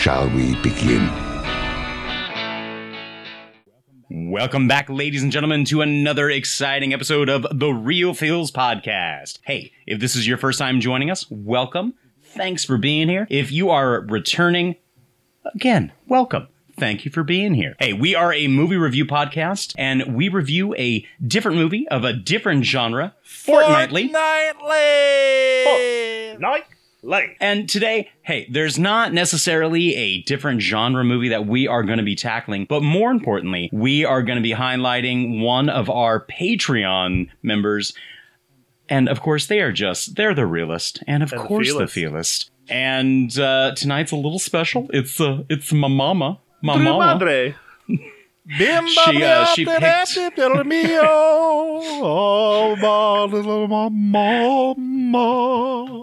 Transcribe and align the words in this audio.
shall 0.00 0.28
we 0.30 0.56
begin? 0.62 1.06
Welcome 4.08 4.66
back, 4.66 4.88
ladies 4.88 5.22
and 5.22 5.30
gentlemen, 5.30 5.66
to 5.66 5.82
another 5.82 6.30
exciting 6.30 6.94
episode 6.94 7.28
of 7.28 7.46
the 7.52 7.68
Real 7.68 8.14
Feels 8.14 8.50
Podcast. 8.50 9.40
Hey, 9.42 9.72
if 9.86 10.00
this 10.00 10.16
is 10.16 10.26
your 10.26 10.38
first 10.38 10.58
time 10.58 10.80
joining 10.80 11.10
us, 11.10 11.30
welcome. 11.30 11.92
Thanks 12.22 12.64
for 12.64 12.78
being 12.78 13.10
here. 13.10 13.26
If 13.28 13.52
you 13.52 13.68
are 13.68 14.00
returning, 14.00 14.76
again, 15.54 15.92
welcome. 16.08 16.48
Thank 16.78 17.04
you 17.04 17.10
for 17.10 17.22
being 17.22 17.52
here. 17.52 17.76
Hey, 17.78 17.92
we 17.92 18.14
are 18.14 18.32
a 18.32 18.48
movie 18.48 18.78
review 18.78 19.04
podcast, 19.04 19.74
and 19.76 20.16
we 20.16 20.30
review 20.30 20.74
a 20.76 21.06
different 21.26 21.58
movie 21.58 21.86
of 21.88 22.04
a 22.04 22.14
different 22.14 22.64
genre 22.64 23.14
fortnightly. 23.22 24.04
Fortnightly! 24.04 24.70
Nightly. 27.02 27.36
And 27.40 27.68
today, 27.68 28.10
hey, 28.22 28.46
there's 28.50 28.78
not 28.78 29.12
necessarily 29.12 29.94
a 29.96 30.22
different 30.22 30.60
genre 30.60 31.02
movie 31.04 31.28
that 31.30 31.46
we 31.46 31.66
are 31.66 31.82
going 31.82 31.98
to 31.98 32.04
be 32.04 32.14
tackling, 32.16 32.66
but 32.68 32.82
more 32.82 33.10
importantly, 33.10 33.70
we 33.72 34.04
are 34.04 34.22
going 34.22 34.36
to 34.36 34.42
be 34.42 34.52
highlighting 34.52 35.40
one 35.42 35.68
of 35.68 35.88
our 35.88 36.26
Patreon 36.26 37.28
members. 37.42 37.94
And 38.88 39.08
of 39.08 39.20
course, 39.20 39.46
they 39.46 39.60
are 39.60 39.72
just, 39.72 40.16
they're 40.16 40.34
the 40.34 40.46
realist. 40.46 41.02
And 41.06 41.22
of 41.22 41.32
And 41.32 41.40
course, 41.42 41.68
the 41.72 41.84
feelist. 41.84 42.50
And 42.68 43.36
uh, 43.38 43.74
tonight's 43.74 44.12
a 44.12 44.16
little 44.16 44.38
special. 44.38 44.88
It's 44.92 45.20
uh, 45.20 45.42
it's 45.48 45.72
my 45.72 45.88
mama. 45.88 46.38
My 46.62 46.76
mama. 46.76 47.14
madre. 47.14 47.54
She, 48.88 49.22
uh, 49.22 49.44
she 49.54 49.64
picked- 49.64 49.80
oh, 52.02 52.76
my 52.76 53.24
little 53.24 53.68
mama. 54.80 56.02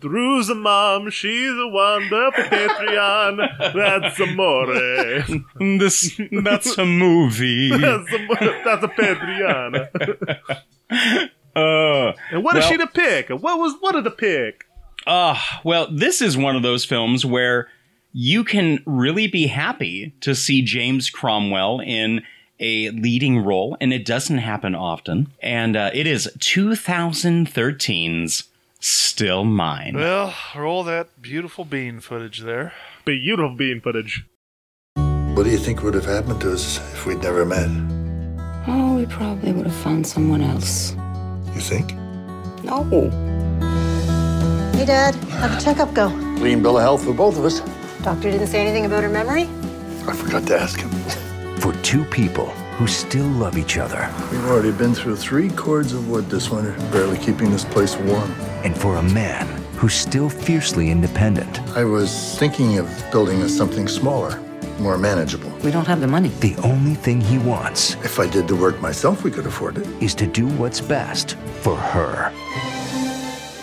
Drew's 0.00 0.48
a 0.48 0.54
mom, 0.54 1.10
she's 1.10 1.50
a 1.52 1.68
wonderful 1.68 2.44
Patreon. 2.44 3.74
That's 3.74 4.18
amore. 4.20 4.66
This, 5.78 6.18
that's 6.42 6.78
a 6.78 6.86
movie. 6.86 7.68
That's 7.76 8.12
a, 8.12 8.26
that's 8.64 8.84
a 8.84 8.88
Patreon. 8.88 9.88
Uh, 11.54 12.12
And 12.30 12.42
what 12.44 12.56
is 12.56 12.62
well- 12.62 12.70
she 12.70 12.76
to 12.78 12.86
pick? 12.86 13.28
What 13.28 13.58
was 13.58 13.74
what 13.80 13.92
did 13.94 14.04
the 14.04 14.10
pick? 14.10 14.64
Ah, 15.06 15.60
well, 15.64 15.88
this 15.90 16.20
is 16.22 16.36
one 16.36 16.56
of 16.56 16.62
those 16.62 16.84
films 16.84 17.24
where 17.24 17.68
you 18.12 18.44
can 18.44 18.82
really 18.86 19.26
be 19.26 19.46
happy 19.46 20.12
to 20.20 20.34
see 20.34 20.60
James 20.62 21.08
Cromwell 21.10 21.80
in 21.80 22.22
a 22.60 22.90
leading 22.90 23.38
role, 23.42 23.76
and 23.80 23.92
it 23.94 24.04
doesn't 24.04 24.38
happen 24.38 24.74
often. 24.74 25.32
And 25.42 25.74
uh, 25.76 25.90
it 25.94 26.06
is 26.06 26.28
2013's 26.38 28.44
Still 28.80 29.44
Mine. 29.44 29.94
Well, 29.94 30.34
roll 30.56 30.82
that 30.84 31.20
beautiful 31.20 31.66
bean 31.66 32.00
footage 32.00 32.40
there. 32.40 32.72
Beautiful 33.04 33.54
bean 33.54 33.82
footage. 33.82 34.24
What 34.94 35.44
do 35.44 35.50
you 35.50 35.58
think 35.58 35.82
would 35.82 35.92
have 35.92 36.06
happened 36.06 36.40
to 36.40 36.52
us 36.52 36.78
if 36.94 37.04
we'd 37.04 37.22
never 37.22 37.44
met? 37.44 37.68
Oh, 38.66 38.96
we 38.96 39.04
probably 39.04 39.52
would 39.52 39.66
have 39.66 39.76
found 39.76 40.06
someone 40.06 40.40
else. 40.40 40.92
You 41.54 41.60
think? 41.60 41.92
No. 42.64 42.84
Hey, 44.72 44.86
Dad. 44.86 45.14
How'd 45.14 45.50
the 45.50 45.62
checkup 45.62 45.92
go? 45.92 46.08
Clean 46.38 46.62
bill 46.62 46.78
of 46.78 46.82
health 46.82 47.04
for 47.04 47.12
both 47.12 47.36
of 47.36 47.44
us. 47.44 47.60
Doctor 48.02 48.30
didn't 48.30 48.46
say 48.46 48.60
anything 48.62 48.86
about 48.86 49.02
her 49.02 49.10
memory? 49.10 49.42
I 50.08 50.14
forgot 50.14 50.46
to 50.46 50.58
ask 50.58 50.80
him. 50.80 50.90
For 51.60 51.74
two 51.82 52.04
people 52.06 52.46
who 52.80 52.86
still 52.86 53.26
love 53.26 53.58
each 53.58 53.76
other. 53.76 54.10
We've 54.32 54.46
already 54.46 54.72
been 54.72 54.94
through 54.94 55.16
three 55.16 55.50
cords 55.50 55.92
of 55.92 56.08
wood 56.08 56.30
this 56.30 56.48
winter, 56.48 56.72
barely 56.90 57.18
keeping 57.18 57.50
this 57.50 57.62
place 57.62 57.94
warm. 57.94 58.30
And 58.64 58.74
for 58.74 58.96
a 58.96 59.02
man 59.02 59.46
who's 59.74 59.92
still 59.92 60.30
fiercely 60.30 60.90
independent. 60.90 61.60
I 61.76 61.84
was 61.84 62.38
thinking 62.38 62.78
of 62.78 62.88
building 63.12 63.42
us 63.42 63.54
something 63.54 63.86
smaller, 63.86 64.40
more 64.78 64.96
manageable. 64.96 65.50
We 65.62 65.70
don't 65.70 65.86
have 65.86 66.00
the 66.00 66.06
money. 66.06 66.30
The 66.40 66.56
only 66.64 66.94
thing 66.94 67.20
he 67.20 67.36
wants 67.36 67.96
If 67.96 68.18
I 68.18 68.26
did 68.26 68.48
the 68.48 68.56
work 68.56 68.80
myself, 68.80 69.24
we 69.24 69.30
could 69.30 69.44
afford 69.44 69.76
it. 69.76 69.86
is 70.02 70.14
to 70.14 70.26
do 70.26 70.46
what's 70.48 70.80
best 70.80 71.36
for 71.60 71.76
her. 71.76 72.32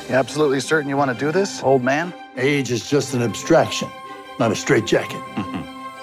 You 0.07 0.13
absolutely 0.13 0.59
certain 0.59 0.87
you 0.89 0.95
want 0.95 1.11
to 1.11 1.17
do 1.17 1.31
this, 1.31 1.63
old 1.63 1.83
man? 1.83 2.13
Age 2.35 2.69
is 2.69 2.87
just 2.87 3.15
an 3.15 3.23
abstraction, 3.23 3.89
not 4.39 4.51
a 4.51 4.55
straitjacket. 4.55 5.19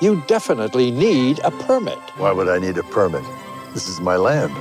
You 0.04 0.22
definitely 0.26 0.90
need 0.90 1.38
a 1.44 1.50
permit. 1.50 1.98
Why 2.18 2.30
would 2.30 2.46
I 2.46 2.58
need 2.58 2.76
a 2.76 2.82
permit? 2.82 3.24
This 3.72 3.88
is 3.88 4.02
my 4.02 4.16
land. 4.16 4.52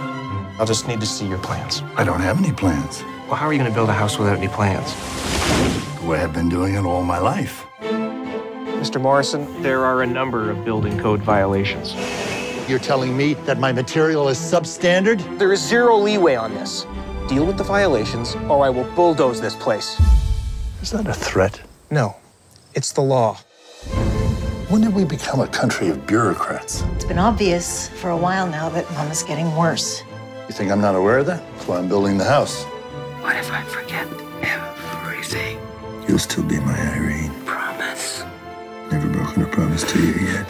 I'll 0.57 0.65
just 0.65 0.87
need 0.87 1.01
to 1.01 1.05
see 1.05 1.27
your 1.27 1.37
plans. 1.39 1.83
I 1.97 2.05
don't 2.05 2.21
have 2.21 2.37
any 2.37 2.53
plans. 2.53 3.03
Well, 3.27 3.35
how 3.35 3.47
are 3.47 3.51
you 3.51 3.59
going 3.59 3.69
to 3.69 3.75
build 3.75 3.89
a 3.89 3.93
house 3.93 4.17
without 4.17 4.37
any 4.37 4.47
plans? 4.47 4.93
The 5.99 6.07
way 6.07 6.21
I've 6.21 6.31
been 6.31 6.47
doing 6.47 6.75
it 6.75 6.85
all 6.85 7.03
my 7.03 7.17
life. 7.17 7.65
Mr. 7.81 9.01
Morrison, 9.01 9.61
there 9.61 9.83
are 9.83 10.03
a 10.03 10.07
number 10.07 10.49
of 10.49 10.63
building 10.63 10.97
code 10.97 11.19
violations. 11.19 11.93
You're 12.69 12.79
telling 12.79 13.17
me 13.17 13.33
that 13.45 13.59
my 13.59 13.73
material 13.73 14.29
is 14.29 14.37
substandard? 14.37 15.19
There 15.39 15.51
is 15.51 15.61
zero 15.61 15.97
leeway 15.97 16.35
on 16.35 16.53
this. 16.53 16.87
Deal 17.27 17.45
with 17.45 17.57
the 17.57 17.65
violations, 17.65 18.35
or 18.47 18.63
I 18.63 18.69
will 18.69 18.89
bulldoze 18.95 19.41
this 19.41 19.57
place. 19.57 19.99
Is 20.81 20.91
that 20.91 21.05
a 21.05 21.13
threat? 21.13 21.59
No, 21.91 22.15
it's 22.75 22.93
the 22.93 23.01
law. 23.01 23.39
When 24.73 24.81
did 24.81 24.95
we 24.95 25.05
become 25.05 25.39
a 25.39 25.45
country 25.45 25.89
of 25.89 26.07
bureaucrats? 26.07 26.81
It's 26.95 27.05
been 27.05 27.19
obvious 27.19 27.89
for 27.89 28.09
a 28.09 28.17
while 28.17 28.47
now 28.47 28.69
that 28.69 28.91
Mama's 28.93 29.21
getting 29.21 29.55
worse. 29.55 30.01
You 30.47 30.55
think 30.55 30.71
I'm 30.71 30.81
not 30.81 30.95
aware 30.95 31.19
of 31.19 31.27
that? 31.27 31.43
That's 31.51 31.67
why 31.67 31.77
I'm 31.77 31.87
building 31.87 32.17
the 32.17 32.23
house. 32.23 32.63
What 33.21 33.35
if 33.35 33.51
I 33.51 33.61
forget 33.65 34.07
everything? 34.41 35.59
You'll 36.07 36.17
still 36.17 36.43
be 36.43 36.59
my 36.59 36.75
Irene. 36.95 37.31
Promise. 37.45 38.23
Never 38.91 39.09
broken 39.09 39.43
a 39.43 39.45
promise 39.45 39.83
to 39.91 39.99
you 39.99 40.13
yet. 40.25 40.49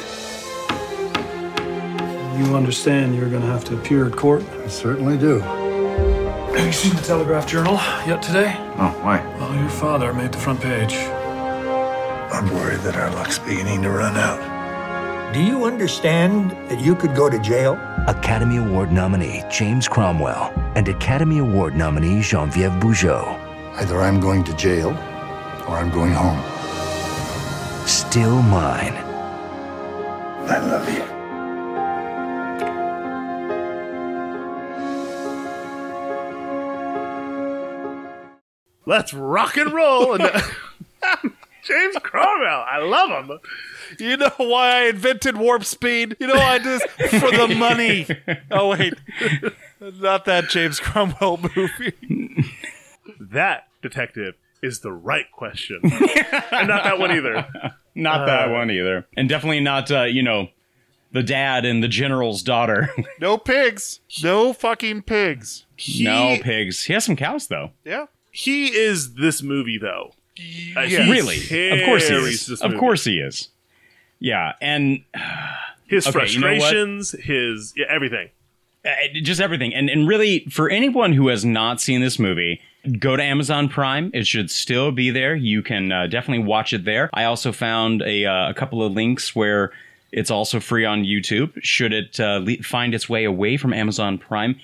You 2.40 2.56
understand 2.56 3.18
you're 3.18 3.30
going 3.30 3.42
to 3.42 3.48
have 3.50 3.66
to 3.66 3.76
appear 3.76 4.06
at 4.06 4.16
court? 4.16 4.46
I 4.64 4.70
certainly 4.70 5.18
do. 5.18 5.40
Have 5.40 6.66
you 6.66 6.72
seen 6.72 6.96
the 6.96 7.02
Telegraph 7.02 7.46
Journal 7.46 7.74
yet 8.08 8.22
today? 8.22 8.56
Oh, 8.78 8.98
why? 9.02 9.18
Well, 9.38 9.54
your 9.54 9.68
father 9.68 10.14
made 10.14 10.32
the 10.32 10.38
front 10.38 10.62
page. 10.62 10.94
I'm 12.34 12.52
worried 12.52 12.80
that 12.80 12.96
our 12.96 13.12
luck's 13.12 13.38
beginning 13.38 13.84
to 13.84 13.92
run 13.92 14.18
out. 14.18 15.34
Do 15.36 15.40
you 15.40 15.66
understand 15.66 16.50
that 16.68 16.80
you 16.80 16.96
could 16.96 17.16
go 17.16 17.30
to 17.30 17.38
jail? 17.38 17.74
Academy 18.08 18.58
Award 18.58 18.92
nominee 18.92 19.44
James 19.52 19.88
Cromwell 19.88 20.52
and 20.74 20.88
Academy 20.88 21.38
Award 21.38 21.76
nominee 21.76 22.22
Geneviève 22.22 22.82
Bujold. 22.82 23.40
Either 23.76 24.02
I'm 24.02 24.20
going 24.20 24.44
to 24.46 24.56
jail 24.56 24.90
or 25.68 25.78
I'm 25.78 25.92
going 25.92 26.14
home. 26.14 26.42
Still 27.86 28.42
mine. 28.42 28.96
I 30.50 30.58
love 30.58 30.92
you. 30.92 31.04
Let's 38.88 39.14
rock 39.14 39.56
and 39.58 39.72
roll. 39.72 40.18
And 41.70 41.92
James 41.94 41.96
Cromwell, 42.04 42.66
I 42.68 42.80
love 42.80 43.26
him. 43.26 43.40
You 44.00 44.18
know 44.18 44.32
why 44.38 44.70
I 44.78 44.82
invented 44.90 45.38
warp 45.38 45.64
speed? 45.66 46.16
You 46.20 46.28
know 46.28 46.36
why 46.36 46.56
I 46.56 46.58
did 46.58 46.82
this 46.98 47.12
for 47.22 47.32
the 47.32 47.54
money. 47.56 48.08
Oh 48.52 48.70
wait, 48.72 48.94
not 49.80 50.26
that 50.26 50.50
James 50.50 50.80
Cromwell 50.80 51.38
movie. 51.56 51.94
That 53.20 53.68
detective 53.82 54.36
is 54.62 54.80
the 54.80 54.92
right 54.92 55.30
question, 55.32 55.80
and 55.84 56.68
not 56.68 56.84
that 56.86 57.00
one 57.00 57.12
either. 57.12 57.46
Not 57.96 58.26
that 58.26 58.50
Uh, 58.50 58.54
one 58.54 58.72
either. 58.72 59.06
And 59.16 59.28
definitely 59.30 59.60
not, 59.60 59.92
uh, 59.92 60.04
you 60.04 60.24
know, 60.24 60.48
the 61.12 61.22
dad 61.24 61.64
and 61.66 61.84
the 61.84 61.88
general's 61.88 62.42
daughter. 62.42 62.90
No 63.20 63.38
pigs. 63.38 64.00
No 64.24 64.52
fucking 64.54 65.04
pigs. 65.04 65.66
no 66.00 66.38
pigs. 66.42 66.84
He 66.86 66.94
has 66.94 67.06
some 67.06 67.16
cows, 67.16 67.48
though. 67.48 67.72
Yeah. 67.86 68.08
He 68.32 68.68
is 68.76 69.14
this 69.16 69.42
movie, 69.44 69.78
though. 69.78 70.14
Uh, 70.76 70.82
he 70.82 70.98
Really? 71.12 71.38
Of 71.82 71.86
course 71.86 72.08
he 72.08 72.16
is. 72.16 72.62
Of 72.62 72.78
course 72.78 73.04
he 73.06 73.20
is. 73.20 73.50
Yeah, 74.20 74.54
and 74.62 75.04
His 75.88 76.08
Okay, 76.08 76.28
you 76.30 76.40
know 76.40 76.48
frustrations, 76.48 77.12
his 77.12 77.74
yeah, 77.76 77.86
everything. 77.90 78.30
uh, 78.86 78.90
just 79.22 79.42
everything. 79.42 79.74
And 79.74 79.90
and 79.90 80.08
really, 80.08 80.46
for 80.50 80.70
anyone 80.70 81.14
who 81.14 81.28
has 81.28 81.44
not 81.46 81.82
seen 81.82 82.02
this 82.02 82.18
movie, 82.18 82.62
go 83.00 83.16
to 83.16 83.22
Amazon 83.24 83.70
Prime. 83.70 84.10
It 84.14 84.26
should 84.26 84.50
still 84.50 84.92
be 84.92 85.12
there. 85.12 85.36
You 85.36 85.62
can 85.62 85.92
uh, 85.92 86.08
definitely 86.08 86.46
watch 86.46 86.74
it 86.74 86.84
there. 86.86 87.10
I 87.14 87.26
also 87.26 87.52
found 87.52 88.02
a, 88.02 88.26
uh, 88.26 88.50
a 88.50 88.54
couple 88.54 88.82
of 88.84 88.94
links 88.94 89.36
where 89.36 89.72
it's 90.12 90.32
also 90.32 90.60
free 90.60 90.86
on 90.86 91.04
YouTube. 91.04 91.52
Should 91.62 91.94
it 91.94 92.20
uh, 92.20 92.40
le- 92.44 92.64
find 92.64 92.94
its 92.96 93.08
way 93.10 93.26
away 93.26 93.58
from 93.58 93.74
Amazon 93.74 94.18
Prime? 94.18 94.60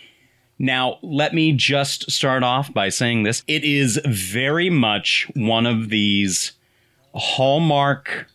Now, 0.60 1.00
let 1.02 1.34
me 1.34 1.54
just 1.54 2.12
start 2.12 2.44
off 2.44 2.74
by 2.74 2.90
saying 2.90 3.24
this. 3.24 3.44
It 3.48 3.64
is 3.64 4.00
very 4.06 4.70
much 4.70 5.32
one 5.34 5.66
of 5.66 5.90
these 5.90 6.52
hallmark 7.16 8.28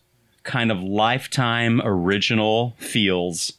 kind 0.43 0.73
of 0.73 0.83
lifetime 0.83 1.83
original 1.85 2.75
feels 2.79 3.53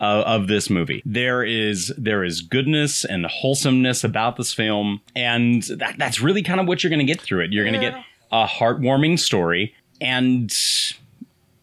uh, 0.00 0.24
of 0.26 0.48
this 0.48 0.68
movie. 0.68 1.00
There 1.06 1.44
is 1.44 1.92
there 1.96 2.24
is 2.24 2.40
goodness 2.40 3.04
and 3.04 3.24
wholesomeness 3.26 4.02
about 4.02 4.36
this 4.36 4.52
film, 4.52 5.00
and 5.14 5.62
that, 5.62 5.96
that's 5.96 6.20
really 6.20 6.42
kind 6.42 6.60
of 6.60 6.66
what 6.66 6.82
you're 6.82 6.90
going 6.90 7.06
to 7.06 7.12
get 7.12 7.20
through 7.20 7.44
it. 7.44 7.52
You're 7.52 7.64
going 7.64 7.80
to 7.80 7.90
get 7.90 8.04
a 8.32 8.46
heartwarming 8.46 9.18
story, 9.18 9.74
and 10.00 10.52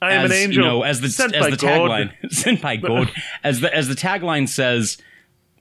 I 0.02 0.14
am 0.14 0.26
an 0.26 0.32
as, 0.32 0.38
angel 0.38 0.64
You 0.64 0.70
know, 0.70 0.84
as 0.84 1.02
the 1.02 1.10
sent 1.10 1.36
as 1.36 1.50
the 1.50 1.58
God. 1.58 1.90
tagline 1.90 2.12
sent 2.32 2.62
by 2.62 2.78
God, 2.78 3.12
as 3.44 3.60
the 3.60 3.76
as 3.76 3.90
the 3.90 3.96
tagline 3.96 4.48
says, 4.48 4.98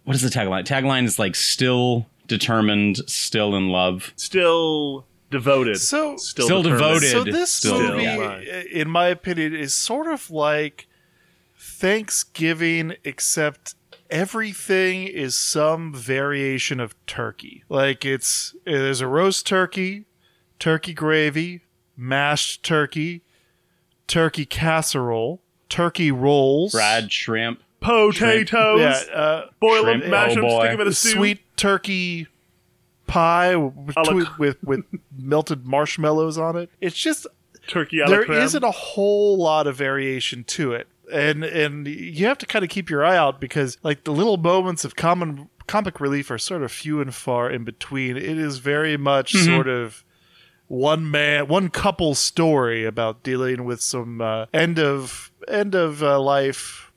what 0.08 0.14
is 0.14 0.22
the 0.22 0.30
tagline? 0.30 0.64
Tagline 0.64 1.04
is 1.04 1.18
like 1.18 1.36
still 1.36 2.06
determined, 2.26 2.96
still 3.10 3.54
in 3.54 3.68
love, 3.68 4.14
Still 4.16 5.04
devoted. 5.30 5.76
So 5.76 6.16
still, 6.16 6.46
Still 6.46 6.62
devoted. 6.62 7.10
So 7.10 7.24
this 7.24 7.50
Still, 7.50 7.78
movie, 7.78 8.04
yeah. 8.04 8.62
in 8.72 8.88
my 8.88 9.08
opinion, 9.08 9.54
is 9.54 9.74
sort 9.74 10.06
of 10.06 10.30
like 10.30 10.86
Thanksgiving, 11.58 12.94
except 13.04 13.74
everything 14.08 15.06
is 15.06 15.36
some 15.36 15.92
variation 15.92 16.80
of 16.80 16.94
turkey. 17.04 17.64
Like 17.68 18.06
it's 18.06 18.56
there's 18.64 19.02
a 19.02 19.06
roast 19.06 19.46
turkey, 19.46 20.06
turkey 20.58 20.94
gravy, 20.94 21.64
mashed 21.98 22.62
turkey, 22.62 23.24
turkey 24.06 24.46
casserole, 24.46 25.42
turkey 25.68 26.10
rolls, 26.10 26.72
fried 26.72 27.12
shrimp, 27.12 27.60
Potatoes. 27.80 28.80
yeah, 28.80 29.02
uh, 29.14 29.46
Boil 29.60 29.82
Shrimp, 29.84 30.02
them, 30.02 30.10
mash 30.10 30.32
oh 30.32 30.34
them, 30.36 30.42
boy. 30.44 30.58
stick 30.60 30.70
them 30.72 30.80
in 30.80 30.88
a 30.88 30.92
soup. 30.92 31.14
sweet 31.16 31.40
turkey 31.56 32.26
pie 33.06 33.56
with, 33.56 33.96
with, 34.12 34.38
with 34.38 34.62
with 34.64 34.84
melted 35.16 35.66
marshmallows 35.66 36.36
on 36.38 36.56
it. 36.56 36.70
It's 36.80 36.96
just 36.96 37.26
turkey. 37.66 38.00
a 38.00 38.04
la 38.04 38.10
there 38.10 38.24
creme. 38.24 38.38
isn't 38.42 38.64
a 38.64 38.70
whole 38.70 39.38
lot 39.38 39.66
of 39.66 39.76
variation 39.76 40.44
to 40.44 40.72
it, 40.72 40.88
and 41.12 41.44
and 41.44 41.86
you 41.86 42.26
have 42.26 42.38
to 42.38 42.46
kind 42.46 42.64
of 42.64 42.70
keep 42.70 42.90
your 42.90 43.04
eye 43.04 43.16
out 43.16 43.40
because 43.40 43.78
like 43.82 44.04
the 44.04 44.12
little 44.12 44.36
moments 44.36 44.84
of 44.84 44.96
common 44.96 45.48
comic 45.66 46.00
relief 46.00 46.30
are 46.30 46.38
sort 46.38 46.62
of 46.62 46.72
few 46.72 47.00
and 47.00 47.14
far 47.14 47.50
in 47.50 47.64
between. 47.64 48.16
It 48.16 48.24
is 48.38 48.58
very 48.58 48.96
much 48.96 49.32
Mhm. 49.34 49.44
sort 49.44 49.68
of 49.68 50.04
one 50.66 51.10
man, 51.10 51.48
one 51.48 51.68
couple 51.70 52.14
story 52.14 52.84
about 52.84 53.22
dealing 53.22 53.64
with 53.64 53.80
some 53.80 54.20
uh, 54.20 54.46
end 54.52 54.78
of 54.78 55.30
end 55.46 55.74
of 55.74 56.02
uh, 56.02 56.20
life 56.20 56.87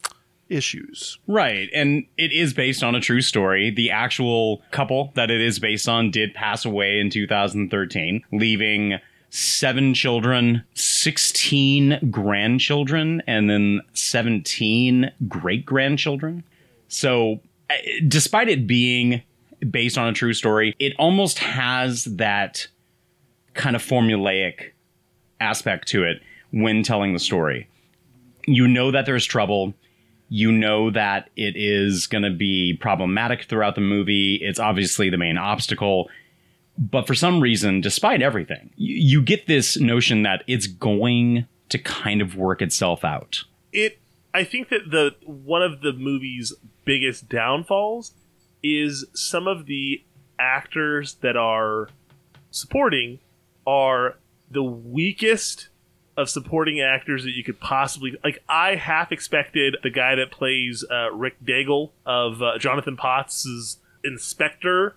issues. 0.51 1.17
Right. 1.27 1.69
And 1.73 2.05
it 2.17 2.31
is 2.31 2.53
based 2.53 2.83
on 2.83 2.95
a 2.95 2.99
true 2.99 3.21
story. 3.21 3.71
The 3.71 3.91
actual 3.91 4.61
couple 4.71 5.11
that 5.15 5.31
it 5.31 5.41
is 5.41 5.59
based 5.59 5.87
on 5.87 6.11
did 6.11 6.33
pass 6.33 6.65
away 6.65 6.99
in 6.99 7.09
2013, 7.09 8.23
leaving 8.31 8.99
seven 9.29 9.93
children, 9.93 10.63
16 10.73 12.09
grandchildren, 12.11 13.23
and 13.25 13.49
then 13.49 13.81
17 13.93 15.11
great 15.27 15.65
grandchildren. 15.65 16.43
So, 16.89 17.39
uh, 17.69 17.75
despite 18.07 18.49
it 18.49 18.67
being 18.67 19.23
based 19.69 19.97
on 19.97 20.07
a 20.07 20.13
true 20.13 20.33
story, 20.33 20.75
it 20.79 20.93
almost 20.99 21.39
has 21.39 22.03
that 22.05 22.67
kind 23.53 23.75
of 23.75 23.83
formulaic 23.83 24.71
aspect 25.39 25.87
to 25.89 26.03
it 26.03 26.21
when 26.51 26.83
telling 26.83 27.13
the 27.13 27.19
story. 27.19 27.67
You 28.45 28.67
know 28.67 28.91
that 28.91 29.05
there's 29.05 29.25
trouble. 29.25 29.73
You 30.33 30.49
know 30.49 30.89
that 30.91 31.29
it 31.35 31.55
is 31.57 32.07
going 32.07 32.23
to 32.23 32.29
be 32.29 32.77
problematic 32.79 33.43
throughout 33.43 33.75
the 33.75 33.81
movie. 33.81 34.39
It's 34.41 34.59
obviously 34.59 35.09
the 35.09 35.17
main 35.17 35.37
obstacle. 35.37 36.09
But 36.77 37.05
for 37.05 37.13
some 37.13 37.41
reason, 37.41 37.81
despite 37.81 38.21
everything, 38.21 38.71
you, 38.77 38.95
you 38.95 39.21
get 39.21 39.47
this 39.47 39.77
notion 39.77 40.23
that 40.23 40.45
it's 40.47 40.67
going 40.67 41.47
to 41.67 41.77
kind 41.77 42.21
of 42.21 42.37
work 42.37 42.61
itself 42.61 43.03
out. 43.03 43.43
it 43.73 43.99
i 44.33 44.43
think 44.43 44.69
that 44.69 44.89
the 44.89 45.13
one 45.25 45.61
of 45.61 45.81
the 45.81 45.91
movie's 45.93 46.53
biggest 46.85 47.27
downfalls 47.27 48.13
is 48.63 49.05
some 49.13 49.47
of 49.47 49.65
the 49.65 50.01
actors 50.39 51.15
that 51.15 51.35
are 51.35 51.89
supporting 52.51 53.19
are 53.65 54.17
the 54.49 54.63
weakest 54.63 55.69
of 56.21 56.29
supporting 56.29 56.79
actors 56.79 57.23
that 57.23 57.31
you 57.31 57.43
could 57.43 57.59
possibly 57.59 58.15
like 58.23 58.41
i 58.47 58.75
half 58.75 59.11
expected 59.11 59.75
the 59.83 59.89
guy 59.89 60.15
that 60.15 60.31
plays 60.31 60.85
uh, 60.89 61.11
rick 61.11 61.35
daigle 61.43 61.89
of 62.05 62.41
uh, 62.41 62.57
jonathan 62.59 62.95
potts's 62.95 63.77
inspector 64.03 64.95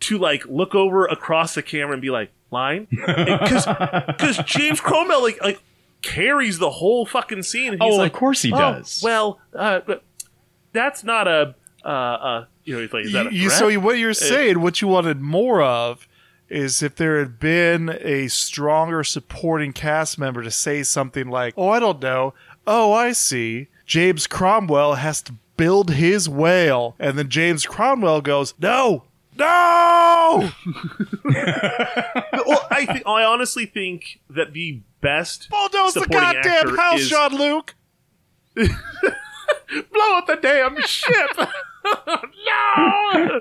to 0.00 0.18
like 0.18 0.44
look 0.46 0.74
over 0.74 1.06
across 1.06 1.54
the 1.54 1.62
camera 1.62 1.92
and 1.92 2.02
be 2.02 2.10
like 2.10 2.30
line? 2.50 2.86
Because 2.90 3.66
because 4.06 4.36
james 4.44 4.80
cromwell 4.80 5.22
like 5.22 5.40
like 5.42 5.60
carries 6.02 6.58
the 6.58 6.70
whole 6.70 7.06
fucking 7.06 7.42
scene. 7.44 7.72
And 7.74 7.82
he's 7.82 7.94
Oh, 7.98 8.02
of 8.02 8.12
course 8.12 8.42
he 8.42 8.52
"Oh, 8.52 8.58
does." 8.58 9.00
well 9.02 9.40
uh, 9.54 9.80
but 9.86 10.02
that's 10.72 11.04
not 11.04 11.28
a 11.28 11.54
uh, 11.84 11.88
uh 11.88 12.44
you 12.64 12.74
know 12.74 12.80
he's 12.80 12.92
like 12.92 13.04
is 13.06 13.12
that 13.12 13.28
a 13.28 13.32
you, 13.34 13.48
so 13.50 13.72
what 13.80 13.98
you're 13.98 14.10
Uh, 14.10 14.14
saying, 14.14 14.60
what 14.60 14.80
you 14.82 14.88
wanted 14.88 15.20
more 15.20 15.62
of, 15.62 16.06
is 16.52 16.82
if 16.82 16.94
there 16.96 17.18
had 17.18 17.40
been 17.40 17.98
a 18.00 18.28
stronger 18.28 19.02
supporting 19.02 19.72
cast 19.72 20.18
member 20.18 20.42
to 20.42 20.50
say 20.50 20.82
something 20.82 21.28
like, 21.28 21.54
"Oh, 21.56 21.70
I 21.70 21.80
don't 21.80 22.00
know. 22.00 22.34
Oh, 22.66 22.92
I 22.92 23.12
see. 23.12 23.68
James 23.86 24.26
Cromwell 24.26 24.94
has 24.94 25.22
to 25.22 25.34
build 25.56 25.90
his 25.92 26.28
whale," 26.28 26.94
and 26.98 27.18
then 27.18 27.28
James 27.28 27.66
Cromwell 27.66 28.20
goes, 28.20 28.54
"No, 28.60 29.04
no." 29.36 30.50
well, 31.24 32.66
I 32.70 32.86
think 32.86 33.06
I 33.06 33.24
honestly 33.24 33.66
think 33.66 34.20
that 34.28 34.52
the 34.52 34.80
best 35.00 35.48
bulldoze 35.50 35.94
the 35.94 36.06
goddamn 36.06 36.44
actor 36.46 36.76
house, 36.76 37.00
is 37.00 37.10
Jean-Luc. 37.10 37.74
blow 38.54 38.66
up 40.16 40.26
the 40.26 40.38
damn 40.40 40.80
ship. 40.82 41.30
no, 41.84 43.40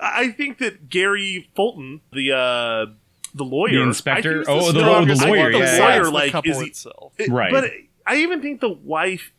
I 0.00 0.28
think 0.30 0.58
that 0.58 0.88
Gary 0.88 1.48
Fulton, 1.54 2.00
the 2.12 2.32
uh, 2.32 2.86
the 3.34 3.44
lawyer, 3.44 3.72
The 3.72 3.82
inspector? 3.82 4.42
I 4.42 4.44
think 4.44 4.48
Oh, 4.48 4.64
he's 4.64 4.72
the- 4.74 4.80
strongest- 4.80 5.20
the 5.22 5.26
lawyer, 5.28 5.40
I 5.48 5.52
the 5.52 5.58
yeah. 5.58 5.64
lawyer, 5.64 5.70
Besides 5.78 6.04
the 6.06 6.10
like, 6.12 6.32
couple 6.32 6.50
is 6.52 6.60
he- 6.60 6.66
itself. 6.66 7.12
it- 7.18 7.30
Right. 7.30 7.50
But 7.52 7.70
I 8.06 8.16
even 8.16 8.40
think 8.42 8.60
the 8.60 8.68
wife 8.70 9.32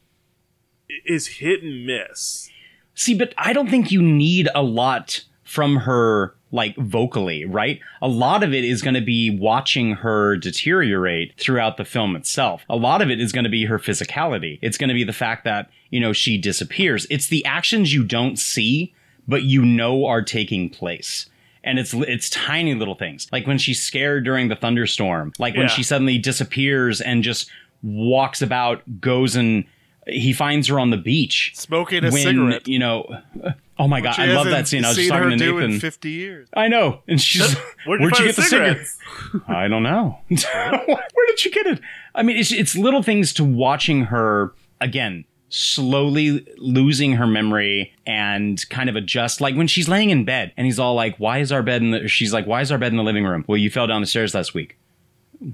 is 1.06 1.28
hit 1.28 1.64
and 1.64 1.86
miss. 1.86 2.50
See, 2.96 3.14
but 3.14 3.34
I 3.38 3.54
don't 3.54 3.70
think 3.70 3.92
you 3.92 4.02
need 4.02 4.50
a 4.56 4.64
lot 4.64 5.24
from 5.44 5.78
her, 5.78 6.36
like 6.52 6.76
vocally, 6.78 7.46
right? 7.46 7.80
A 8.02 8.08
lot 8.08 8.44
of 8.44 8.54
it 8.54 8.64
is 8.64 8.82
going 8.82 8.94
to 8.96 9.02
be 9.02 9.30
watching 9.30 9.94
her 9.96 10.36
deteriorate 10.38 11.34
throughout 11.40 11.78
the 11.78 11.86
film 11.86 12.16
itself. 12.16 12.64
A 12.70 12.76
lot 12.76 13.02
of 13.02 13.10
it 13.10 13.20
is 13.22 13.32
going 13.32 13.44
to 13.44 13.50
be 13.50 13.66
her 13.66 13.78
physicality. 13.80 14.60
It's 14.62 14.78
going 14.78 14.88
to 14.90 14.94
be 14.94 15.04
the 15.04 15.14
fact 15.14 15.44
that, 15.46 15.70
you 15.90 16.00
know, 16.00 16.14
she 16.14 16.38
disappears. 16.38 17.06
It's 17.10 17.28
the 17.28 17.46
actions 17.46 17.94
you 17.94 18.04
don't 18.04 18.38
see, 18.40 18.94
but 19.28 19.44
you 19.44 19.64
know 19.66 20.06
are 20.06 20.22
taking 20.22 20.70
place. 20.70 21.30
And 21.64 21.80
it's 21.80 21.94
it's 21.94 22.30
tiny 22.30 22.76
little 22.76 22.96
things. 22.96 23.28
Like 23.32 23.46
when 23.46 23.58
she's 23.58 23.82
scared 23.82 24.24
during 24.24 24.48
the 24.48 24.56
thunderstorm, 24.56 25.34
like 25.38 25.54
when 25.56 25.64
Yeah. 25.64 25.68
she 25.74 25.84
suddenly 25.84 26.18
disappears 26.18 27.02
and 27.02 27.24
just 27.24 27.50
walks 27.84 28.42
about, 28.42 28.82
goes 29.02 29.36
and 29.36 29.66
he 30.08 30.32
finds 30.32 30.70
her 30.70 30.80
on 30.80 30.90
the 30.92 30.98
beach 30.98 31.52
Smoking 31.56 32.06
a 32.06 32.10
when, 32.12 32.22
cigarette. 32.24 32.68
You 32.70 32.80
know, 32.80 33.20
oh 33.80 33.88
my 33.90 34.00
god, 34.00 34.18
I 34.18 34.28
love 34.28 34.46
that 34.46 34.68
scene. 34.70 34.86
I 34.86 34.90
was 34.90 34.98
just 34.98 35.10
talking 35.10 35.26
her 35.26 35.30
to 35.32 35.38
do 35.38 35.58
in 35.58 35.72
Nathan. 35.72 35.80
50 35.82 36.10
years. 36.10 36.48
I 36.56 36.70
know, 36.70 37.02
and 37.08 37.20
she's 37.20 37.54
Where'd 37.86 38.00
you 38.00 38.06
where'd 38.08 38.18
you 38.20 38.26
get 38.28 38.36
the 38.38 38.42
cigarettes? 38.44 38.98
I 39.50 39.68
don't 39.68 39.84
know. 39.84 40.20
Where 40.30 41.28
did 41.28 41.44
you 41.44 41.52
get 41.52 41.68
it? 41.68 41.82
I 42.16 42.24
mean, 42.24 42.38
it's 42.38 42.54
it's 42.54 42.78
little 42.78 43.04
things 43.04 43.34
to 43.34 43.44
watching 43.44 44.06
her 44.06 44.54
again 44.80 45.26
slowly 45.50 46.46
losing 46.58 47.14
her 47.14 47.28
memory 47.28 47.94
and 48.06 48.68
kind 48.70 48.90
of 48.90 48.96
adjust 48.96 49.40
like 49.42 49.56
when 49.56 49.68
she's 49.68 49.88
laying 49.88 50.10
in 50.10 50.26
bed 50.26 50.52
and 50.58 50.66
he's 50.66 50.78
all 50.80 50.94
like 50.94 51.16
why 51.18 51.38
is 51.40 51.52
our 51.52 51.64
bed 51.64 51.82
in 51.82 51.92
the 51.92 52.08
she's 52.08 52.34
like 52.34 52.46
why 52.46 52.62
is 52.62 52.72
our 52.72 52.78
bed 52.78 52.92
in 52.92 52.98
the 52.98 53.04
living 53.04 53.26
room? 53.26 53.46
Well 53.48 53.58
you 53.58 53.70
fell 53.70 53.88
down 53.88 54.02
the 54.02 54.08
stairs 54.08 54.34
last 54.36 54.54
week. 54.54 54.78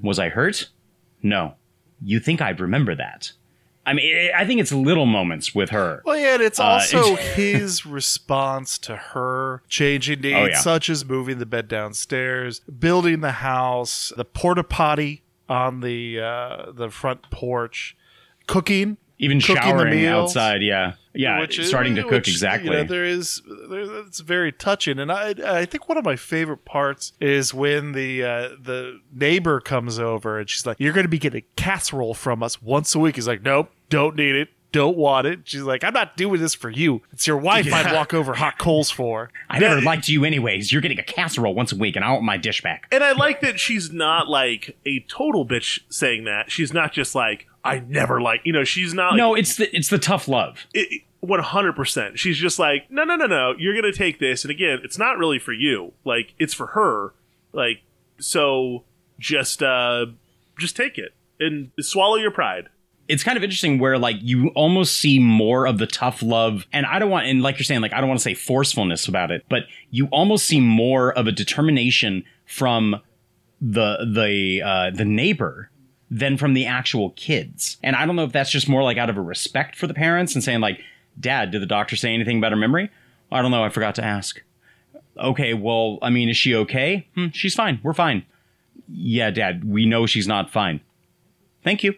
Was 0.02 0.18
i 0.20 0.30
hurt? 0.30 0.70
No. 1.22 1.54
You 2.04 2.20
think 2.20 2.42
i'd 2.42 2.60
remember 2.60 2.96
that? 2.96 3.32
I 3.86 3.94
mean 3.94 4.32
i 4.36 4.46
think 4.46 4.62
it's 4.62 4.72
little 4.72 5.06
moments 5.06 5.54
with 5.54 5.70
her. 5.70 6.02
Well, 6.06 6.18
yeah, 6.18 6.34
and 6.36 6.42
it's 6.42 6.60
Uh, 6.60 6.64
also 6.64 7.14
it's- 7.14 7.36
his 7.36 7.86
response 7.86 8.78
to 8.80 8.96
her 8.96 9.62
changing 9.68 10.22
needs, 10.22 10.36
Oh, 10.36 10.46
yeah. 10.46 10.58
such 10.60 10.90
as 10.90 11.06
moving 11.06 11.38
the 11.38 11.46
bed 11.46 11.68
downstairs, 11.68 12.62
building 12.62 13.20
the 13.22 13.34
house, 13.34 14.12
the 14.16 14.26
porta 14.26 14.64
potty 14.64 15.24
on 15.50 15.82
the 15.82 16.20
uh, 16.20 16.72
the 16.72 16.90
front 16.90 17.30
porch, 17.30 17.96
cooking. 18.48 18.98
Even 19.24 19.39
cooking 19.39 19.56
the 19.56 19.62
showering 19.62 19.96
meals. 20.01 20.32
outside, 20.32 20.62
yeah. 20.62 20.94
Yeah, 21.15 21.39
which 21.42 21.60
is- 21.60 21.68
starting 21.68 21.96
to 21.96 22.01
cook, 22.03 22.12
which, 22.12 22.27
exactly. 22.30 22.70
You 22.72 22.77
know, 22.77 22.84
there 22.86 23.06
is 23.06 23.42
there, 23.70 23.82
it's 24.00 24.20
very 24.20 24.51
touching, 24.51 24.98
and 25.00 25.12
I 25.12 25.36
I 25.46 25.65
think 25.65 25.88
one 25.88 25.98
of 25.98 26.03
my 26.06 26.15
favorite 26.15 26.65
parts 26.65 27.13
is 27.20 27.53
when 27.53 27.92
the 27.92 28.24
uh, 28.24 28.50
the 28.62 29.00
neighbor 29.13 29.60
comes 29.60 30.00
over 30.00 30.39
and 30.39 30.50
she's 30.50 30.65
like, 30.65 30.77
"You're 30.80 30.94
going 30.94 31.06
to 31.06 31.10
be 31.10 31.20
getting 31.20 31.44
casserole 31.56 32.13
from 32.15 32.42
us 32.42 32.62
once 32.62 32.96
a 32.96 33.00
week." 33.00 33.15
He's 33.15 33.27
like, 33.27 33.44
"Nope, 33.44 33.70
don't 33.89 34.15
need 34.15 34.36
it." 34.36 34.50
Don't 34.72 34.98
want 34.98 35.27
it. 35.27 35.42
She's 35.44 35.62
like, 35.62 35.84
I'm 35.84 35.94
not 35.94 36.18
doing 36.18 36.42
this 36.42 36.56
for 36.56 36.72
you. 36.72 37.03
It's 37.12 37.27
your 37.27 37.38
wife 37.38 37.72
I'd 37.72 37.94
walk 37.94 38.12
over 38.12 38.34
hot 38.34 38.58
coals 38.58 38.89
for. 38.89 39.30
I 39.48 39.60
never 39.60 39.80
liked 39.82 40.10
you 40.10 40.25
anyways. 40.25 40.72
You're 40.72 40.82
getting 40.82 40.98
a 40.98 41.03
casserole 41.03 41.53
once 41.53 41.72
a 41.72 41.75
week, 41.75 41.96
and 41.96 42.03
I 42.03 42.10
want 42.12 42.24
my 42.24 42.38
dish 42.38 42.63
back. 42.63 42.88
And 42.92 43.03
I 43.03 43.12
like 43.12 43.42
that 43.42 43.60
she's 43.60 43.92
not 43.92 44.30
like 44.30 44.75
a 44.84 45.01
total 45.01 45.46
bitch 45.46 45.82
saying 45.89 46.24
that. 46.24 46.51
She's 46.51 46.74
not 46.74 46.92
just 46.92 47.13
like 47.13 47.46
I 47.63 47.79
never 47.79 48.22
like 48.22 48.41
you 48.43 48.53
know. 48.53 48.63
She's 48.63 48.93
not. 48.93 49.12
Like, 49.12 49.17
no, 49.17 49.36
it's 49.36 49.55
the 49.58 49.75
it's 49.75 49.89
the 49.89 49.98
tough 50.00 50.27
love. 50.27 50.65
One 51.22 51.39
hundred 51.39 51.75
percent. 51.75 52.20
She's 52.20 52.38
just 52.38 52.60
like 52.60 52.89
no, 52.91 53.03
no, 53.03 53.15
no, 53.15 53.25
no. 53.25 53.53
You're 53.58 53.75
gonna 53.75 53.93
take 53.93 54.20
this, 54.20 54.43
and 54.43 54.51
again, 54.51 54.79
it's 54.84 54.98
not 54.98 55.17
really 55.17 55.39
for 55.39 55.53
you. 55.53 55.93
Like 56.03 56.34
it's 56.39 56.53
for 56.53 56.67
her. 56.67 57.13
Like 57.53 57.82
so, 58.20 58.84
just 59.20 59.63
uh, 59.63 60.08
just 60.60 60.75
take 60.75 60.98
it 60.98 61.13
and 61.39 61.72
swallow 61.79 62.15
your 62.17 62.32
pride. 62.32 62.70
it's 63.08 63.24
kind 63.24 63.38
of 63.38 63.43
interesting 63.43 63.79
where 63.79 63.98
like 63.98 64.17
you 64.22 64.50
almost 64.50 65.00
see 65.00 65.17
more 65.20 65.65
of 65.65 65.77
the 65.77 65.88
tough 65.88 66.22
love 66.22 66.65
and 66.72 66.86
i 66.86 67.00
don't 67.00 67.10
want 67.10 67.25
and 67.25 67.41
like 67.41 67.58
you're 67.58 67.63
saying 67.65 67.82
like 67.82 67.91
i 67.91 68.00
don't 68.00 68.08
want 68.08 68.20
to 68.20 68.24
say 68.24 68.34
forcefulness 68.36 69.08
about 69.08 69.32
it 69.32 69.43
but 69.50 69.63
you 69.89 70.05
almost 70.12 70.46
see 70.46 70.62
more 70.62 71.12
of 71.17 71.25
a 71.27 71.32
determination 71.32 72.24
from 72.46 72.96
the 73.60 73.98
the 74.13 74.62
uh 74.62 74.91
the 74.91 75.03
neighbor 75.05 75.70
than 76.13 76.38
from 76.38 76.53
the 76.53 76.65
actual 76.65 77.10
kids. 77.12 77.77
And 77.82 77.96
i 77.96 78.05
don't 78.05 78.15
know 78.15 78.24
if 78.24 78.32
that's 78.32 78.51
just 78.51 78.70
more 78.70 78.84
like 78.84 78.98
out 78.98 79.10
of 79.10 79.17
a 79.17 79.22
respect 79.22 79.75
for 79.75 79.88
the 79.88 79.93
parents 79.96 80.36
and 80.36 80.43
saying 80.43 80.62
like 80.62 80.79
dad 81.20 81.51
did 81.51 81.62
the 81.62 81.65
doctor 81.67 81.96
say 81.96 82.13
anything 82.13 82.38
about 82.38 82.51
her 82.51 82.58
memory? 82.58 82.89
I 83.32 83.41
don't 83.41 83.50
know. 83.51 83.63
I 83.63 83.70
forgot 83.70 83.96
to 83.96 84.05
ask. 84.05 84.41
Okay 85.17 85.53
well 85.53 85.98
i 86.01 86.10
mean 86.10 86.29
is 86.29 86.38
she 86.38 86.55
okay? 86.55 87.08
Hmm, 87.15 87.27
she's 87.34 87.55
fine. 87.55 87.79
We're 87.84 87.93
fine. 87.93 88.25
Yeah 88.88 89.32
dad 89.32 89.63
we 89.63 89.86
know 89.86 90.05
she's 90.05 90.27
not 90.27 90.51
fine. 90.51 90.82
Thank 91.63 91.84
you. 91.84 91.96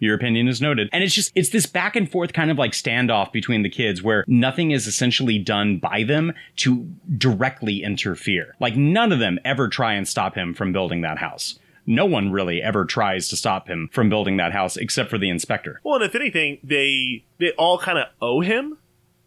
Your 0.00 0.14
opinion 0.14 0.46
is 0.46 0.60
noted. 0.60 0.88
And 0.92 1.02
it's 1.02 1.14
just, 1.14 1.32
it's 1.34 1.48
this 1.50 1.66
back 1.66 1.96
and 1.96 2.08
forth 2.08 2.32
kind 2.32 2.52
of 2.52 2.56
like 2.56 2.70
standoff 2.70 3.32
between 3.32 3.64
the 3.64 3.68
kids 3.68 4.00
where 4.00 4.24
nothing 4.28 4.70
is 4.70 4.86
essentially 4.86 5.40
done 5.40 5.78
by 5.78 6.04
them 6.04 6.32
to 6.58 6.88
directly 7.16 7.82
interfere. 7.82 8.54
Like 8.60 8.76
none 8.76 9.10
of 9.10 9.18
them 9.18 9.40
ever 9.44 9.66
try 9.68 9.94
and 9.94 10.06
stop 10.06 10.36
him 10.36 10.54
from 10.54 10.72
building 10.72 11.00
that 11.00 11.18
house. 11.18 11.58
No 11.88 12.04
one 12.04 12.30
really 12.30 12.60
ever 12.60 12.84
tries 12.84 13.28
to 13.28 13.36
stop 13.36 13.66
him 13.66 13.88
from 13.90 14.10
building 14.10 14.36
that 14.36 14.52
house 14.52 14.76
except 14.76 15.08
for 15.08 15.16
the 15.16 15.30
inspector. 15.30 15.80
Well, 15.82 15.96
and 15.96 16.04
if 16.04 16.14
anything, 16.14 16.58
they 16.62 17.24
they 17.38 17.52
all 17.52 17.78
kind 17.78 17.98
of 17.98 18.08
owe 18.20 18.40
him. 18.40 18.76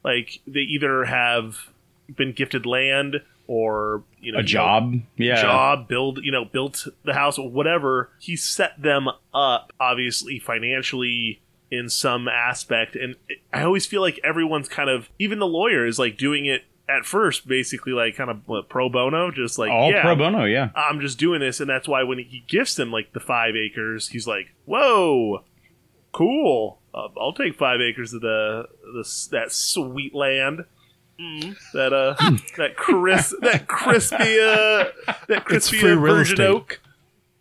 Like 0.03 0.41
they 0.46 0.62
either 0.62 1.06
have 1.06 1.58
been 2.15 2.34
gifted 2.34 2.68
land 2.68 3.22
or 3.48 4.03
you 4.20 4.32
know 4.32 4.39
A 4.39 4.44
job, 4.44 4.94
yeah. 5.18 5.41
job 5.41 5.88
build 5.88 6.20
you 6.24 6.32
know 6.32 6.46
built 6.46 6.88
the 7.03 7.15
house 7.15 7.39
or 7.39 7.50
whatever. 7.50 8.12
He 8.20 8.36
set 8.36 8.80
them 8.80 9.10
up 9.34 9.74
obviously 9.80 10.38
financially 10.38 11.41
in 11.72 11.89
some 11.89 12.27
aspect, 12.27 12.96
and 12.96 13.15
I 13.51 13.63
always 13.63 13.88
feel 13.88 14.01
like 14.01 14.20
everyone's 14.24 14.70
kind 14.70 14.89
of 14.89 15.10
even 15.18 15.39
the 15.39 15.48
lawyer 15.48 15.86
is 15.88 15.98
like 15.98 16.15
doing 16.15 16.46
it 16.46 16.63
at 16.98 17.05
first 17.05 17.48
basically 17.48 17.93
like 17.93 18.15
kind 18.15 18.29
of 18.29 18.41
what, 18.48 18.69
pro 18.69 18.89
bono 18.89 19.31
just 19.31 19.57
like 19.57 19.71
All 19.71 19.91
yeah, 19.91 20.01
pro 20.01 20.15
bono, 20.15 20.45
yeah. 20.45 20.69
I'm 20.75 21.00
just 21.00 21.17
doing 21.17 21.39
this, 21.39 21.60
and 21.60 21.69
that's 21.69 21.88
why 21.88 22.03
when 22.03 22.19
he 22.19 22.43
gifts 22.48 22.75
them 22.75 22.91
like 22.91 23.13
the 23.13 23.19
five 23.19 23.55
acres, 23.55 24.10
he's 24.10 24.27
like, 24.27 24.53
"Whoa, 24.65 25.43
cool! 26.12 26.79
Uh, 26.93 27.07
I'll 27.19 27.33
take 27.33 27.55
five 27.55 27.79
acres 27.81 28.13
of 28.13 28.21
the, 28.21 28.67
the 28.93 29.27
that 29.31 29.51
sweet 29.51 30.13
land." 30.13 30.65
Mm, 31.19 31.55
that 31.74 31.93
uh, 31.93 32.15
that 32.57 32.75
crisp, 32.75 33.36
that 33.41 33.67
crispy, 33.67 34.39
uh, 34.39 34.86
that 35.27 35.45
crispy 35.45 35.77
free 35.79 35.91
uh, 35.91 35.95
real 35.95 36.15
virgin 36.15 36.33
estate. 36.33 36.48
oak. 36.48 36.81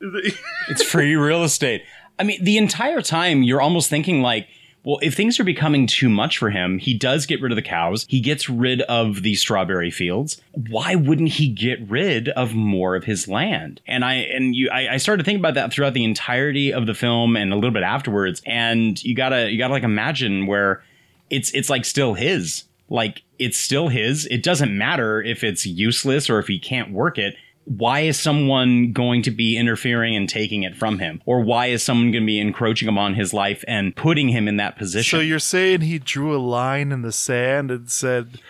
It's 0.69 0.83
free 0.83 1.15
real 1.15 1.45
estate. 1.45 1.83
I 2.19 2.23
mean, 2.23 2.43
the 2.43 2.57
entire 2.57 3.03
time 3.03 3.43
you're 3.43 3.61
almost 3.61 3.91
thinking 3.91 4.23
like, 4.23 4.49
well, 4.83 4.99
if 5.03 5.15
things 5.15 5.39
are 5.39 5.45
becoming 5.45 5.87
too 5.87 6.09
much 6.09 6.39
for 6.39 6.49
him, 6.49 6.79
he 6.79 6.95
does 6.95 7.27
get 7.27 7.43
rid 7.43 7.53
of 7.53 7.57
the 7.57 7.63
cows. 7.63 8.07
He 8.09 8.21
gets 8.21 8.49
rid 8.49 8.81
of 8.83 9.23
the 9.23 9.35
strawberry 9.35 9.91
fields. 9.91 10.41
Why 10.53 10.95
wouldn't 10.95 11.29
he 11.31 11.49
get 11.49 11.87
rid 11.89 12.31
of 12.31 12.55
more 12.55 12.97
of 12.97 13.05
his 13.05 13.29
land? 13.29 13.83
And 13.87 14.05
I 14.05 14.15
and 14.15 14.55
you, 14.55 14.71
I, 14.71 14.95
I 14.95 14.97
started 14.97 15.23
to 15.23 15.27
think 15.27 15.39
about 15.39 15.55
that 15.55 15.73
throughout 15.73 15.93
the 15.93 16.05
entirety 16.05 16.73
of 16.73 16.87
the 16.87 16.95
film 16.95 17.37
and 17.37 17.53
a 17.53 17.57
little 17.57 17.73
bit 17.73 17.83
afterwards. 17.83 18.41
And 18.47 19.03
you 19.05 19.15
gotta, 19.15 19.51
you 19.51 19.59
gotta 19.59 19.75
like 19.75 19.83
imagine 19.83 20.47
where 20.47 20.83
it's 21.29 21.53
it's 21.53 21.69
like 21.69 21.85
still 21.85 22.15
his. 22.15 22.65
Like 22.89 23.23
it's 23.39 23.59
still 23.59 23.89
his. 23.89 24.27
It 24.27 24.43
doesn't 24.43 24.77
matter 24.77 25.23
if 25.23 25.45
it's 25.45 25.67
useless 25.67 26.31
or 26.31 26.39
if 26.39 26.47
he 26.47 26.59
can't 26.59 26.91
work 26.91 27.19
it. 27.19 27.37
Why 27.65 28.01
is 28.01 28.19
someone 28.19 28.93
going 28.93 29.23
to 29.23 29.31
be 29.31 29.57
interfering 29.57 30.17
and 30.17 30.29
taking 30.29 30.63
it 30.65 30.77
from 30.77 30.99
him? 30.99 31.23
Or 31.25 31.41
why 31.41 31.67
is 31.67 31.83
someone 31.83 32.11
going 32.11 32.25
to 32.25 32.27
be 32.27 32.41
encroaching 32.41 32.89
upon 32.89 33.15
his 33.15 33.33
life 33.33 33.65
and 33.69 33.95
putting 33.95 34.31
him 34.31 34.49
in 34.49 34.57
that 34.57 34.77
position? 34.77 35.19
So 35.19 35.21
you're 35.21 35.39
saying 35.39 35.83
he 35.83 35.99
drew 35.99 36.35
a 36.35 36.39
line 36.39 36.91
in 36.91 37.03
the 37.03 37.13
sand 37.13 37.71
and 37.71 37.91
said, 37.91 38.41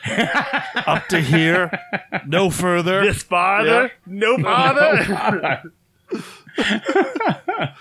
"Up 0.87 1.07
to 1.09 1.21
here, 1.21 1.71
no 2.26 2.50
further." 2.50 3.02
This 3.11 3.23
farther, 3.23 3.93
no 4.07 4.38
farther. 4.38 5.62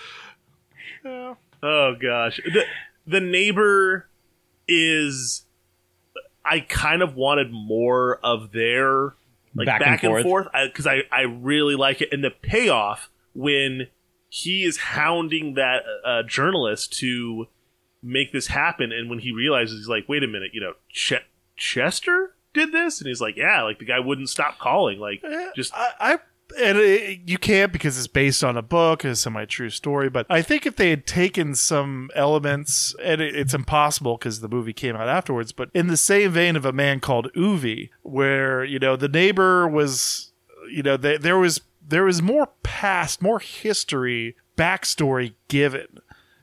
Oh 1.62 1.95
gosh, 2.01 2.39
the 2.45 2.63
the 3.05 3.19
neighbor 3.19 4.07
is. 4.67 5.45
I 6.45 6.62
kind 6.62 7.01
of 7.01 7.15
wanted 7.15 7.51
more 7.51 8.17
of 8.24 8.53
their 8.53 9.15
like 9.56 9.65
Back 9.65 9.79
back, 9.82 10.03
and 10.03 10.13
and 10.13 10.24
forth. 10.24 10.46
forth 10.51 10.68
because 10.68 10.88
I, 10.88 11.03
I 11.12 11.22
really 11.22 11.75
like 11.75 12.01
it. 12.01 12.10
And 12.12 12.24
the 12.24 12.29
payoff 12.32 13.10
when 13.34 13.88
he 14.29 14.63
is 14.63 14.77
hounding 14.77 15.56
that 15.56 15.84
uh, 16.06 16.24
journalist 16.24 16.98
to 17.00 17.48
make 18.03 18.32
this 18.32 18.48
happen. 18.48 18.91
And 18.91 19.10
when 19.10 19.20
he 19.20 19.32
realizes 19.32 19.79
he's 19.79 19.88
like 19.88 20.08
wait 20.08 20.24
a 20.24 20.27
minute 20.27 20.51
you 20.53 20.62
know 20.62 20.74
Ch- 20.91 21.25
Chester 21.58 22.36
did 22.53 22.72
this? 22.72 23.00
And 23.01 23.08
he's 23.08 23.22
like 23.22 23.36
yeah 23.38 23.63
like 23.63 23.79
the 23.79 23.86
guy 23.86 24.00
wouldn't 24.00 24.29
stop 24.29 24.60
calling. 24.60 25.00
Like 25.00 25.24
just 25.56 25.74
I, 25.74 25.89
I 26.00 26.20
and 26.58 26.77
it, 26.77 27.20
you 27.25 27.38
can't 27.38 27.72
because 27.72 27.98
it's 27.98 28.08
based 28.08 28.44
on 28.44 28.58
a 28.58 28.62
book, 28.62 29.06
it's 29.06 29.20
a 29.20 29.22
semi-true 29.24 29.70
story. 29.70 30.10
But 30.10 30.25
I 30.29 30.41
think 30.41 30.65
if 30.65 30.75
they 30.75 30.89
had 30.89 31.06
taken 31.06 31.56
some 31.56 32.10
elements, 32.15 32.96
and 33.03 33.22
it, 33.22 33.36
it's 33.36 33.53
impossible 33.53 34.18
because 34.18 34.41
the 34.41 34.50
movie 34.50 34.74
came 34.74 34.96
out 34.96 35.08
afterwards. 35.08 35.51
But 35.51 35.70
in 35.74 35.88
the 35.88 35.98
same 35.98 36.32
vein 36.32 36.56
of 36.56 36.65
a 36.65 36.74
man 36.74 37.00
called 37.00 37.29
Ove, 37.36 37.89
where 38.01 38.63
you 38.63 38.79
know 38.79 38.96
the 38.96 39.08
neighbor 39.08 39.68
was, 39.68 40.32
you 40.72 40.84
know, 40.84 40.98
th- 40.98 41.22
there 41.22 41.38
was 41.38 41.62
there 41.88 42.03
was 42.03 42.22
more 42.22 42.50
past, 42.63 43.22
more 43.22 43.39
history, 43.39 44.36
backstory 44.58 45.34
given. 45.48 45.88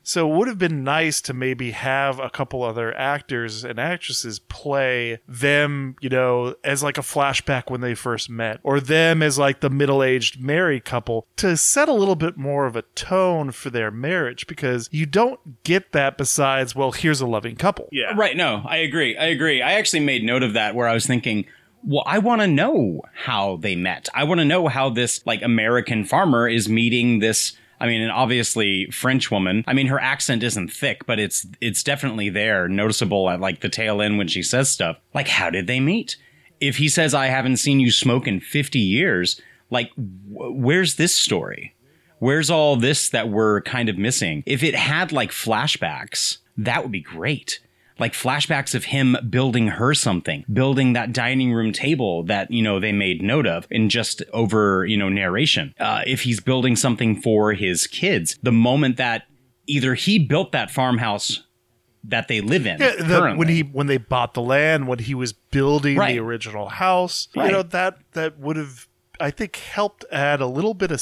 So 0.06 0.30
it 0.30 0.36
would 0.36 0.46
have 0.46 0.56
been 0.56 0.84
nice 0.84 1.20
to 1.22 1.34
maybe 1.34 1.72
have 1.72 2.20
a 2.20 2.30
couple 2.30 2.62
other 2.62 2.96
actors 2.96 3.64
and 3.64 3.76
actresses 3.76 4.38
play 4.38 5.18
them, 5.26 5.96
you 6.00 6.08
know, 6.08 6.54
as 6.62 6.80
like 6.80 6.96
a 6.96 7.00
flashback 7.00 7.72
when 7.72 7.80
they 7.80 7.96
first 7.96 8.30
met, 8.30 8.60
or 8.62 8.78
them 8.78 9.20
as 9.20 9.36
like 9.36 9.58
the 9.58 9.68
middle 9.68 10.04
aged 10.04 10.40
married 10.40 10.84
couple 10.84 11.26
to 11.34 11.56
set 11.56 11.88
a 11.88 11.92
little 11.92 12.14
bit 12.14 12.36
more 12.36 12.66
of 12.66 12.76
a 12.76 12.82
tone 12.82 13.50
for 13.50 13.68
their 13.68 13.90
marriage 13.90 14.46
because 14.46 14.88
you 14.92 15.06
don't 15.06 15.64
get 15.64 15.90
that 15.90 16.16
besides, 16.16 16.72
well, 16.76 16.92
here's 16.92 17.20
a 17.20 17.26
loving 17.26 17.56
couple. 17.56 17.88
Yeah. 17.90 18.14
Right. 18.16 18.36
No, 18.36 18.62
I 18.64 18.76
agree. 18.76 19.16
I 19.16 19.24
agree. 19.24 19.60
I 19.60 19.72
actually 19.72 20.04
made 20.04 20.22
note 20.22 20.44
of 20.44 20.52
that 20.52 20.76
where 20.76 20.86
I 20.86 20.94
was 20.94 21.04
thinking, 21.04 21.46
well, 21.82 22.04
I 22.06 22.18
want 22.18 22.42
to 22.42 22.46
know 22.46 23.02
how 23.12 23.56
they 23.56 23.74
met. 23.74 24.08
I 24.14 24.22
want 24.22 24.38
to 24.38 24.44
know 24.44 24.68
how 24.68 24.88
this 24.88 25.26
like 25.26 25.42
American 25.42 26.04
farmer 26.04 26.48
is 26.48 26.68
meeting 26.68 27.18
this. 27.18 27.56
I 27.80 27.86
mean, 27.86 28.00
an 28.02 28.10
obviously 28.10 28.86
French 28.90 29.30
woman. 29.30 29.64
I 29.66 29.72
mean, 29.72 29.86
her 29.88 30.00
accent 30.00 30.42
isn't 30.42 30.72
thick, 30.72 31.06
but 31.06 31.18
it's 31.18 31.46
it's 31.60 31.82
definitely 31.82 32.30
there, 32.30 32.68
noticeable 32.68 33.28
at 33.30 33.40
like 33.40 33.60
the 33.60 33.68
tail 33.68 34.00
end 34.00 34.18
when 34.18 34.28
she 34.28 34.42
says 34.42 34.70
stuff. 34.70 34.96
Like, 35.14 35.28
how 35.28 35.50
did 35.50 35.66
they 35.66 35.80
meet? 35.80 36.16
If 36.60 36.78
he 36.78 36.88
says, 36.88 37.12
"I 37.14 37.26
haven't 37.26 37.58
seen 37.58 37.80
you 37.80 37.90
smoke 37.90 38.26
in 38.26 38.40
fifty 38.40 38.78
years," 38.78 39.40
like, 39.70 39.90
wh- 39.94 40.54
where's 40.54 40.96
this 40.96 41.14
story? 41.14 41.74
Where's 42.18 42.50
all 42.50 42.76
this 42.76 43.10
that 43.10 43.28
we're 43.28 43.60
kind 43.62 43.88
of 43.90 43.98
missing? 43.98 44.42
If 44.46 44.62
it 44.62 44.74
had 44.74 45.12
like 45.12 45.30
flashbacks, 45.30 46.38
that 46.56 46.82
would 46.82 46.92
be 46.92 47.00
great. 47.00 47.60
Like 47.98 48.12
flashbacks 48.12 48.74
of 48.74 48.84
him 48.84 49.16
building 49.30 49.68
her 49.68 49.94
something, 49.94 50.44
building 50.52 50.92
that 50.92 51.12
dining 51.12 51.52
room 51.54 51.72
table 51.72 52.24
that, 52.24 52.50
you 52.50 52.62
know, 52.62 52.78
they 52.78 52.92
made 52.92 53.22
note 53.22 53.46
of 53.46 53.66
in 53.70 53.88
just 53.88 54.22
over, 54.34 54.84
you 54.84 54.96
know, 54.98 55.08
narration. 55.08 55.74
Uh, 55.80 56.02
if 56.06 56.22
he's 56.22 56.40
building 56.40 56.76
something 56.76 57.20
for 57.22 57.54
his 57.54 57.86
kids, 57.86 58.38
the 58.42 58.52
moment 58.52 58.98
that 58.98 59.22
either 59.66 59.94
he 59.94 60.18
built 60.18 60.52
that 60.52 60.70
farmhouse 60.70 61.42
that 62.04 62.28
they 62.28 62.40
live 62.40 62.66
in 62.66 62.80
Yeah, 62.80 62.96
the, 62.96 63.34
when 63.34 63.48
he 63.48 63.62
when 63.62 63.86
they 63.88 63.96
bought 63.96 64.34
the 64.34 64.42
land, 64.42 64.86
when 64.86 64.98
he 65.00 65.14
was 65.14 65.32
building 65.32 65.96
Right. 65.96 66.12
the 66.12 66.20
original 66.20 66.68
house, 66.68 67.28
Right. 67.34 67.46
you 67.46 67.52
know 67.52 67.62
that 67.62 67.98
that 68.12 68.38
would 68.38 68.56
have 68.56 68.86
I 69.18 69.30
think 69.30 69.56
helped 69.56 70.04
add 70.12 70.40
a 70.42 70.46
little 70.46 70.74
bit 70.74 70.90
of 70.92 71.00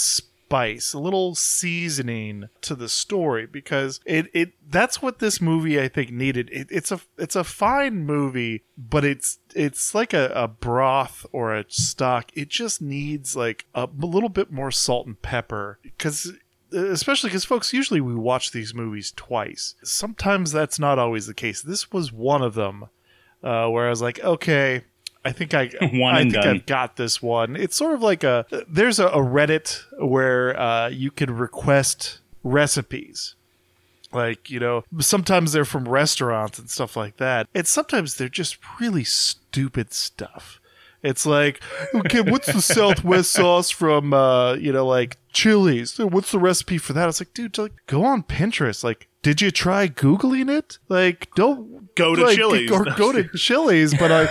spice, 0.54 0.92
a 0.92 0.98
little 1.00 1.34
seasoning 1.34 2.48
to 2.60 2.76
the 2.76 2.88
story 2.88 3.44
because 3.46 4.00
it 4.06 4.28
it 4.32 4.52
that's 4.70 5.02
what 5.02 5.18
this 5.18 5.40
movie 5.40 5.80
I 5.80 5.88
think 5.88 6.10
needed. 6.12 6.48
It, 6.52 6.68
it's 6.70 6.92
a 6.92 7.00
it's 7.18 7.34
a 7.34 7.42
fine 7.42 8.04
movie, 8.04 8.62
but 8.78 9.04
it's 9.04 9.40
it's 9.54 9.94
like 9.94 10.12
a, 10.12 10.30
a 10.34 10.46
broth 10.46 11.26
or 11.32 11.54
a 11.54 11.64
stock. 11.68 12.30
It 12.34 12.50
just 12.50 12.80
needs 12.80 13.34
like 13.34 13.66
a, 13.74 13.88
a 14.00 14.06
little 14.06 14.28
bit 14.28 14.52
more 14.52 14.70
salt 14.70 15.06
and 15.08 15.20
pepper 15.20 15.80
because 15.82 16.32
especially 16.72 17.30
because 17.30 17.44
folks 17.44 17.72
usually 17.72 18.00
we 18.00 18.14
watch 18.14 18.50
these 18.50 18.74
movies 18.74 19.12
twice 19.14 19.76
sometimes 19.84 20.50
that's 20.50 20.76
not 20.76 20.98
always 20.98 21.28
the 21.28 21.34
case 21.34 21.62
this 21.62 21.92
was 21.92 22.12
one 22.12 22.42
of 22.42 22.54
them 22.54 22.86
uh, 23.44 23.68
where 23.68 23.86
i 23.86 23.90
was 23.90 24.02
like 24.02 24.18
okay 24.24 24.82
i 25.24 25.32
think 25.32 25.54
i 25.54 25.70
One 25.92 26.14
i 26.14 26.22
think 26.22 26.34
done. 26.34 26.48
i've 26.48 26.66
got 26.66 26.96
this 26.96 27.22
one. 27.22 27.56
It's 27.56 27.76
sort 27.76 27.94
of 27.94 28.02
like 28.02 28.24
a 28.24 28.46
there's 28.68 28.98
a, 28.98 29.06
a 29.08 29.18
reddit 29.18 29.80
where 29.98 30.58
uh, 30.58 30.88
you 30.88 31.10
can 31.10 31.34
request 31.36 32.18
recipes. 32.42 33.34
Like 34.12 34.50
you 34.50 34.60
know 34.60 34.84
sometimes 35.00 35.52
they're 35.52 35.64
from 35.64 35.88
restaurants 35.88 36.58
and 36.58 36.70
stuff 36.70 36.96
like 36.96 37.16
that. 37.16 37.48
And 37.54 37.66
sometimes 37.66 38.16
they're 38.16 38.28
just 38.28 38.58
really 38.80 39.04
stupid 39.04 39.92
stuff 39.92 40.60
it's 41.04 41.24
like 41.26 41.62
okay 41.94 42.20
what's 42.22 42.52
the 42.52 42.60
southwest 42.62 43.30
sauce 43.32 43.70
from 43.70 44.12
uh 44.12 44.54
you 44.54 44.72
know 44.72 44.86
like 44.86 45.16
chili's 45.32 45.98
what's 45.98 46.32
the 46.32 46.38
recipe 46.38 46.78
for 46.78 46.92
that 46.92 47.08
it's 47.08 47.20
like 47.20 47.32
dude 47.34 47.56
like 47.58 47.72
go 47.86 48.04
on 48.04 48.22
pinterest 48.22 48.82
like 48.82 49.08
did 49.22 49.40
you 49.40 49.50
try 49.50 49.88
googling 49.88 50.50
it 50.50 50.78
like 50.88 51.28
don't 51.34 51.82
Go 51.96 52.16
to 52.16 52.24
like, 52.24 52.36
Chili's. 52.36 52.72
or 52.72 52.84
go 52.96 53.12
to 53.12 53.22
chili's 53.38 53.94
but 53.96 54.10
i 54.10 54.26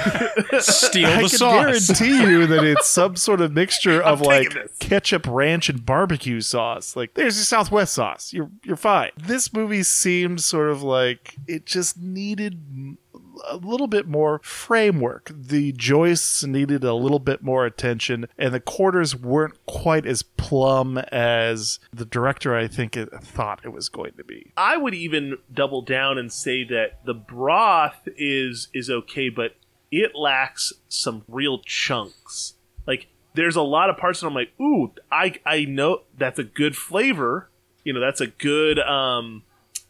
Steal 0.59 1.07
I 1.07 1.13
the 1.15 1.19
can 1.21 1.29
sauce. 1.29 1.87
guarantee 1.87 2.29
you 2.29 2.45
that 2.47 2.63
it's 2.65 2.87
some 2.87 3.15
sort 3.15 3.39
of 3.39 3.53
mixture 3.53 4.01
of 4.03 4.19
like 4.21 4.53
this. 4.53 4.71
ketchup, 4.79 5.25
ranch, 5.27 5.69
and 5.69 5.85
barbecue 5.85 6.41
sauce. 6.41 6.95
Like, 6.95 7.13
there's 7.15 7.37
your 7.37 7.45
Southwest 7.45 7.93
sauce. 7.93 8.33
You're 8.33 8.49
you're 8.63 8.75
fine. 8.75 9.11
This 9.17 9.53
movie 9.53 9.83
seemed 9.83 10.41
sort 10.41 10.69
of 10.69 10.83
like 10.83 11.35
it 11.47 11.65
just 11.65 11.97
needed 11.97 12.97
a 13.43 13.57
little 13.57 13.87
bit 13.87 14.07
more 14.07 14.39
framework. 14.43 15.31
The 15.33 15.71
joists 15.73 16.43
needed 16.43 16.83
a 16.83 16.93
little 16.93 17.19
bit 17.19 17.41
more 17.43 17.65
attention, 17.65 18.27
and 18.37 18.53
the 18.53 18.59
quarters 18.59 19.15
weren't 19.15 19.65
quite 19.65 20.05
as 20.05 20.23
plumb 20.23 20.97
as 21.11 21.79
the 21.91 22.05
director 22.05 22.55
I 22.55 22.67
think 22.67 22.95
it 22.95 23.09
thought 23.21 23.61
it 23.63 23.73
was 23.73 23.89
going 23.89 24.13
to 24.17 24.23
be. 24.23 24.53
I 24.57 24.77
would 24.77 24.93
even 24.93 25.37
double 25.53 25.81
down 25.81 26.17
and 26.17 26.31
say 26.31 26.63
that 26.65 27.05
the 27.05 27.13
broth 27.13 28.07
is 28.17 28.69
is 28.73 28.89
okay, 28.89 29.29
but 29.29 29.55
it 29.91 30.15
lacks 30.15 30.73
some 30.87 31.23
real 31.27 31.59
chunks. 31.59 32.55
Like 32.87 33.07
there's 33.35 33.55
a 33.55 33.61
lot 33.61 33.89
of 33.89 33.97
parts 33.97 34.21
that 34.21 34.27
I'm 34.27 34.33
like, 34.33 34.51
ooh, 34.59 34.91
I 35.11 35.35
I 35.45 35.65
know 35.65 36.01
that's 36.17 36.39
a 36.39 36.43
good 36.43 36.75
flavor. 36.75 37.49
You 37.83 37.93
know, 37.93 37.99
that's 37.99 38.21
a 38.21 38.27
good 38.27 38.79
um, 38.79 39.43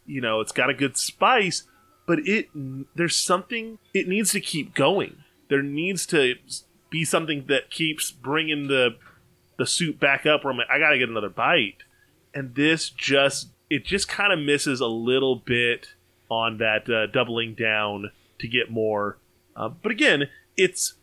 you 0.06 0.20
know, 0.20 0.40
it's 0.40 0.52
got 0.52 0.70
a 0.70 0.74
good 0.74 0.96
spice, 0.96 1.64
but 2.06 2.18
it 2.20 2.48
there's 2.94 3.16
something 3.16 3.78
it 3.92 4.08
needs 4.08 4.32
to 4.32 4.40
keep 4.40 4.74
going. 4.74 5.16
There 5.48 5.62
needs 5.62 6.06
to 6.06 6.34
be 6.90 7.04
something 7.04 7.46
that 7.48 7.70
keeps 7.70 8.10
bringing 8.10 8.68
the 8.68 8.96
the 9.58 9.66
soup 9.66 10.00
back 10.00 10.26
up. 10.26 10.44
Where 10.44 10.52
I'm 10.52 10.58
like, 10.58 10.70
I 10.70 10.78
gotta 10.78 10.98
get 10.98 11.08
another 11.08 11.28
bite, 11.28 11.78
and 12.34 12.54
this 12.54 12.88
just 12.90 13.48
it 13.70 13.84
just 13.84 14.08
kind 14.08 14.32
of 14.32 14.38
misses 14.38 14.80
a 14.80 14.86
little 14.86 15.36
bit 15.36 15.88
on 16.30 16.58
that 16.58 16.88
uh, 16.88 17.06
doubling 17.06 17.54
down 17.54 18.10
to 18.38 18.48
get 18.48 18.70
more. 18.70 19.18
Uh, 19.56 19.68
but 19.68 19.92
again, 19.92 20.28
it's 20.56 20.94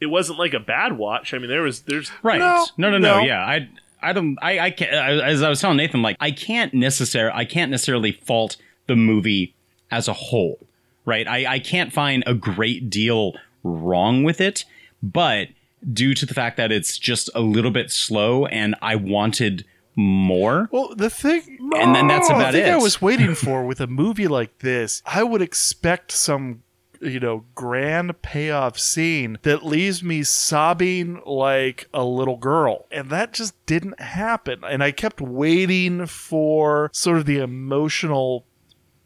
it 0.00 0.06
wasn't 0.06 0.38
like 0.38 0.54
a 0.54 0.60
bad 0.60 0.96
watch. 0.96 1.32
I 1.34 1.38
mean, 1.38 1.48
there 1.48 1.62
was 1.62 1.82
there's 1.82 2.10
Right. 2.22 2.38
No, 2.38 2.66
No, 2.76 2.90
no, 2.90 2.98
no. 2.98 3.18
no. 3.20 3.24
Yeah. 3.24 3.44
I 3.44 3.68
I 4.02 4.12
don't 4.12 4.38
I 4.42 4.58
I 4.58 4.70
can't 4.70 4.94
I- 4.94 5.28
as 5.28 5.42
I 5.42 5.48
was 5.48 5.60
telling 5.60 5.76
Nathan 5.76 6.02
like 6.02 6.16
I 6.20 6.30
can't 6.30 6.72
necessarily 6.74 7.32
I 7.34 7.44
can't 7.44 7.70
necessarily 7.70 8.12
fault 8.12 8.56
the 8.86 8.96
movie 8.96 9.54
as 9.90 10.08
a 10.08 10.12
whole. 10.12 10.58
Right? 11.04 11.26
I 11.26 11.54
I 11.54 11.58
can't 11.58 11.92
find 11.92 12.22
a 12.26 12.34
great 12.34 12.90
deal 12.90 13.34
wrong 13.62 14.22
with 14.22 14.40
it, 14.40 14.64
but 15.02 15.48
due 15.92 16.14
to 16.14 16.26
the 16.26 16.34
fact 16.34 16.56
that 16.56 16.70
it's 16.70 16.98
just 16.98 17.30
a 17.34 17.40
little 17.40 17.70
bit 17.70 17.90
slow 17.90 18.46
and 18.46 18.74
I 18.82 18.96
wanted 18.96 19.64
more. 19.96 20.68
Well, 20.72 20.94
the 20.94 21.10
thing, 21.10 21.58
And 21.76 21.94
then 21.94 22.08
that's 22.08 22.28
the 22.28 22.34
about 22.34 22.52
thing 22.52 22.72
I 22.72 22.76
was 22.76 23.02
waiting 23.02 23.34
for 23.34 23.64
with 23.66 23.80
a 23.80 23.86
movie 23.86 24.28
like 24.28 24.58
this, 24.58 25.02
I 25.04 25.22
would 25.22 25.42
expect 25.42 26.12
some, 26.12 26.62
you 27.00 27.20
know, 27.20 27.44
grand 27.54 28.20
payoff 28.22 28.78
scene 28.78 29.38
that 29.42 29.64
leaves 29.64 30.02
me 30.02 30.22
sobbing 30.22 31.20
like 31.26 31.88
a 31.92 32.04
little 32.04 32.36
girl, 32.36 32.86
and 32.90 33.10
that 33.10 33.32
just 33.32 33.54
didn't 33.66 34.00
happen. 34.00 34.62
And 34.64 34.82
I 34.82 34.92
kept 34.92 35.20
waiting 35.20 36.06
for 36.06 36.90
sort 36.92 37.18
of 37.18 37.26
the 37.26 37.38
emotional 37.38 38.44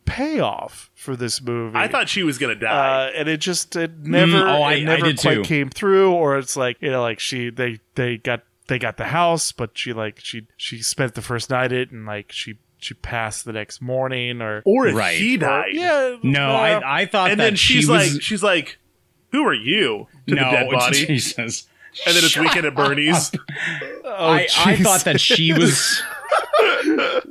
payoff 0.05 0.91
for 0.95 1.17
this 1.17 1.41
movie. 1.43 1.77
I 1.77 1.89
thought 1.89 2.09
she 2.09 2.23
was 2.23 2.39
gonna 2.39 2.55
die. 2.55 3.07
Uh, 3.07 3.11
and 3.17 3.29
it 3.29 3.39
just 3.41 3.75
it 3.77 3.99
never 4.01 4.33
Mm, 4.33 4.59
oh, 4.59 4.63
I- 4.63 4.73
it 4.75 4.81
I 4.83 4.85
never 4.85 5.07
did 5.07 5.19
quite 5.21 5.35
too. 5.35 5.43
came 5.43 5.71
through 5.71 6.13
or 6.13 6.39
it's 6.39 6.57
like 6.57 6.77
you 6.81 6.91
know 6.91 7.03
like 7.03 7.21
she 7.21 7.51
they 7.51 7.81
they 7.95 8.17
got 8.19 8.43
they 8.69 8.79
got 8.79 8.97
the 8.97 9.05
house 9.07 9.53
but 9.53 9.77
she 9.77 9.93
like 9.93 10.19
she 10.21 10.47
she 10.57 10.81
spent 10.83 11.15
the 11.15 11.23
first 11.23 11.51
night 11.51 11.73
it 11.73 11.91
and 11.91 12.07
like 12.07 12.33
she 12.33 12.57
she 12.79 12.95
passed 12.95 13.45
the 13.45 13.53
next 13.53 13.81
morning 13.83 14.41
or 14.43 14.63
or 14.65 14.87
if 14.89 14.95
Right. 14.95 15.17
he 15.19 15.37
died. 15.37 15.71
yeah 15.73 16.17
No, 16.23 16.49
well, 16.49 16.83
I 16.85 17.01
I 17.03 17.07
thought 17.07 17.31
and 17.31 17.41
that 17.41 17.45
then 17.45 17.57
she's 17.57 17.85
she 17.85 17.91
was 17.91 18.13
like 18.15 18.23
she's 18.23 18.43
like, 18.43 18.79
who 19.33 19.45
are 19.47 19.55
you? 19.55 20.07
To 20.29 20.35
no, 20.35 20.45
the 20.45 20.51
dead 20.51 20.71
body. 20.73 21.07
Jesus. 21.07 21.67
And 22.07 22.17
then 22.17 22.25
it's 22.25 22.37
weekend 22.37 22.67
at 22.67 22.75
Bernie's. 22.75 23.31
oh, 24.05 24.09
I, 24.17 24.49
I 24.59 24.77
thought 24.77 25.05
that 25.05 25.21
she 25.21 25.53
was 25.53 26.03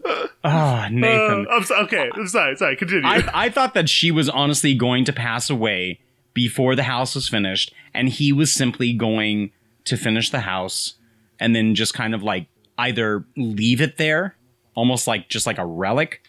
Oh, 0.05 0.87
Nathan. 0.91 1.47
Uh, 1.49 1.55
I'm 1.55 1.63
so, 1.63 1.75
okay. 1.83 2.09
I'm 2.13 2.27
sorry. 2.27 2.55
Sorry. 2.55 2.75
Continue. 2.75 3.07
I, 3.07 3.23
I 3.33 3.49
thought 3.49 3.73
that 3.73 3.89
she 3.89 4.11
was 4.11 4.29
honestly 4.29 4.73
going 4.75 5.05
to 5.05 5.13
pass 5.13 5.49
away 5.49 5.99
before 6.33 6.75
the 6.75 6.83
house 6.83 7.15
was 7.15 7.29
finished, 7.29 7.73
and 7.93 8.09
he 8.09 8.33
was 8.33 8.51
simply 8.51 8.93
going 8.93 9.51
to 9.85 9.97
finish 9.97 10.29
the 10.29 10.41
house 10.41 10.95
and 11.39 11.55
then 11.55 11.75
just 11.75 11.93
kind 11.93 12.15
of 12.15 12.23
like 12.23 12.47
either 12.77 13.25
leave 13.37 13.81
it 13.81 13.97
there, 13.97 14.35
almost 14.75 15.07
like 15.07 15.29
just 15.29 15.45
like 15.45 15.57
a 15.57 15.65
relic, 15.65 16.21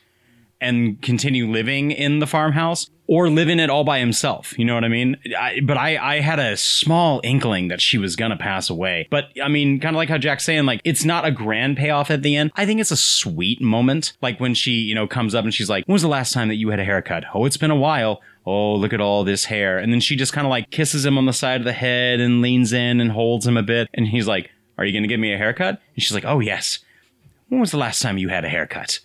and 0.64 1.00
continue 1.02 1.46
living 1.46 1.90
in 1.90 2.18
the 2.18 2.26
farmhouse, 2.26 2.90
or 3.06 3.28
live 3.28 3.48
in 3.48 3.60
it 3.60 3.68
all 3.68 3.84
by 3.84 3.98
himself. 3.98 4.58
You 4.58 4.64
know 4.64 4.74
what 4.74 4.84
I 4.84 4.88
mean? 4.88 5.16
I, 5.38 5.60
but 5.62 5.76
I, 5.76 6.16
I 6.16 6.20
had 6.20 6.38
a 6.38 6.56
small 6.56 7.20
inkling 7.22 7.68
that 7.68 7.80
she 7.80 7.98
was 7.98 8.16
gonna 8.16 8.36
pass 8.36 8.70
away. 8.70 9.06
But 9.10 9.26
I 9.42 9.48
mean, 9.48 9.78
kind 9.78 9.94
of 9.94 9.98
like 9.98 10.08
how 10.08 10.18
Jack's 10.18 10.44
saying, 10.44 10.64
like 10.64 10.80
it's 10.84 11.04
not 11.04 11.26
a 11.26 11.30
grand 11.30 11.76
payoff 11.76 12.10
at 12.10 12.22
the 12.22 12.34
end. 12.36 12.50
I 12.56 12.66
think 12.66 12.80
it's 12.80 12.90
a 12.90 12.96
sweet 12.96 13.60
moment, 13.60 14.14
like 14.22 14.40
when 14.40 14.54
she, 14.54 14.72
you 14.72 14.94
know, 14.94 15.06
comes 15.06 15.34
up 15.34 15.44
and 15.44 15.52
she's 15.52 15.68
like, 15.68 15.86
"When 15.86 15.92
was 15.92 16.02
the 16.02 16.08
last 16.08 16.32
time 16.32 16.48
that 16.48 16.56
you 16.56 16.70
had 16.70 16.80
a 16.80 16.84
haircut?" 16.84 17.24
Oh, 17.34 17.44
it's 17.44 17.58
been 17.58 17.70
a 17.70 17.76
while. 17.76 18.22
Oh, 18.46 18.74
look 18.74 18.92
at 18.92 19.00
all 19.00 19.24
this 19.24 19.46
hair. 19.46 19.78
And 19.78 19.92
then 19.92 20.00
she 20.00 20.16
just 20.16 20.32
kind 20.32 20.46
of 20.46 20.50
like 20.50 20.70
kisses 20.70 21.04
him 21.04 21.16
on 21.16 21.26
the 21.26 21.32
side 21.32 21.60
of 21.60 21.64
the 21.64 21.72
head 21.72 22.20
and 22.20 22.42
leans 22.42 22.72
in 22.72 23.00
and 23.00 23.10
holds 23.10 23.46
him 23.46 23.56
a 23.56 23.62
bit. 23.62 23.88
And 23.94 24.06
he's 24.06 24.26
like, 24.26 24.50
Are 24.76 24.84
you 24.84 24.92
going 24.92 25.02
to 25.02 25.08
give 25.08 25.20
me 25.20 25.32
a 25.32 25.38
haircut? 25.38 25.80
And 25.94 26.02
she's 26.02 26.12
like, 26.12 26.26
Oh, 26.26 26.40
yes. 26.40 26.80
When 27.48 27.60
was 27.60 27.70
the 27.70 27.78
last 27.78 28.02
time 28.02 28.18
you 28.18 28.28
had 28.28 28.44
a 28.44 28.48
haircut? 28.48 29.00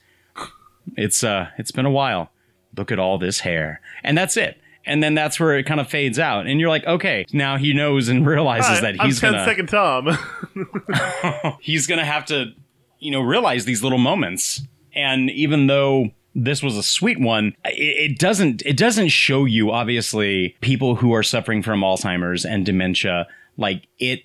It's 1.00 1.24
uh 1.24 1.50
it's 1.58 1.72
been 1.72 1.86
a 1.86 1.92
while. 1.92 2.32
Look 2.78 2.92
at 2.92 3.00
all 3.00 3.18
this 3.18 3.40
hair. 3.40 3.82
And 4.04 4.18
that's 4.18 4.38
it. 4.38 4.60
And 4.86 5.04
then 5.04 5.14
that's 5.14 5.40
where 5.40 5.58
it 5.58 5.66
kind 5.66 5.80
of 5.80 5.88
fades 5.88 6.20
out. 6.20 6.48
And 6.48 6.60
you're 6.60 6.70
like, 6.70 6.86
okay, 6.86 7.26
now 7.34 7.58
he 7.58 7.74
knows 7.74 8.10
and 8.10 8.26
realizes 8.28 8.82
that 8.82 8.96
I'm 9.00 9.08
he's 9.08 9.20
10 9.20 9.32
gonna 9.32 9.46
second 9.46 9.68
Tom. 9.68 10.18
he's 11.62 11.88
gonna 11.88 12.06
have 12.06 12.26
to, 12.26 12.54
you 13.00 13.12
know, 13.12 13.22
realize 13.22 13.66
these 13.66 13.84
little 13.84 13.98
moments. 13.98 14.62
And 14.94 15.30
even 15.32 15.68
though 15.68 16.12
this 16.36 16.62
was 16.62 16.78
a 16.78 16.84
sweet 16.84 17.20
one, 17.20 17.56
it, 17.66 18.12
it 18.12 18.20
doesn't 18.20 18.62
it 18.66 18.78
doesn't 18.78 19.10
show 19.10 19.46
you 19.46 19.72
obviously 19.72 20.56
people 20.62 20.96
who 20.96 21.14
are 21.14 21.24
suffering 21.24 21.64
from 21.64 21.82
Alzheimer's 21.82 22.46
and 22.46 22.66
dementia 22.66 23.28
like 23.58 23.88
it 24.00 24.22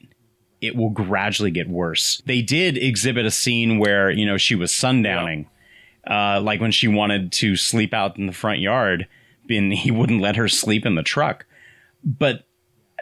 it 0.60 0.76
will 0.76 0.90
gradually 0.90 1.50
get 1.50 1.68
worse. 1.68 2.22
They 2.24 2.40
did 2.40 2.78
exhibit 2.78 3.26
a 3.26 3.30
scene 3.30 3.78
where, 3.78 4.10
you 4.10 4.24
know, 4.24 4.38
she 4.38 4.54
was 4.54 4.72
sundowning. 4.72 5.44
Uh, 6.06 6.40
like 6.40 6.60
when 6.60 6.72
she 6.72 6.88
wanted 6.88 7.32
to 7.32 7.56
sleep 7.56 7.94
out 7.94 8.18
in 8.18 8.26
the 8.26 8.32
front 8.32 8.60
yard, 8.60 9.06
and 9.48 9.72
he 9.74 9.90
wouldn't 9.90 10.20
let 10.20 10.36
her 10.36 10.48
sleep 10.48 10.86
in 10.86 10.94
the 10.94 11.02
truck. 11.02 11.46
But 12.02 12.44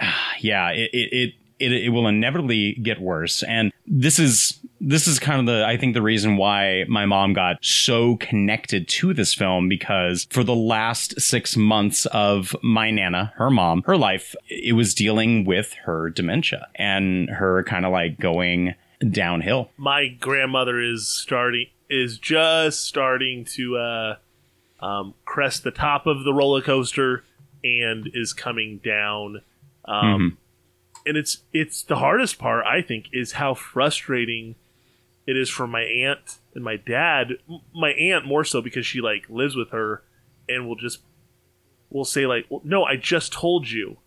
yeah, 0.40 0.70
it 0.70 0.90
it, 0.92 1.34
it 1.58 1.72
it 1.72 1.88
will 1.90 2.06
inevitably 2.06 2.74
get 2.74 3.00
worse. 3.00 3.42
And 3.42 3.72
this 3.86 4.18
is 4.18 4.58
this 4.80 5.06
is 5.06 5.18
kind 5.18 5.40
of 5.40 5.46
the 5.46 5.64
I 5.64 5.76
think 5.76 5.94
the 5.94 6.02
reason 6.02 6.36
why 6.36 6.84
my 6.88 7.06
mom 7.06 7.32
got 7.34 7.64
so 7.64 8.16
connected 8.16 8.88
to 8.88 9.14
this 9.14 9.32
film 9.32 9.68
because 9.68 10.26
for 10.30 10.42
the 10.42 10.56
last 10.56 11.20
six 11.20 11.56
months 11.56 12.06
of 12.06 12.56
my 12.62 12.90
nana, 12.90 13.32
her 13.36 13.50
mom, 13.50 13.82
her 13.86 13.96
life, 13.96 14.34
it 14.48 14.74
was 14.74 14.94
dealing 14.94 15.44
with 15.44 15.72
her 15.84 16.10
dementia 16.10 16.68
and 16.74 17.30
her 17.30 17.62
kind 17.62 17.86
of 17.86 17.92
like 17.92 18.18
going 18.18 18.74
downhill. 19.10 19.70
My 19.76 20.08
grandmother 20.08 20.80
is 20.80 21.08
starting 21.08 21.66
is 21.92 22.18
just 22.18 22.84
starting 22.84 23.44
to 23.44 23.76
uh, 23.76 24.16
um, 24.80 25.14
crest 25.24 25.62
the 25.62 25.70
top 25.70 26.06
of 26.06 26.24
the 26.24 26.32
roller 26.32 26.62
coaster 26.62 27.24
and 27.62 28.08
is 28.14 28.32
coming 28.32 28.78
down. 28.78 29.42
Um, 29.84 30.04
Mhm. 30.04 30.36
And 31.04 31.16
it's 31.16 31.42
it's 31.52 31.82
the 31.82 31.96
hardest 31.96 32.38
part 32.38 32.64
I 32.64 32.80
think 32.80 33.06
is 33.12 33.32
how 33.32 33.54
frustrating 33.54 34.54
it 35.26 35.36
is 35.36 35.50
for 35.50 35.66
my 35.66 35.82
aunt 35.82 36.38
and 36.54 36.62
my 36.62 36.76
dad. 36.76 37.38
My 37.74 37.90
aunt 37.90 38.24
more 38.24 38.44
so 38.44 38.62
because 38.62 38.86
she 38.86 39.00
like 39.00 39.28
lives 39.28 39.56
with 39.56 39.70
her 39.70 40.02
and 40.48 40.66
will 40.68 40.76
just 40.76 41.00
will 41.90 42.04
say 42.04 42.24
like, 42.26 42.46
well, 42.48 42.60
"No, 42.64 42.84
I 42.84 42.94
just 42.96 43.32
told 43.32 43.68
you," 43.68 43.98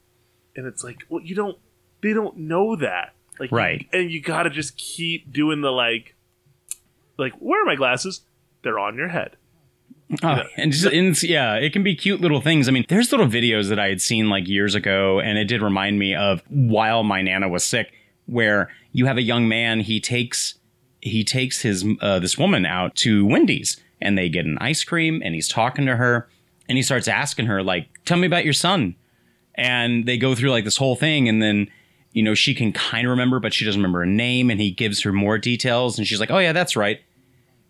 and 0.55 0.65
it's 0.65 0.83
like, 0.85 0.99
well, 1.09 1.21
you 1.21 1.35
don't. 1.35 1.57
They 2.01 2.13
don't 2.13 2.37
know 2.37 2.75
that, 2.77 3.13
like, 3.39 3.51
you- 3.51 3.57
Right. 3.57 3.87
and 3.91 4.09
you 4.09 4.21
got 4.21 4.43
to 4.43 4.49
just 4.49 4.77
keep 4.77 5.31
doing 5.33 5.59
the 5.61 5.71
like, 5.71 6.14
like, 7.17 7.33
where 7.33 7.61
are 7.61 7.65
my 7.65 7.75
glasses? 7.75 8.21
They're 8.63 8.79
on 8.79 8.95
your 8.95 9.09
head. 9.09 9.37
Oh, 10.21 10.43
and 10.55 10.71
just 10.71 10.85
and 10.85 11.21
yeah, 11.23 11.55
it 11.55 11.73
can 11.73 11.83
be 11.83 11.95
cute 11.95 12.21
little 12.21 12.41
things. 12.41 12.67
I 12.67 12.71
mean, 12.71 12.85
there's 12.89 13.11
little 13.11 13.27
videos 13.27 13.69
that 13.69 13.79
I 13.79 13.87
had 13.87 14.01
seen 14.01 14.29
like 14.29 14.47
years 14.47 14.75
ago, 14.75 15.19
and 15.19 15.37
it 15.37 15.45
did 15.45 15.61
remind 15.61 15.97
me 15.97 16.13
of 16.13 16.43
while 16.49 17.03
my 17.03 17.21
nana 17.23 17.49
was 17.49 17.63
sick, 17.63 17.91
where 18.27 18.69
you 18.91 19.07
have 19.07 19.17
a 19.17 19.23
young 19.23 19.47
man. 19.47 19.79
He 19.79 19.99
takes 19.99 20.55
he 21.01 21.23
takes 21.23 21.61
his 21.61 21.85
uh, 22.01 22.19
this 22.19 22.37
woman 22.37 22.65
out 22.65 22.95
to 22.97 23.25
Wendy's, 23.25 23.81
and 23.99 24.15
they 24.15 24.29
get 24.29 24.45
an 24.45 24.59
ice 24.61 24.83
cream, 24.83 25.21
and 25.25 25.33
he's 25.33 25.47
talking 25.47 25.87
to 25.87 25.95
her, 25.95 26.29
and 26.69 26.77
he 26.77 26.83
starts 26.83 27.07
asking 27.07 27.47
her 27.47 27.63
like, 27.63 27.87
"Tell 28.05 28.17
me 28.17 28.27
about 28.27 28.45
your 28.45 28.53
son," 28.53 28.95
and 29.55 30.05
they 30.05 30.17
go 30.17 30.35
through 30.35 30.51
like 30.51 30.65
this 30.65 30.77
whole 30.77 30.95
thing, 30.95 31.27
and 31.27 31.41
then. 31.41 31.69
You 32.15 32.23
know, 32.23 32.33
she 32.33 32.55
can 32.55 32.71
kind 32.71 33.05
of 33.05 33.11
remember, 33.11 33.39
but 33.39 33.53
she 33.53 33.63
doesn't 33.65 33.79
remember 33.79 34.01
a 34.01 34.07
name, 34.07 34.49
and 34.49 34.59
he 34.59 34.71
gives 34.71 35.01
her 35.03 35.13
more 35.13 35.37
details, 35.37 35.97
and 35.99 36.07
she's 36.07 36.19
like, 36.19 36.31
"Oh 36.31 36.39
yeah, 36.39 36.53
that's 36.53 36.75
right." 36.75 36.99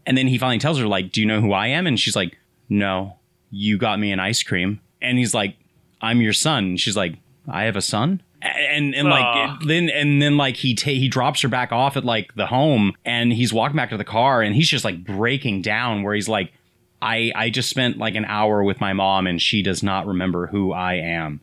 And 0.05 0.17
then 0.17 0.27
he 0.27 0.37
finally 0.37 0.59
tells 0.59 0.77
her, 0.79 0.87
like, 0.87 1.11
do 1.11 1.19
you 1.19 1.27
know 1.27 1.41
who 1.41 1.51
I 1.51 1.67
am? 1.67 1.87
And 1.87 1.99
she's 1.99 2.15
like, 2.15 2.37
no, 2.69 3.17
you 3.49 3.77
got 3.77 3.99
me 3.99 4.11
an 4.11 4.19
ice 4.19 4.43
cream. 4.43 4.79
And 5.01 5.17
he's 5.17 5.33
like, 5.33 5.55
I'm 6.01 6.21
your 6.21 6.33
son. 6.33 6.63
And 6.65 6.79
she's 6.79 6.95
like, 6.95 7.15
I 7.47 7.63
have 7.63 7.75
a 7.75 7.81
son? 7.81 8.21
And 8.41 8.93
and 8.93 9.09
like 9.09 9.25
Aw. 9.25 9.57
then 9.65 9.89
and 9.89 10.21
then 10.21 10.37
like 10.37 10.55
he 10.57 10.75
ta- 10.75 10.91
he 10.91 11.07
drops 11.07 11.41
her 11.41 11.47
back 11.47 11.71
off 11.71 11.97
at 11.97 12.05
like 12.05 12.35
the 12.35 12.45
home 12.45 12.93
and 13.03 13.33
he's 13.33 13.51
walking 13.51 13.75
back 13.75 13.89
to 13.89 13.97
the 13.97 14.03
car 14.03 14.43
and 14.43 14.53
he's 14.53 14.69
just 14.69 14.85
like 14.85 15.03
breaking 15.03 15.63
down 15.63 16.03
where 16.03 16.13
he's 16.13 16.29
like 16.29 16.53
I 17.01 17.31
I 17.35 17.49
just 17.49 17.71
spent 17.71 17.97
like 17.97 18.13
an 18.13 18.25
hour 18.25 18.63
with 18.63 18.79
my 18.79 18.93
mom 18.93 19.25
and 19.25 19.41
she 19.41 19.63
does 19.63 19.81
not 19.81 20.05
remember 20.05 20.45
who 20.45 20.71
I 20.73 20.95
am 20.95 21.41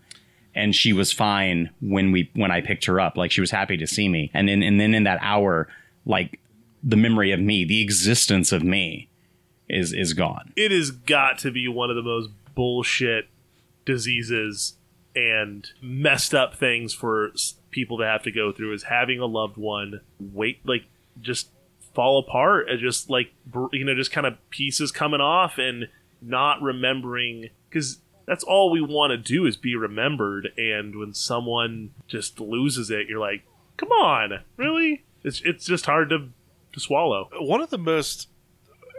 and 0.54 0.74
she 0.74 0.92
was 0.92 1.12
fine 1.12 1.70
when 1.80 2.12
we 2.12 2.30
when 2.34 2.50
I 2.50 2.60
picked 2.60 2.84
her 2.86 3.00
up. 3.00 3.16
Like 3.16 3.30
she 3.30 3.40
was 3.40 3.50
happy 3.50 3.76
to 3.76 3.86
see 3.86 4.08
me. 4.08 4.30
And 4.34 4.48
then 4.48 4.62
and 4.62 4.80
then 4.80 4.94
in 4.94 5.04
that 5.04 5.18
hour, 5.22 5.68
like 6.04 6.40
the 6.82 6.96
memory 6.96 7.32
of 7.32 7.40
me, 7.40 7.64
the 7.64 7.80
existence 7.80 8.52
of 8.52 8.62
me 8.62 9.08
is 9.68 9.92
is 9.92 10.12
gone. 10.12 10.52
it 10.56 10.70
has 10.70 10.90
got 10.90 11.38
to 11.38 11.50
be 11.50 11.68
one 11.68 11.90
of 11.90 11.96
the 11.96 12.02
most 12.02 12.30
bullshit 12.54 13.28
diseases 13.84 14.74
and 15.14 15.70
messed 15.80 16.34
up 16.34 16.54
things 16.54 16.94
for 16.94 17.32
people 17.70 17.98
to 17.98 18.04
have 18.04 18.22
to 18.22 18.30
go 18.30 18.52
through 18.52 18.72
is 18.72 18.84
having 18.84 19.18
a 19.18 19.26
loved 19.26 19.56
one 19.56 20.00
wait 20.18 20.58
like 20.64 20.84
just 21.20 21.48
fall 21.94 22.18
apart 22.18 22.68
and 22.68 22.80
just 22.80 23.10
like 23.10 23.32
you 23.72 23.84
know 23.84 23.94
just 23.94 24.12
kind 24.12 24.26
of 24.26 24.34
pieces 24.50 24.90
coming 24.90 25.20
off 25.20 25.58
and 25.58 25.88
not 26.20 26.60
remembering 26.62 27.48
because 27.68 27.98
that's 28.26 28.44
all 28.44 28.70
we 28.70 28.80
want 28.80 29.10
to 29.10 29.16
do 29.16 29.46
is 29.46 29.56
be 29.56 29.74
remembered 29.74 30.48
and 30.56 30.96
when 30.96 31.14
someone 31.14 31.90
just 32.06 32.40
loses 32.40 32.90
it 32.90 33.08
you're 33.08 33.18
like 33.18 33.44
come 33.76 33.90
on 33.90 34.40
really 34.56 35.04
it's 35.22 35.40
it's 35.44 35.64
just 35.64 35.86
hard 35.86 36.10
to 36.10 36.28
to 36.72 36.80
swallow 36.80 37.28
One 37.38 37.60
of 37.60 37.70
the 37.70 37.78
most 37.78 38.28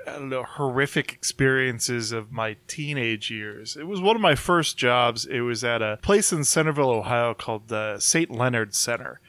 I 0.06 0.14
don't 0.14 0.30
know, 0.30 0.44
horrific 0.44 1.14
experiences 1.14 2.12
of 2.12 2.32
my 2.32 2.58
teenage 2.68 3.32
years. 3.32 3.78
It 3.78 3.88
was 3.88 4.02
one 4.02 4.18
of 4.18 4.22
my 4.22 4.36
first 4.36 4.78
jobs. 4.78 5.26
It 5.26 5.42
was 5.42 5.64
at 5.64 5.82
a 5.82 5.98
place 6.02 6.34
in 6.34 6.44
Centerville, 6.44 6.90
Ohio 6.90 7.34
called 7.34 7.70
the 7.70 8.00
St. 8.00 8.30
Leonard 8.30 8.76
Center. 8.76 9.22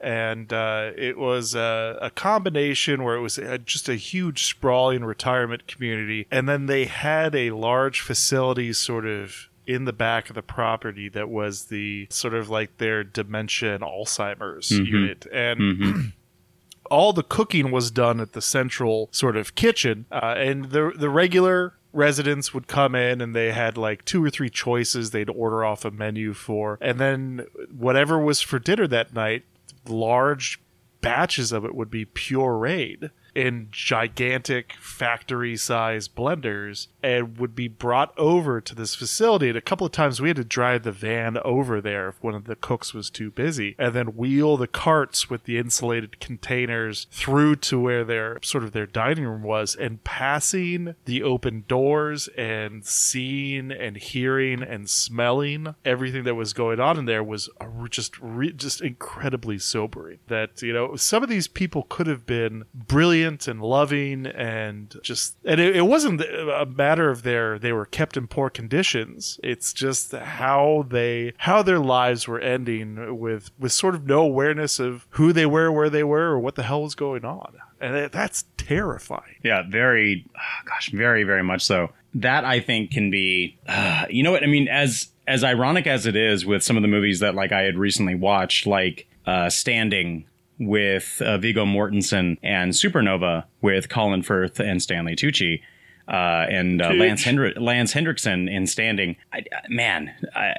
And 0.00 0.52
uh, 0.52 0.92
it 0.96 1.18
was 1.18 1.54
a, 1.54 1.98
a 2.00 2.10
combination 2.10 3.02
where 3.02 3.16
it 3.16 3.20
was 3.20 3.36
a, 3.38 3.58
just 3.58 3.88
a 3.88 3.96
huge, 3.96 4.46
sprawling 4.46 5.04
retirement 5.04 5.66
community. 5.66 6.26
And 6.30 6.48
then 6.48 6.66
they 6.66 6.86
had 6.86 7.34
a 7.34 7.50
large 7.50 8.00
facility 8.00 8.72
sort 8.72 9.04
of 9.06 9.48
in 9.66 9.84
the 9.84 9.92
back 9.92 10.28
of 10.30 10.34
the 10.34 10.42
property 10.42 11.08
that 11.10 11.28
was 11.28 11.66
the 11.66 12.06
sort 12.10 12.34
of 12.34 12.48
like 12.48 12.78
their 12.78 13.04
dementia 13.04 13.74
and 13.74 13.82
Alzheimer's 13.84 14.70
Mhm. 14.70 14.86
unit. 14.86 15.26
And 15.32 15.60
Mhm. 15.60 16.12
all 16.90 17.12
the 17.12 17.22
cooking 17.22 17.70
was 17.70 17.90
done 17.90 18.18
at 18.20 18.32
the 18.32 18.42
central 18.42 19.08
sort 19.12 19.36
of 19.36 19.54
kitchen, 19.54 20.06
uh, 20.10 20.34
and 20.36 20.70
the 20.70 20.92
the 20.96 21.08
regular 21.10 21.74
residents 21.92 22.54
would 22.54 22.66
come 22.68 22.94
in 22.94 23.20
and 23.20 23.34
they 23.34 23.52
had 23.52 23.76
like 23.76 24.04
two 24.04 24.24
or 24.24 24.30
three 24.30 24.48
choices 24.50 25.10
they'd 25.10 25.28
order 25.30 25.64
off 25.64 25.84
a 25.84 25.90
menu 25.90 26.32
for, 26.32 26.78
and 26.80 26.98
then 26.98 27.44
whatever 27.76 28.18
was 28.18 28.40
for 28.40 28.58
dinner 28.58 28.86
that 28.88 29.12
night, 29.12 29.44
large 29.86 30.60
batches 31.00 31.52
of 31.52 31.64
it 31.64 31.74
would 31.74 31.90
be 31.90 32.04
pureed 32.04 33.10
in 33.34 33.68
gigantic 33.70 34.74
factory 34.80 35.56
size 35.56 36.08
blenders 36.08 36.88
and 37.02 37.38
would 37.38 37.54
be 37.54 37.68
brought 37.68 38.16
over 38.18 38.60
to 38.60 38.74
this 38.74 38.94
facility. 38.94 39.48
And 39.48 39.58
a 39.58 39.62
couple 39.62 39.86
of 39.86 39.92
times 39.92 40.20
we 40.20 40.28
had 40.28 40.36
to 40.36 40.44
drive 40.44 40.82
the 40.82 40.92
van 40.92 41.38
over 41.38 41.80
there 41.80 42.08
if 42.08 42.22
one 42.22 42.34
of 42.34 42.44
the 42.44 42.56
cooks 42.56 42.92
was 42.92 43.10
too 43.10 43.30
busy 43.30 43.74
and 43.78 43.94
then 43.94 44.16
wheel 44.16 44.56
the 44.56 44.66
carts 44.66 45.30
with 45.30 45.44
the 45.44 45.58
insulated 45.58 46.20
containers 46.20 47.06
through 47.10 47.56
to 47.56 47.78
where 47.78 48.04
their 48.04 48.38
sort 48.42 48.64
of 48.64 48.72
their 48.72 48.86
dining 48.86 49.24
room 49.24 49.42
was 49.42 49.74
and 49.74 50.02
passing 50.04 50.94
the 51.04 51.22
open 51.22 51.64
doors 51.68 52.28
and 52.36 52.84
seeing 52.84 53.70
and 53.70 53.96
hearing 53.96 54.62
and 54.62 54.88
smelling 54.90 55.74
everything 55.84 56.24
that 56.24 56.34
was 56.34 56.52
going 56.52 56.80
on 56.80 56.98
in 56.98 57.04
there 57.04 57.22
was 57.22 57.48
just 57.88 58.18
re- 58.20 58.52
just 58.52 58.80
incredibly 58.80 59.58
sobering 59.58 60.18
that 60.28 60.60
you 60.62 60.72
know 60.72 60.96
some 60.96 61.22
of 61.22 61.28
these 61.28 61.48
people 61.48 61.86
could 61.88 62.06
have 62.06 62.26
been 62.26 62.64
brilliant 62.74 63.19
and 63.24 63.60
loving 63.60 64.26
and 64.26 64.96
just 65.02 65.36
and 65.44 65.60
it, 65.60 65.76
it 65.76 65.82
wasn't 65.86 66.20
a 66.20 66.66
matter 66.66 67.10
of 67.10 67.22
their 67.22 67.58
they 67.58 67.72
were 67.72 67.86
kept 67.86 68.16
in 68.16 68.26
poor 68.26 68.48
conditions 68.50 69.38
it's 69.42 69.72
just 69.72 70.12
how 70.12 70.84
they 70.88 71.32
how 71.38 71.62
their 71.62 71.78
lives 71.78 72.26
were 72.28 72.40
ending 72.40 73.18
with 73.18 73.50
with 73.58 73.72
sort 73.72 73.94
of 73.94 74.06
no 74.06 74.20
awareness 74.20 74.78
of 74.78 75.06
who 75.10 75.32
they 75.32 75.46
were 75.46 75.70
where 75.70 75.90
they 75.90 76.04
were 76.04 76.30
or 76.30 76.38
what 76.38 76.54
the 76.54 76.62
hell 76.62 76.82
was 76.82 76.94
going 76.94 77.24
on 77.24 77.52
and 77.80 77.94
that- 77.94 78.12
that's 78.12 78.44
terrifying 78.56 79.36
Yeah, 79.42 79.62
very, 79.68 80.26
gosh, 80.66 80.90
very, 80.90 81.24
very 81.24 81.42
much 81.42 81.62
so. 81.62 81.90
That 82.14 82.44
I 82.44 82.60
think 82.60 82.90
can 82.90 83.10
be, 83.10 83.56
uh, 83.66 84.06
you 84.10 84.22
know 84.22 84.30
what 84.32 84.42
I 84.42 84.46
mean. 84.46 84.68
As 84.68 85.08
as 85.26 85.44
ironic 85.44 85.86
as 85.86 86.06
it 86.06 86.16
is 86.16 86.44
with 86.44 86.62
some 86.62 86.76
of 86.76 86.82
the 86.82 86.88
movies 86.88 87.20
that 87.20 87.34
like 87.34 87.52
I 87.52 87.62
had 87.62 87.78
recently 87.78 88.14
watched, 88.16 88.66
like 88.66 89.06
uh, 89.26 89.48
Standing 89.48 90.24
with 90.60 91.20
uh, 91.24 91.38
Viggo 91.38 91.64
Mortensen 91.64 92.36
and 92.42 92.72
Supernova 92.72 93.44
with 93.62 93.88
Colin 93.88 94.22
Firth 94.22 94.60
and 94.60 94.80
Stanley 94.80 95.16
Tucci. 95.16 95.62
Uh, 96.06 96.46
and 96.50 96.82
uh, 96.82 96.90
Lance 96.90 97.24
Hendri- 97.24 97.58
Lance 97.60 97.94
Hendrickson 97.94 98.48
in 98.48 98.66
Standing. 98.66 99.16
I, 99.32 99.44
man, 99.68 100.12
I 100.34 100.54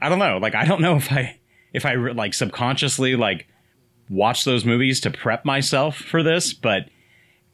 I 0.00 0.08
don't 0.08 0.18
know. 0.18 0.38
Like 0.38 0.54
I 0.54 0.64
don't 0.64 0.80
know 0.80 0.96
if 0.96 1.12
I 1.12 1.38
if 1.72 1.84
I 1.84 1.94
like 1.94 2.34
subconsciously 2.34 3.14
like 3.16 3.46
watch 4.08 4.44
those 4.44 4.64
movies 4.64 5.00
to 5.00 5.10
prep 5.10 5.44
myself 5.44 5.96
for 5.96 6.22
this, 6.22 6.52
but 6.52 6.88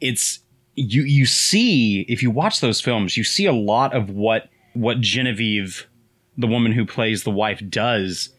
it's 0.01 0.41
you 0.75 1.03
you 1.03 1.27
see 1.27 2.03
if 2.03 2.23
you 2.23 2.31
watch 2.31 2.61
those 2.61 2.81
films, 2.81 3.17
you 3.17 3.25
see 3.25 3.47
a 3.47 3.53
lot 3.53 3.95
of 3.95 4.11
what 4.11 4.49
what 4.75 5.01
Genevieve, 5.01 5.89
the 6.37 6.47
woman 6.47 6.73
who 6.73 6.85
plays 6.85 7.25
the 7.25 7.31
wife, 7.31 7.63
does, 7.69 8.31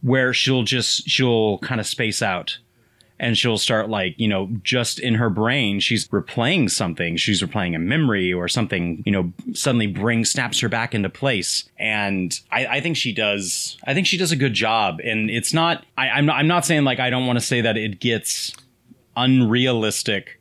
where 0.00 0.32
she'll 0.32 0.64
just 0.64 1.08
she'll 1.08 1.58
kind 1.58 1.80
of 1.80 1.86
space 1.86 2.22
out. 2.22 2.58
And 3.18 3.38
she'll 3.38 3.58
start 3.58 3.88
like, 3.88 4.16
you 4.18 4.26
know, 4.26 4.50
just 4.62 4.98
in 4.98 5.14
her 5.14 5.30
brain, 5.30 5.78
she's 5.78 6.08
replaying 6.08 6.70
something. 6.70 7.16
She's 7.16 7.42
replaying 7.42 7.76
a 7.76 7.78
memory 7.78 8.32
or 8.32 8.48
something, 8.48 9.04
you 9.06 9.12
know, 9.12 9.32
suddenly 9.52 9.86
brings, 9.86 10.30
snaps 10.30 10.58
her 10.60 10.68
back 10.68 10.94
into 10.96 11.08
place. 11.08 11.68
And 11.78 12.38
I, 12.50 12.66
I 12.66 12.80
think 12.80 12.96
she 12.96 13.12
does, 13.12 13.78
I 13.86 13.94
think 13.94 14.08
she 14.08 14.18
does 14.18 14.32
a 14.32 14.36
good 14.36 14.52
job. 14.52 15.00
And 15.04 15.30
it's 15.30 15.54
not, 15.54 15.86
I, 15.96 16.08
I'm 16.08 16.26
not, 16.26 16.36
I'm 16.36 16.48
not 16.48 16.66
saying 16.66 16.82
like, 16.82 16.98
I 16.98 17.08
don't 17.08 17.26
want 17.26 17.38
to 17.38 17.44
say 17.44 17.60
that 17.60 17.76
it 17.76 18.00
gets 18.00 18.52
unrealistic 19.16 20.40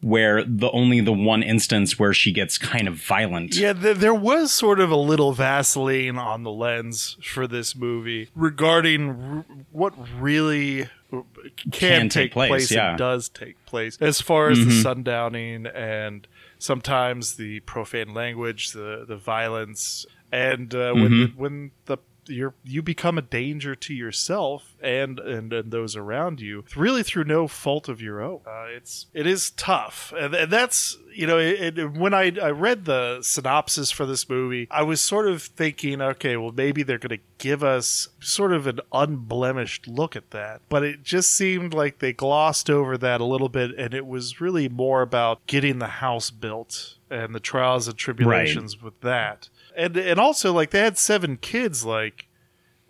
where 0.00 0.44
the 0.44 0.70
only 0.72 1.00
the 1.00 1.12
one 1.12 1.42
instance 1.42 1.98
where 1.98 2.12
she 2.12 2.30
gets 2.30 2.58
kind 2.58 2.86
of 2.88 2.94
violent. 2.94 3.56
Yeah, 3.56 3.72
th- 3.72 3.96
there 3.96 4.14
was 4.14 4.52
sort 4.52 4.78
of 4.78 4.90
a 4.90 4.96
little 4.96 5.32
Vaseline 5.32 6.18
on 6.18 6.42
the 6.42 6.50
lens 6.50 7.16
for 7.22 7.46
this 7.46 7.74
movie 7.74 8.28
regarding 8.34 9.08
r- 9.08 9.56
what 9.72 9.94
really 10.20 10.90
can, 11.56 11.70
Can 11.72 12.02
take, 12.08 12.10
take 12.10 12.32
place, 12.32 12.48
place, 12.48 12.70
yeah. 12.72 12.90
and 12.90 12.98
does 12.98 13.28
take 13.28 13.56
place 13.66 13.96
as 14.00 14.20
far 14.20 14.50
as 14.50 14.58
Mhm. 14.58 14.64
the 14.64 14.70
sundowning 14.88 15.70
and 15.74 16.26
sometimes 16.58 17.36
the 17.36 17.60
profane 17.60 18.12
language, 18.14 18.72
the 18.72 19.04
the 19.06 19.16
violence, 19.16 20.06
and 20.32 20.74
uh, 20.74 20.92
when 20.92 21.10
Mhm. 21.10 21.20
the, 21.32 21.32
when 21.40 21.70
the 21.86 21.98
you're 22.26 22.54
you 22.64 22.82
become 22.82 23.18
a 23.18 23.22
danger 23.22 23.74
to 23.74 23.94
yourself 23.94 24.74
and 24.80 25.18
and, 25.18 25.52
and 25.52 25.70
those 25.70 25.96
around 25.96 26.40
you 26.40 26.64
really 26.76 27.02
through 27.02 27.24
no 27.24 27.48
fault 27.48 27.88
of 27.88 28.00
your 28.00 28.22
own. 28.22 28.40
Uh, 28.46 28.66
it's 28.68 29.06
it 29.14 29.26
is 29.26 29.50
tough. 29.50 30.12
And, 30.16 30.34
and 30.34 30.52
that's 30.52 30.96
you 31.14 31.26
know 31.26 31.38
it, 31.38 31.78
it, 31.78 31.92
when 31.92 32.14
I, 32.14 32.32
I 32.40 32.50
read 32.50 32.84
the 32.84 33.20
synopsis 33.22 33.92
for 33.92 34.04
this 34.04 34.28
movie 34.28 34.66
i 34.70 34.82
was 34.82 35.00
sort 35.00 35.28
of 35.28 35.42
thinking 35.42 36.02
okay 36.02 36.36
well 36.36 36.50
maybe 36.50 36.82
they're 36.82 36.98
going 36.98 37.16
to 37.16 37.24
give 37.38 37.62
us 37.62 38.08
sort 38.20 38.52
of 38.52 38.66
an 38.66 38.80
unblemished 38.90 39.86
look 39.86 40.16
at 40.16 40.30
that. 40.30 40.62
But 40.68 40.82
it 40.82 41.02
just 41.02 41.30
seemed 41.30 41.74
like 41.74 41.98
they 41.98 42.14
glossed 42.14 42.70
over 42.70 42.96
that 42.98 43.20
a 43.20 43.24
little 43.24 43.50
bit 43.50 43.72
and 43.76 43.92
it 43.92 44.06
was 44.06 44.40
really 44.40 44.68
more 44.68 45.02
about 45.02 45.46
getting 45.46 45.78
the 45.78 45.86
house 45.86 46.30
built 46.30 46.94
and 47.10 47.34
the 47.34 47.40
trials 47.40 47.86
and 47.86 47.96
tribulations 47.98 48.80
with 48.82 48.98
that 49.02 49.48
and 49.76 49.96
and 49.96 50.20
also 50.20 50.52
like 50.52 50.70
they 50.70 50.80
had 50.80 50.98
seven 50.98 51.36
kids 51.36 51.84
like 51.84 52.26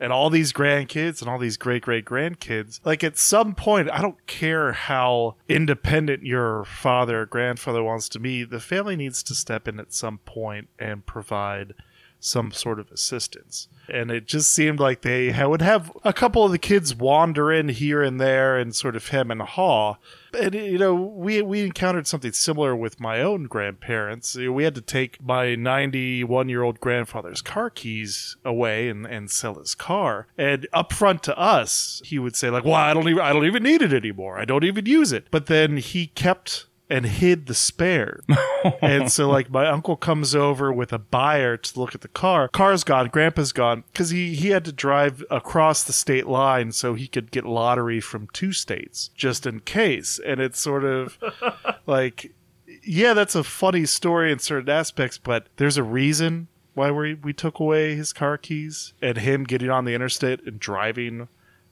and 0.00 0.12
all 0.12 0.28
these 0.28 0.52
grandkids 0.52 1.20
and 1.20 1.30
all 1.30 1.38
these 1.38 1.56
great 1.56 1.82
great 1.82 2.04
grandkids. 2.04 2.80
Like 2.84 3.04
at 3.04 3.16
some 3.16 3.54
point 3.54 3.90
i 3.90 4.00
don't 4.02 4.26
care 4.26 4.72
how 4.72 5.36
independent 5.48 6.24
your 6.24 6.64
father 6.64 7.22
or 7.22 7.26
grandfather 7.26 7.82
wants 7.82 8.08
to 8.10 8.18
be 8.18 8.44
the 8.44 8.60
family 8.60 8.96
needs 8.96 9.22
to 9.24 9.34
step 9.34 9.68
in 9.68 9.80
at 9.80 9.92
some 9.92 10.18
point 10.18 10.68
and 10.78 11.06
provide 11.06 11.74
some 12.24 12.50
sort 12.50 12.80
of 12.80 12.90
assistance. 12.90 13.68
And 13.86 14.10
it 14.10 14.26
just 14.26 14.50
seemed 14.50 14.80
like 14.80 15.02
they 15.02 15.30
would 15.46 15.60
have 15.60 15.92
a 16.04 16.12
couple 16.14 16.42
of 16.42 16.52
the 16.52 16.58
kids 16.58 16.94
wander 16.94 17.52
in 17.52 17.68
here 17.68 18.02
and 18.02 18.18
there 18.18 18.56
and 18.56 18.74
sort 18.74 18.96
of 18.96 19.08
hem 19.08 19.30
and 19.30 19.42
haw. 19.42 19.96
And 20.32 20.54
you 20.54 20.78
know 20.78 20.94
we 20.94 21.42
we 21.42 21.62
encountered 21.62 22.06
something 22.06 22.32
similar 22.32 22.74
with 22.74 22.98
my 22.98 23.20
own 23.20 23.44
grandparents. 23.44 24.36
We 24.36 24.64
had 24.64 24.74
to 24.74 24.80
take 24.80 25.22
my 25.22 25.54
91 25.54 26.48
year 26.48 26.62
old 26.62 26.80
grandfather's 26.80 27.42
car 27.42 27.68
keys 27.68 28.38
away 28.42 28.88
and, 28.88 29.06
and 29.06 29.30
sell 29.30 29.56
his 29.56 29.74
car. 29.74 30.26
And 30.38 30.66
up 30.72 30.92
front 30.92 31.22
to 31.24 31.38
us 31.38 32.00
he 32.06 32.18
would 32.18 32.36
say 32.36 32.48
like 32.48 32.64
well 32.64 32.74
i 32.74 32.94
don't 32.94 33.08
even 33.08 33.20
i 33.20 33.34
don't 33.34 33.44
even 33.44 33.62
need 33.62 33.82
it 33.82 33.92
anymore. 33.92 34.38
I 34.38 34.46
don't 34.46 34.64
even 34.64 34.86
use 34.86 35.12
it. 35.12 35.26
But 35.30 35.46
then 35.46 35.76
he 35.76 36.06
kept 36.06 36.66
and 36.90 37.06
hid 37.06 37.46
the 37.46 37.54
spare. 37.54 38.20
and 38.82 39.10
so 39.10 39.28
like 39.30 39.50
my 39.50 39.66
uncle 39.66 39.96
comes 39.96 40.34
over 40.34 40.72
with 40.72 40.92
a 40.92 40.98
buyer 40.98 41.56
to 41.56 41.80
look 41.80 41.94
at 41.94 42.02
the 42.02 42.08
car. 42.08 42.48
Car's 42.48 42.84
gone, 42.84 43.08
grandpa's 43.08 43.52
gone 43.52 43.84
cuz 43.94 44.10
he 44.10 44.34
he 44.34 44.48
had 44.50 44.64
to 44.66 44.72
drive 44.72 45.24
across 45.30 45.82
the 45.82 45.92
state 45.94 46.26
line 46.26 46.72
so 46.72 46.94
he 46.94 47.06
could 47.08 47.30
get 47.30 47.44
lottery 47.46 48.00
from 48.00 48.28
two 48.32 48.52
states 48.52 49.08
just 49.16 49.46
in 49.46 49.60
case. 49.60 50.20
And 50.24 50.40
it's 50.40 50.60
sort 50.60 50.84
of 50.84 51.18
like 51.86 52.32
yeah, 52.82 53.14
that's 53.14 53.34
a 53.34 53.44
funny 53.44 53.86
story 53.86 54.30
in 54.30 54.38
certain 54.38 54.68
aspects, 54.68 55.16
but 55.16 55.46
there's 55.56 55.76
a 55.78 55.82
reason 55.82 56.48
why 56.74 56.90
we 56.90 57.14
we 57.14 57.32
took 57.32 57.60
away 57.60 57.94
his 57.94 58.12
car 58.12 58.36
keys 58.36 58.92
and 59.00 59.16
him 59.18 59.44
getting 59.44 59.70
on 59.70 59.84
the 59.86 59.94
interstate 59.94 60.44
and 60.46 60.60
driving 60.60 61.28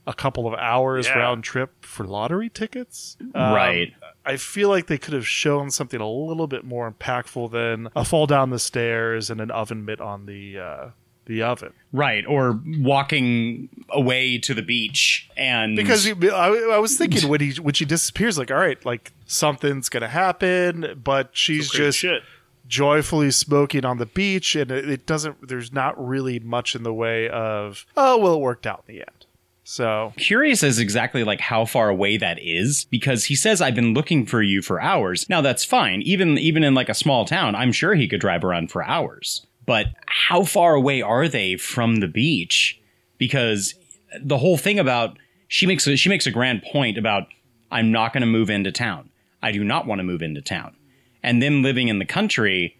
a 0.07 0.13
couple 0.13 0.47
of 0.47 0.53
hours 0.55 1.07
Yeah. 1.07 1.19
round 1.19 1.43
trip 1.43 1.85
for 1.85 2.03
lottery 2.05 2.49
tickets. 2.49 3.15
Um, 3.35 3.53
right. 3.53 3.93
I 4.25 4.37
feel 4.37 4.69
like 4.69 4.87
they 4.87 4.97
could 4.97 5.13
have 5.13 5.27
shown 5.27 5.69
something 5.71 5.99
a 5.99 6.09
little 6.09 6.47
bit 6.47 6.63
more 6.63 6.89
impactful 6.89 7.51
than 7.51 7.89
a 7.95 8.05
fall 8.05 8.25
down 8.25 8.49
the 8.49 8.59
stairs 8.59 9.29
and 9.29 9.41
an 9.41 9.51
oven 9.51 9.83
mitt 9.85 9.99
on 9.99 10.25
the 10.25 10.59
uh, 10.59 10.89
the 11.25 11.41
oven. 11.43 11.73
Right, 11.91 12.25
or 12.25 12.59
walking 12.79 13.69
away 13.89 14.37
to 14.39 14.53
the 14.53 14.61
beach 14.61 15.29
and 15.37 15.75
Because 15.75 16.07
I, 16.07 16.47
I 16.73 16.77
was 16.79 16.97
thinking 16.97 17.29
when 17.29 17.41
he 17.41 17.53
when 17.61 17.73
she 17.73 17.85
disappears, 17.85 18.37
like 18.37 18.51
all 18.51 18.57
right, 18.57 18.83
like 18.85 19.11
something's 19.25 19.89
gonna 19.89 20.07
happen, 20.07 20.99
but 21.03 21.29
she's 21.33 21.69
just 21.69 21.99
shit. 21.99 22.23
joyfully 22.67 23.31
smoking 23.31 23.85
on 23.85 23.97
the 23.97 24.05
beach, 24.05 24.55
and 24.55 24.71
it, 24.71 24.89
it 24.89 25.05
doesn't. 25.05 25.47
There's 25.47 25.71
not 25.71 26.01
really 26.03 26.39
much 26.39 26.75
in 26.75 26.83
the 26.83 26.93
way 26.93 27.29
of 27.29 27.85
oh 27.97 28.17
well, 28.17 28.35
it 28.35 28.39
worked 28.41 28.67
out 28.67 28.83
in 28.87 28.95
the 28.95 29.01
end. 29.01 29.22
So 29.63 30.13
curious 30.17 30.61
as 30.63 30.79
exactly 30.79 31.23
like 31.23 31.39
how 31.39 31.65
far 31.65 31.89
away 31.89 32.17
that 32.17 32.37
is 32.41 32.85
because 32.85 33.25
he 33.25 33.35
says 33.35 33.61
I've 33.61 33.75
been 33.75 33.93
looking 33.93 34.25
for 34.25 34.41
you 34.41 34.61
for 34.61 34.81
hours. 34.81 35.29
Now 35.29 35.41
that's 35.41 35.63
fine. 35.63 36.01
Even 36.01 36.37
even 36.37 36.63
in 36.63 36.73
like 36.73 36.89
a 36.89 36.93
small 36.93 37.25
town, 37.25 37.55
I'm 37.55 37.71
sure 37.71 37.95
he 37.95 38.07
could 38.07 38.19
drive 38.19 38.43
around 38.43 38.71
for 38.71 38.83
hours. 38.83 39.45
But 39.65 39.87
how 40.05 40.43
far 40.43 40.73
away 40.73 41.01
are 41.01 41.29
they 41.29 41.55
from 41.55 41.97
the 41.97 42.07
beach? 42.07 42.79
Because 43.17 43.75
the 44.21 44.37
whole 44.37 44.57
thing 44.57 44.79
about 44.79 45.17
she 45.47 45.65
makes 45.65 45.87
a, 45.87 45.95
she 45.95 46.09
makes 46.09 46.27
a 46.27 46.31
grand 46.31 46.63
point 46.63 46.97
about 46.97 47.27
I'm 47.71 47.91
not 47.91 48.13
going 48.13 48.21
to 48.21 48.27
move 48.27 48.49
into 48.49 48.71
town. 48.71 49.09
I 49.41 49.51
do 49.51 49.63
not 49.63 49.87
want 49.87 49.99
to 49.99 50.03
move 50.03 50.21
into 50.21 50.41
town. 50.41 50.75
And 51.21 51.41
them 51.41 51.63
living 51.63 51.87
in 51.87 51.99
the 51.99 52.05
country, 52.05 52.77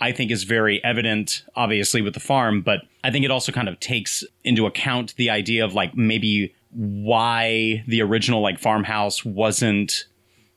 I 0.00 0.12
think 0.12 0.30
is 0.30 0.44
very 0.44 0.82
evident, 0.84 1.44
obviously, 1.56 2.02
with 2.02 2.14
the 2.14 2.20
farm, 2.20 2.62
but 2.62 2.82
I 3.06 3.12
think 3.12 3.24
it 3.24 3.30
also 3.30 3.52
kind 3.52 3.68
of 3.68 3.78
takes 3.78 4.24
into 4.42 4.66
account 4.66 5.14
the 5.14 5.30
idea 5.30 5.64
of 5.64 5.74
like 5.74 5.96
maybe 5.96 6.52
why 6.70 7.84
the 7.86 8.02
original 8.02 8.42
like 8.42 8.58
farmhouse 8.58 9.24
wasn't, 9.24 10.06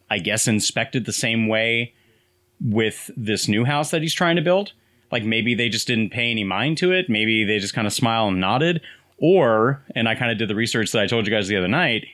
I 0.09 0.17
guess, 0.17 0.47
inspected 0.47 1.05
the 1.05 1.13
same 1.13 1.47
way 1.47 1.93
with 2.59 3.11
this 3.15 3.47
new 3.47 3.65
house 3.65 3.91
that 3.91 4.01
he's 4.01 4.15
trying 4.15 4.35
to 4.35 4.41
build. 4.41 4.73
Like 5.11 5.23
maybe 5.23 5.53
they 5.53 5.69
just 5.69 5.85
didn't 5.85 6.09
pay 6.09 6.31
any 6.31 6.43
mind 6.43 6.79
to 6.79 6.91
it. 6.91 7.07
Maybe 7.07 7.45
they 7.45 7.59
just 7.59 7.75
kind 7.75 7.85
of 7.85 7.93
smiled 7.93 8.31
and 8.31 8.41
nodded. 8.41 8.81
Or, 9.19 9.83
and 9.93 10.09
I 10.09 10.15
kind 10.15 10.31
of 10.31 10.39
did 10.39 10.47
the 10.47 10.55
research 10.55 10.91
that 10.93 11.03
I 11.03 11.05
told 11.05 11.27
you 11.27 11.31
guys 11.31 11.49
the 11.49 11.57
other 11.57 11.67
night, 11.67 12.07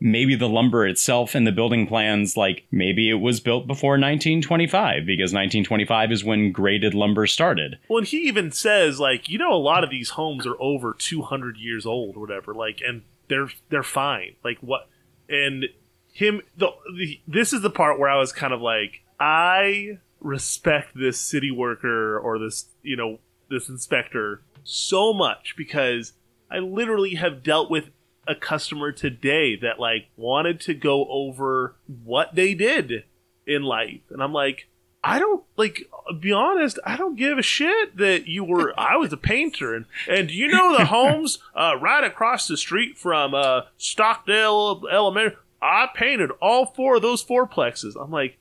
maybe 0.00 0.34
the 0.34 0.48
lumber 0.48 0.86
itself 0.86 1.34
and 1.34 1.46
the 1.46 1.52
building 1.52 1.86
plans, 1.86 2.36
like 2.36 2.66
maybe 2.70 3.10
it 3.10 3.20
was 3.20 3.40
built 3.40 3.66
before 3.66 3.92
1925 3.92 5.06
because 5.06 5.32
1925 5.32 6.12
is 6.12 6.24
when 6.24 6.52
graded 6.52 6.94
lumber 6.94 7.26
started. 7.26 7.78
Well, 7.88 7.98
and 7.98 8.06
he 8.06 8.18
even 8.22 8.50
says 8.50 8.98
like, 8.98 9.28
you 9.28 9.38
know, 9.38 9.52
a 9.52 9.56
lot 9.56 9.84
of 9.84 9.90
these 9.90 10.10
homes 10.10 10.46
are 10.46 10.60
over 10.60 10.94
200 10.98 11.56
years 11.58 11.84
old 11.84 12.16
or 12.16 12.20
whatever, 12.20 12.54
like, 12.54 12.80
and 12.86 13.02
they're 13.28 13.50
they're 13.68 13.82
fine. 13.82 14.36
Like 14.42 14.58
what? 14.60 14.88
And 15.28 15.66
him, 16.12 16.40
the, 16.56 16.70
the 16.96 17.20
this 17.28 17.52
is 17.52 17.62
the 17.62 17.70
part 17.70 17.98
where 17.98 18.10
I 18.10 18.18
was 18.18 18.32
kind 18.32 18.52
of 18.52 18.60
like, 18.60 19.02
I 19.18 19.98
respect 20.20 20.90
this 20.94 21.18
city 21.18 21.50
worker 21.50 22.18
or 22.18 22.38
this, 22.38 22.66
you 22.82 22.96
know, 22.96 23.18
this 23.48 23.68
inspector 23.68 24.42
so 24.64 25.12
much 25.12 25.54
because 25.56 26.12
I 26.50 26.58
literally 26.58 27.14
have 27.14 27.42
dealt 27.42 27.70
with 27.70 27.90
a 28.30 28.34
customer 28.36 28.92
today 28.92 29.56
that 29.56 29.80
like 29.80 30.06
wanted 30.16 30.60
to 30.60 30.72
go 30.72 31.04
over 31.08 31.74
what 32.04 32.36
they 32.36 32.54
did 32.54 33.02
in 33.44 33.64
life. 33.64 34.00
And 34.10 34.22
i'm 34.22 34.32
like 34.32 34.68
i 35.02 35.18
don't 35.18 35.42
like 35.56 35.82
be 36.20 36.30
honest 36.30 36.78
i 36.84 36.94
don't 36.94 37.16
give 37.16 37.38
a 37.38 37.42
shit 37.42 37.96
that 37.96 38.28
you 38.28 38.44
were 38.44 38.72
i 38.78 38.96
was 38.96 39.12
a 39.12 39.16
painter. 39.16 39.74
And 39.74 39.86
and 40.08 40.30
you 40.30 40.46
know 40.46 40.78
the 40.78 40.86
homes 40.86 41.40
uh, 41.54 41.74
right 41.80 42.04
across 42.04 42.46
the 42.46 42.56
street 42.56 42.96
from 42.96 43.34
uh, 43.34 43.62
stockdale 43.76 44.82
elementary? 44.90 45.36
I 45.60 45.88
painted 45.92 46.30
all 46.40 46.66
four 46.66 46.96
of 46.96 47.02
those 47.02 47.24
fourplexes. 47.24 48.00
I'm 48.00 48.12
like 48.12 48.38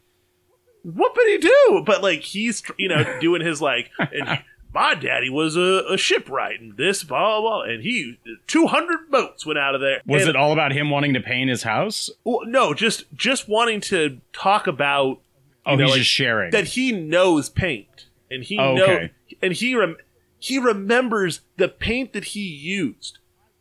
what 0.83 1.15
did 1.15 1.41
he 1.41 1.49
do 1.49 1.83
but 1.85 2.03
like 2.03 2.21
he's 2.21 2.61
you 2.77 2.87
know 2.87 3.19
doing 3.19 3.41
his 3.41 3.61
like 3.61 3.89
and 3.99 4.39
my 4.73 4.93
daddy 4.93 5.29
was 5.29 5.55
a, 5.55 5.83
a 5.89 5.97
shipwright 5.97 6.59
and 6.61 6.77
this 6.77 7.03
blah, 7.03 7.39
blah 7.39 7.41
blah 7.41 7.61
and 7.63 7.81
he 7.83 8.17
200 8.47 9.09
boats 9.09 9.45
went 9.45 9.57
out 9.59 9.73
of 9.75 9.81
there 9.81 10.01
Was 10.05 10.21
And- 10.23 10.29
it 10.29 10.35
all 10.35 10.51
about 10.53 10.71
him 10.71 10.89
wanting 10.89 11.13
to 11.15 11.19
paint 11.21 11.49
his 11.49 11.63
house? 11.63 12.09
well, 12.23 12.41
no, 12.45 12.73
just 12.73 13.05
just 13.15 13.47
wanting 13.49 13.81
to 13.81 14.19
talk 14.33 14.67
about. 14.67 15.19
Oh, 15.65 15.77
he's 15.77 15.93
just 15.95 16.09
sharing. 16.09 16.51
that 16.51 16.65
he 16.69 16.91
knows 16.91 17.49
paint, 17.49 18.07
and 18.31 18.43
he 18.43 18.57
Oh, 18.57 18.75
know, 18.75 18.83
okay. 18.83 19.11
and 19.41 19.53
he 19.53 19.75
rem- 19.75 19.97
he 20.39 20.57
remembers 20.57 21.41
the 21.57 21.67
paint 21.67 22.13
that 22.13 22.23
he 22.25 22.39
used, 22.41 23.19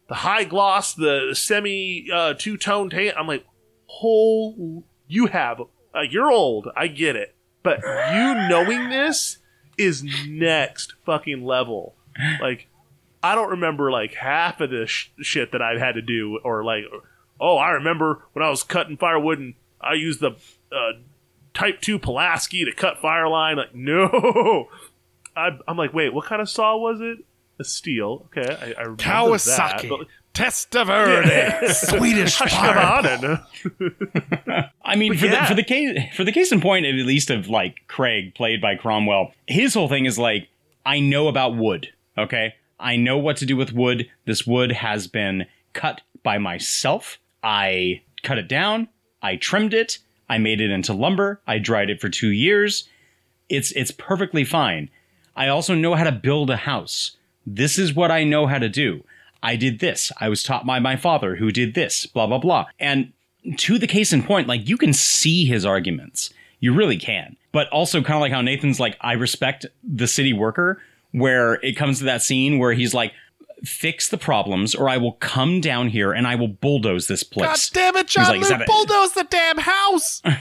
the 0.09 0.15
high 0.15 0.45
gloss, 0.45 0.95
the 0.95 1.31
semi 1.35 2.09
uh, 2.13 2.35
two 2.39 2.57
tone 2.57 2.89
paint. 2.89 3.15
I'm 3.19 3.27
like, 3.27 3.45
whole 3.87 4.85
you 5.09 5.27
have 5.27 5.61
uh, 5.95 6.01
you're 6.09 6.31
old, 6.31 6.69
I 6.77 6.87
get 6.87 7.17
it, 7.17 7.35
but 7.63 7.81
you 7.83 8.49
knowing 8.49 8.89
this 8.91 9.39
is 9.79 10.05
next 10.27 10.95
fucking 11.07 11.45
level. 11.45 11.95
Like, 12.41 12.67
I 13.23 13.35
don't 13.35 13.51
remember 13.51 13.91
like 13.91 14.15
half 14.15 14.61
of 14.61 14.71
this 14.71 14.91
sh- 14.91 15.09
shit 15.21 15.53
that 15.53 15.63
I've 15.63 15.79
had 15.79 15.93
to 15.95 16.03
do, 16.03 16.39
or 16.45 16.65
like, 16.65 16.85
oh, 17.41 17.57
I 17.57 17.71
remember 17.71 18.23
when 18.33 18.45
I 18.45 18.51
was 18.51 18.63
cutting 18.63 18.97
firewood 18.97 19.39
and 19.39 19.55
I 19.81 19.95
used 19.95 20.21
the 20.21 20.33
uh, 20.73 20.93
Type 21.55 21.81
Two 21.81 21.99
Pulaski 21.99 22.65
to 22.65 22.73
cut 22.73 22.99
fire 22.99 23.29
line. 23.29 23.57
Like, 23.57 23.75
no, 23.75 24.69
I, 25.37 25.51
I'm 25.67 25.77
like, 25.77 25.95
wait, 25.95 26.13
what 26.13 26.27
kind 26.27 26.43
of 26.43 26.49
saw 26.49 26.77
was 26.77 27.01
it? 27.01 27.19
A 27.61 27.65
steel. 27.65 28.27
Okay, 28.37 28.55
I, 28.55 28.67
I 28.79 28.83
remember 28.83 29.03
Kawasaki, 29.03 29.83
that, 29.83 29.89
but- 29.89 30.07
Testaverde. 30.35 31.69
Swedish 31.99 32.39
Husqvarna. 32.39 33.45
I 34.89 34.97
mean, 34.97 35.17
for, 35.17 35.27
yeah. 35.27 35.43
the, 35.43 35.47
for 35.49 35.55
the 35.55 35.63
case 35.63 35.99
for 36.15 36.25
the 36.25 36.33
case 36.33 36.51
in 36.51 36.61
point, 36.61 36.87
at 36.87 36.95
least 36.95 37.31
of 37.31 37.49
like 37.49 37.87
Craig, 37.89 38.35
played 38.35 38.61
by 38.61 38.75
Cromwell, 38.75 39.33
his 39.47 39.75
whole 39.75 39.89
thing 39.89 40.07
is 40.07 40.19
like, 40.19 40.49
I 40.85 41.01
know 41.01 41.29
about 41.29 41.57
wood. 41.57 41.93
Okay, 42.17 42.55
I 42.81 42.97
know 42.97 43.19
what 43.19 43.37
to 43.39 43.47
do 43.47 43.57
with 43.57 43.73
wood. 43.73 44.09
This 44.25 44.47
wood 44.47 44.73
has 44.73 45.07
been 45.07 45.47
cut 45.73 46.01
by 46.23 46.39
myself. 46.39 47.19
I 47.43 48.03
cut 48.23 48.39
it 48.39 48.49
down. 48.49 48.89
I 49.23 49.37
trimmed 49.37 49.75
it. 49.75 49.99
I 50.29 50.39
made 50.39 50.61
it 50.61 50.71
into 50.71 50.93
lumber. 50.93 51.41
I 51.47 51.59
dried 51.59 51.91
it 51.91 52.01
for 52.01 52.09
two 52.09 52.31
years. 52.31 52.89
It's 53.49 53.73
it's 53.73 53.91
perfectly 53.91 54.45
fine. 54.45 54.91
I 55.37 55.49
also 55.49 55.75
know 55.75 55.95
how 55.95 56.05
to 56.05 56.13
build 56.13 56.51
a 56.51 56.57
house. 56.57 57.17
This 57.47 57.79
is 57.79 57.95
what 57.95 58.11
I 58.11 58.25
know 58.25 58.47
how 58.47 58.59
to 58.59 58.69
do. 58.69 59.05
I 59.43 59.57
did 59.57 59.79
this. 59.79 60.11
I 60.19 60.29
was 60.29 60.43
taught 60.43 60.67
by 60.67 60.81
my 60.81 60.97
father 60.97 61.37
who 61.37 61.53
did 61.53 61.75
this, 61.75 62.07
blah, 62.07 62.27
blah, 62.27 62.39
blah. 62.39 62.67
And 62.81 63.13
to 63.57 63.79
the 63.79 63.87
case 63.87 64.13
in 64.13 64.23
point, 64.23 64.49
like 64.49 64.69
you 64.69 64.77
can 64.77 64.93
see 64.93 65.45
his 65.45 65.65
arguments. 65.65 66.31
You 66.61 66.75
really 66.75 66.99
can. 66.99 67.37
But 67.53 67.69
also 67.69 68.03
kind 68.03 68.17
of 68.17 68.21
like 68.21 68.33
how 68.33 68.41
Nathan's 68.41 68.81
like, 68.81 68.97
I 69.01 69.13
respect 69.13 69.67
the 69.83 70.07
city 70.07 70.33
worker, 70.33 70.83
where 71.13 71.55
it 71.55 71.77
comes 71.77 71.99
to 71.99 72.05
that 72.05 72.23
scene 72.23 72.59
where 72.59 72.73
he's 72.73 72.95
like, 72.95 73.13
fix 73.65 74.09
the 74.09 74.19
problems 74.19 74.75
or 74.75 74.89
I 74.89 74.99
will 74.99 75.13
come 75.13 75.61
down 75.61 75.89
here 75.89 76.13
and 76.13 76.27
I 76.27 76.37
will 76.37 76.49
bulldoze 76.49 77.09
this 77.09 77.23
place. 77.23 77.71
God 77.71 77.75
damn 77.75 77.97
it, 77.97 78.07
He's 78.07 78.15
John 78.15 78.41
like, 78.41 78.51
Luke, 78.51 78.67
bulldoze 78.67 79.13
the 79.13 79.27
damn 79.29 79.59
house. 79.59 80.23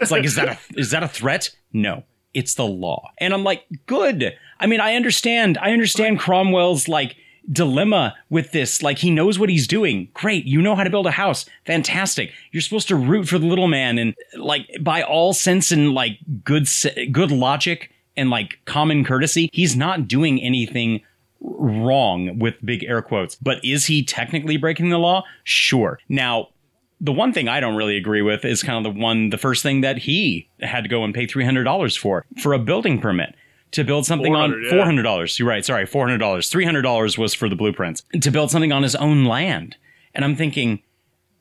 It's 0.00 0.10
like, 0.10 0.24
is 0.24 0.34
that 0.34 0.48
a 0.48 0.58
is 0.78 0.90
that 0.90 1.02
a 1.02 1.08
threat? 1.08 1.50
No. 1.72 2.04
It's 2.34 2.54
the 2.54 2.66
law. 2.66 3.10
And 3.18 3.32
I'm 3.32 3.44
like, 3.44 3.64
good. 3.86 4.34
I 4.58 4.66
mean, 4.66 4.80
I 4.80 4.96
understand. 4.96 5.56
I 5.58 5.70
understand 5.70 6.18
Cromwell's 6.18 6.88
like 6.88 7.16
dilemma 7.50 8.14
with 8.30 8.52
this. 8.52 8.82
Like 8.82 8.98
he 8.98 9.10
knows 9.10 9.38
what 9.38 9.48
he's 9.48 9.66
doing. 9.66 10.08
Great. 10.14 10.44
You 10.44 10.62
know 10.62 10.74
how 10.74 10.84
to 10.84 10.90
build 10.90 11.06
a 11.06 11.12
house. 11.12 11.46
Fantastic. 11.66 12.32
You're 12.52 12.62
supposed 12.62 12.88
to 12.88 12.96
root 12.96 13.28
for 13.28 13.38
the 13.38 13.46
little 13.46 13.68
man 13.68 13.98
and 13.98 14.14
like 14.36 14.68
by 14.80 15.02
all 15.02 15.32
sense 15.32 15.70
and 15.70 15.92
like 15.92 16.18
good 16.44 16.68
good 17.12 17.30
logic 17.30 17.90
and 18.16 18.30
like 18.30 18.58
common 18.64 19.04
courtesy, 19.04 19.50
he's 19.52 19.76
not 19.76 20.08
doing 20.08 20.40
anything 20.40 21.00
wrong 21.40 22.38
with 22.38 22.54
big 22.64 22.84
air 22.84 23.02
quotes. 23.02 23.34
But 23.34 23.64
is 23.64 23.86
he 23.86 24.04
technically 24.04 24.56
breaking 24.56 24.90
the 24.90 24.98
law? 24.98 25.24
Sure. 25.44 25.98
Now, 26.08 26.48
the 27.00 27.12
one 27.12 27.32
thing 27.32 27.48
I 27.48 27.60
don't 27.60 27.76
really 27.76 27.96
agree 27.96 28.22
with 28.22 28.44
is 28.44 28.62
kind 28.62 28.86
of 28.86 28.94
the 28.94 28.98
one, 28.98 29.30
the 29.30 29.36
first 29.36 29.62
thing 29.62 29.82
that 29.82 29.98
he 29.98 30.48
had 30.60 30.84
to 30.84 30.88
go 30.88 31.04
and 31.04 31.12
pay 31.12 31.26
$300 31.26 31.98
for, 31.98 32.24
for 32.38 32.54
a 32.54 32.58
building 32.58 33.00
permit 33.00 33.34
to 33.74 33.84
build 33.84 34.06
something 34.06 34.34
on 34.34 34.50
400, 34.50 35.04
yeah. 35.04 35.12
$400. 35.12 35.38
You're 35.38 35.48
right. 35.48 35.64
Sorry, 35.64 35.86
$400. 35.86 36.18
$300 36.18 37.18
was 37.18 37.34
for 37.34 37.48
the 37.48 37.56
blueprints 37.56 38.02
to 38.20 38.30
build 38.30 38.50
something 38.50 38.72
on 38.72 38.82
his 38.82 38.94
own 38.96 39.24
land. 39.24 39.76
And 40.14 40.24
I'm 40.24 40.36
thinking, 40.36 40.82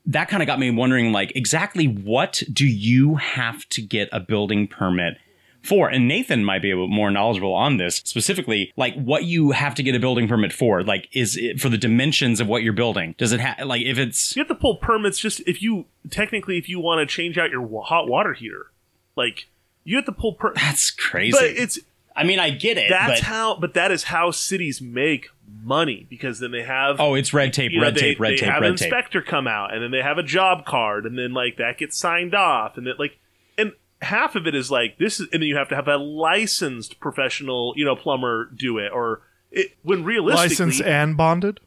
that 0.05 0.27
kind 0.27 0.43
of 0.43 0.47
got 0.47 0.59
me 0.59 0.69
wondering, 0.71 1.11
like, 1.11 1.31
exactly 1.35 1.85
what 1.85 2.43
do 2.51 2.65
you 2.65 3.15
have 3.15 3.67
to 3.69 3.81
get 3.81 4.09
a 4.11 4.19
building 4.19 4.67
permit 4.67 5.17
for? 5.61 5.89
And 5.89 6.07
Nathan 6.07 6.43
might 6.43 6.61
be 6.61 6.73
more 6.73 7.09
knowledgeable 7.09 7.53
on 7.53 7.77
this 7.77 7.97
specifically, 7.97 8.73
like 8.75 8.95
what 8.95 9.23
you 9.23 9.51
have 9.51 9.75
to 9.75 9.83
get 9.83 9.95
a 9.95 9.99
building 9.99 10.27
permit 10.27 10.51
for. 10.51 10.83
Like, 10.83 11.07
is 11.13 11.37
it 11.37 11.61
for 11.61 11.69
the 11.69 11.77
dimensions 11.77 12.41
of 12.41 12.47
what 12.47 12.63
you're 12.63 12.73
building? 12.73 13.15
Does 13.17 13.31
it 13.31 13.39
have 13.39 13.65
like 13.65 13.83
if 13.83 13.97
it's 13.97 14.35
You 14.35 14.41
have 14.41 14.49
to 14.49 14.55
pull 14.55 14.75
permits 14.77 15.19
just 15.19 15.41
if 15.47 15.61
you 15.61 15.85
technically 16.09 16.57
if 16.57 16.67
you 16.67 16.79
want 16.79 16.99
to 16.99 17.05
change 17.05 17.37
out 17.37 17.49
your 17.49 17.65
hot 17.83 18.09
water 18.09 18.33
heater, 18.33 18.71
like 19.15 19.47
you 19.83 19.95
have 19.95 20.05
to 20.05 20.11
pull. 20.11 20.33
Per- 20.33 20.53
that's 20.53 20.91
crazy. 20.91 21.31
But 21.31 21.45
it's 21.45 21.79
I 22.15 22.23
mean, 22.23 22.39
I 22.39 22.51
get 22.51 22.77
it. 22.77 22.89
that's 22.89 23.21
but, 23.21 23.27
how, 23.27 23.57
but 23.59 23.73
that 23.73 23.91
is 23.91 24.03
how 24.03 24.31
cities 24.31 24.81
make 24.81 25.29
money 25.63 26.05
because 26.09 26.39
then 26.39 26.51
they 26.51 26.63
have 26.63 26.99
oh, 26.99 27.13
it's 27.15 27.33
red 27.33 27.53
tape, 27.53 27.71
you 27.71 27.79
know, 27.79 27.85
red 27.85 27.95
they, 27.95 28.01
tape, 28.01 28.19
red 28.19 28.33
they 28.33 28.37
tape, 28.37 28.49
have 28.49 28.61
red 28.61 28.71
an 28.71 28.77
tape. 28.77 28.87
inspector 28.87 29.21
come 29.21 29.47
out 29.47 29.73
and 29.73 29.81
then 29.81 29.91
they 29.91 30.01
have 30.01 30.17
a 30.17 30.23
job 30.23 30.65
card 30.65 31.05
and 31.05 31.17
then 31.17 31.33
like 31.33 31.57
that 31.57 31.77
gets 31.77 31.97
signed 31.97 32.35
off 32.35 32.77
and 32.77 32.85
then 32.85 32.93
like 32.99 33.17
and 33.57 33.71
half 34.01 34.35
of 34.35 34.45
it 34.45 34.55
is 34.55 34.69
like 34.69 34.97
this 34.97 35.19
is 35.19 35.27
and 35.31 35.41
then 35.41 35.47
you 35.47 35.55
have 35.55 35.69
to 35.69 35.75
have 35.75 35.87
a 35.87 35.97
licensed 35.97 36.99
professional 36.99 37.73
you 37.77 37.85
know 37.85 37.95
plumber 37.95 38.49
do 38.55 38.77
it 38.77 38.91
or 38.91 39.21
it 39.51 39.71
when 39.83 40.03
realistically 40.03 40.49
License 40.49 40.81
and 40.81 41.15
bonded. 41.15 41.59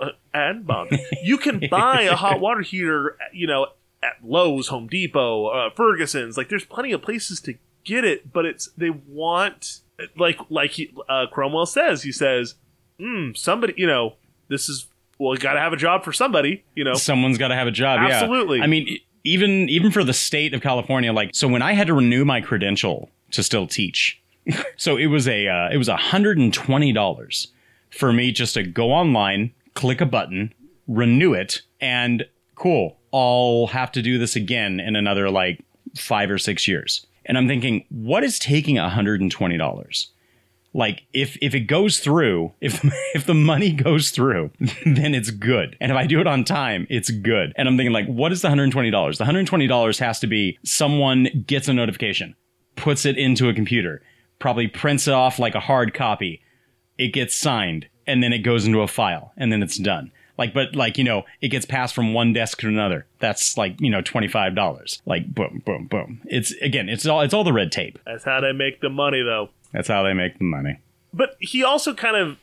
uh, 0.00 0.10
and 0.32 0.66
Bob, 0.66 0.88
you 1.22 1.38
can 1.38 1.62
buy 1.70 2.02
a 2.02 2.16
hot 2.16 2.40
water 2.40 2.62
heater, 2.62 3.16
you 3.32 3.46
know, 3.46 3.68
at 4.02 4.14
Lowe's, 4.24 4.68
Home 4.68 4.86
Depot, 4.86 5.46
uh, 5.46 5.70
Ferguson's. 5.70 6.36
Like, 6.36 6.48
there's 6.48 6.64
plenty 6.64 6.92
of 6.92 7.02
places 7.02 7.40
to 7.42 7.54
get 7.84 8.04
it, 8.04 8.32
but 8.32 8.44
it's 8.44 8.68
they 8.76 8.90
want 8.90 9.80
like 10.16 10.38
like 10.48 10.72
he, 10.72 10.94
uh, 11.08 11.26
Cromwell 11.30 11.66
says. 11.66 12.02
He 12.02 12.12
says, 12.12 12.54
mm, 13.00 13.36
"Somebody, 13.36 13.74
you 13.76 13.86
know, 13.86 14.14
this 14.48 14.68
is 14.68 14.86
well, 15.18 15.34
you 15.34 15.40
got 15.40 15.54
to 15.54 15.60
have 15.60 15.72
a 15.72 15.76
job 15.76 16.04
for 16.04 16.12
somebody, 16.12 16.64
you 16.74 16.84
know." 16.84 16.94
Someone's 16.94 17.38
got 17.38 17.48
to 17.48 17.54
have 17.54 17.66
a 17.66 17.72
job. 17.72 18.00
yeah. 18.02 18.16
Absolutely. 18.16 18.60
I 18.60 18.66
mean, 18.66 18.98
even 19.24 19.68
even 19.68 19.90
for 19.90 20.04
the 20.04 20.14
state 20.14 20.54
of 20.54 20.62
California, 20.62 21.12
like 21.12 21.34
so 21.34 21.48
when 21.48 21.62
I 21.62 21.72
had 21.72 21.86
to 21.88 21.94
renew 21.94 22.24
my 22.24 22.40
credential 22.40 23.10
to 23.32 23.42
still 23.42 23.66
teach, 23.66 24.20
so 24.76 24.96
it 24.96 25.06
was 25.06 25.28
a 25.28 25.48
uh, 25.48 25.68
it 25.70 25.76
was 25.76 25.88
hundred 25.88 26.38
and 26.38 26.52
twenty 26.52 26.92
dollars 26.92 27.48
for 27.90 28.12
me 28.12 28.32
just 28.32 28.54
to 28.54 28.62
go 28.62 28.92
online, 28.92 29.52
click 29.74 30.00
a 30.00 30.06
button, 30.06 30.52
renew 30.86 31.34
it, 31.34 31.62
and 31.80 32.26
cool. 32.54 32.96
I'll 33.12 33.68
have 33.68 33.90
to 33.92 34.02
do 34.02 34.18
this 34.18 34.36
again 34.36 34.80
in 34.80 34.94
another 34.94 35.30
like 35.30 35.64
five 35.96 36.30
or 36.30 36.38
six 36.38 36.68
years. 36.68 37.06
And 37.28 37.38
I'm 37.38 37.46
thinking, 37.46 37.84
what 37.90 38.24
is 38.24 38.38
taking 38.38 38.76
hundred 38.76 39.20
and 39.20 39.30
twenty 39.30 39.56
dollars? 39.56 40.10
like 40.74 41.04
if 41.12 41.36
if 41.40 41.54
it 41.54 41.60
goes 41.60 41.98
through 41.98 42.52
if 42.60 42.84
if 43.14 43.26
the 43.26 43.34
money 43.34 43.72
goes 43.72 44.10
through 44.10 44.50
then 44.86 45.14
it's 45.14 45.30
good. 45.30 45.76
And 45.80 45.90
if 45.90 45.98
i 45.98 46.06
do 46.06 46.20
it 46.20 46.26
on 46.26 46.44
time 46.44 46.86
it's 46.88 47.10
good. 47.10 47.52
And 47.56 47.68
i'm 47.68 47.76
thinking 47.76 47.92
like 47.92 48.06
what 48.06 48.32
is 48.32 48.42
the 48.42 48.48
$120 48.48 49.18
the 49.18 49.24
$120 49.24 49.98
has 49.98 50.20
to 50.20 50.26
be 50.26 50.58
someone 50.64 51.28
gets 51.46 51.68
a 51.68 51.72
notification 51.72 52.34
puts 52.76 53.04
it 53.04 53.18
into 53.18 53.48
a 53.48 53.54
computer 53.54 54.02
probably 54.38 54.68
prints 54.68 55.08
it 55.08 55.14
off 55.14 55.40
like 55.40 55.56
a 55.56 55.60
hard 55.60 55.92
copy. 55.94 56.40
It 56.96 57.08
gets 57.08 57.34
signed 57.34 57.88
and 58.06 58.22
then 58.22 58.32
it 58.32 58.38
goes 58.38 58.64
into 58.64 58.80
a 58.80 58.88
file 58.88 59.32
and 59.36 59.52
then 59.52 59.62
it's 59.62 59.78
done 59.78 60.12
like 60.38 60.54
but 60.54 60.74
like 60.74 60.96
you 60.96 61.04
know 61.04 61.24
it 61.42 61.48
gets 61.48 61.66
passed 61.66 61.94
from 61.94 62.14
one 62.14 62.32
desk 62.32 62.60
to 62.60 62.68
another 62.68 63.04
that's 63.18 63.58
like 63.58 63.78
you 63.80 63.90
know 63.90 64.00
$25 64.00 65.02
like 65.04 65.34
boom 65.34 65.62
boom 65.66 65.86
boom 65.86 66.20
it's 66.26 66.52
again 66.62 66.88
it's 66.88 67.04
all 67.06 67.20
it's 67.20 67.34
all 67.34 67.44
the 67.44 67.52
red 67.52 67.70
tape 67.72 67.98
That's 68.06 68.24
how 68.24 68.40
they 68.40 68.52
make 68.52 68.80
the 68.80 68.88
money, 68.88 69.22
though. 69.22 69.50
that's 69.72 69.88
how 69.88 70.02
they 70.02 70.14
make 70.14 70.38
the 70.38 70.44
money 70.44 70.78
But 71.12 71.36
he 71.40 71.62
also 71.64 71.92
kind 71.92 72.16
of 72.16 72.38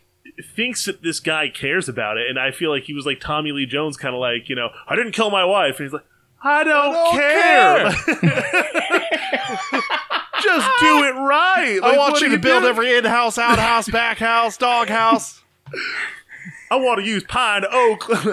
thinks 0.56 0.86
that 0.86 1.02
this 1.02 1.22
guy 1.22 1.48
cares 1.48 1.88
about 1.88 2.18
it, 2.18 2.30
and 2.30 2.38
I 2.38 2.52
feel 2.52 2.70
like 2.70 2.84
he 2.84 2.94
was 2.94 3.06
like 3.06 3.22
Tommy 3.22 3.54
Lee 3.54 3.66
Jones, 3.66 3.96
kind 3.96 4.14
of 4.14 4.20
like 4.20 4.50
you 4.50 4.56
know, 4.56 4.70
I 4.88 4.96
didn't 4.96 5.14
kill 5.14 5.30
my 5.30 5.46
wife, 5.46 5.80
and 5.80 5.86
he's 5.86 5.94
like, 5.94 6.04
I 6.44 6.64
don't, 6.64 7.12
care. 7.14 7.92
Just 10.42 10.70
do 10.82 11.04
it 11.04 11.16
right. 11.16 11.80
I 11.82 11.98
want 11.98 12.20
you 12.22 12.28
are 12.28 12.32
to 12.32 12.38
build 12.38 12.62
doing? 12.64 12.70
every 12.70 12.98
in-house, 12.98 13.38
outhouse, 13.38 13.90
back 13.90 14.18
house, 14.18 14.58
dog 14.58 14.90
house. 14.90 15.42
I 16.72 16.76
want 16.78 17.00
to 17.00 17.06
use 17.06 17.24
pine 17.24 17.64
oak. 17.72 18.06
oh, 18.10 18.24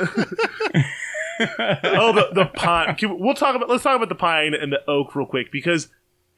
the, 2.12 2.29
the 2.35 2.51
pine. 2.55 2.95
Can 2.97 3.11
we- 3.11 3.16
We'll 3.21 3.35
talk 3.35 3.55
about. 3.55 3.68
Let's 3.68 3.83
talk 3.83 3.97
about 3.97 4.09
the 4.09 4.14
pine 4.14 4.55
and 4.55 4.73
the 4.73 4.81
oak 4.88 5.14
real 5.14 5.27
quick 5.27 5.51
because 5.53 5.88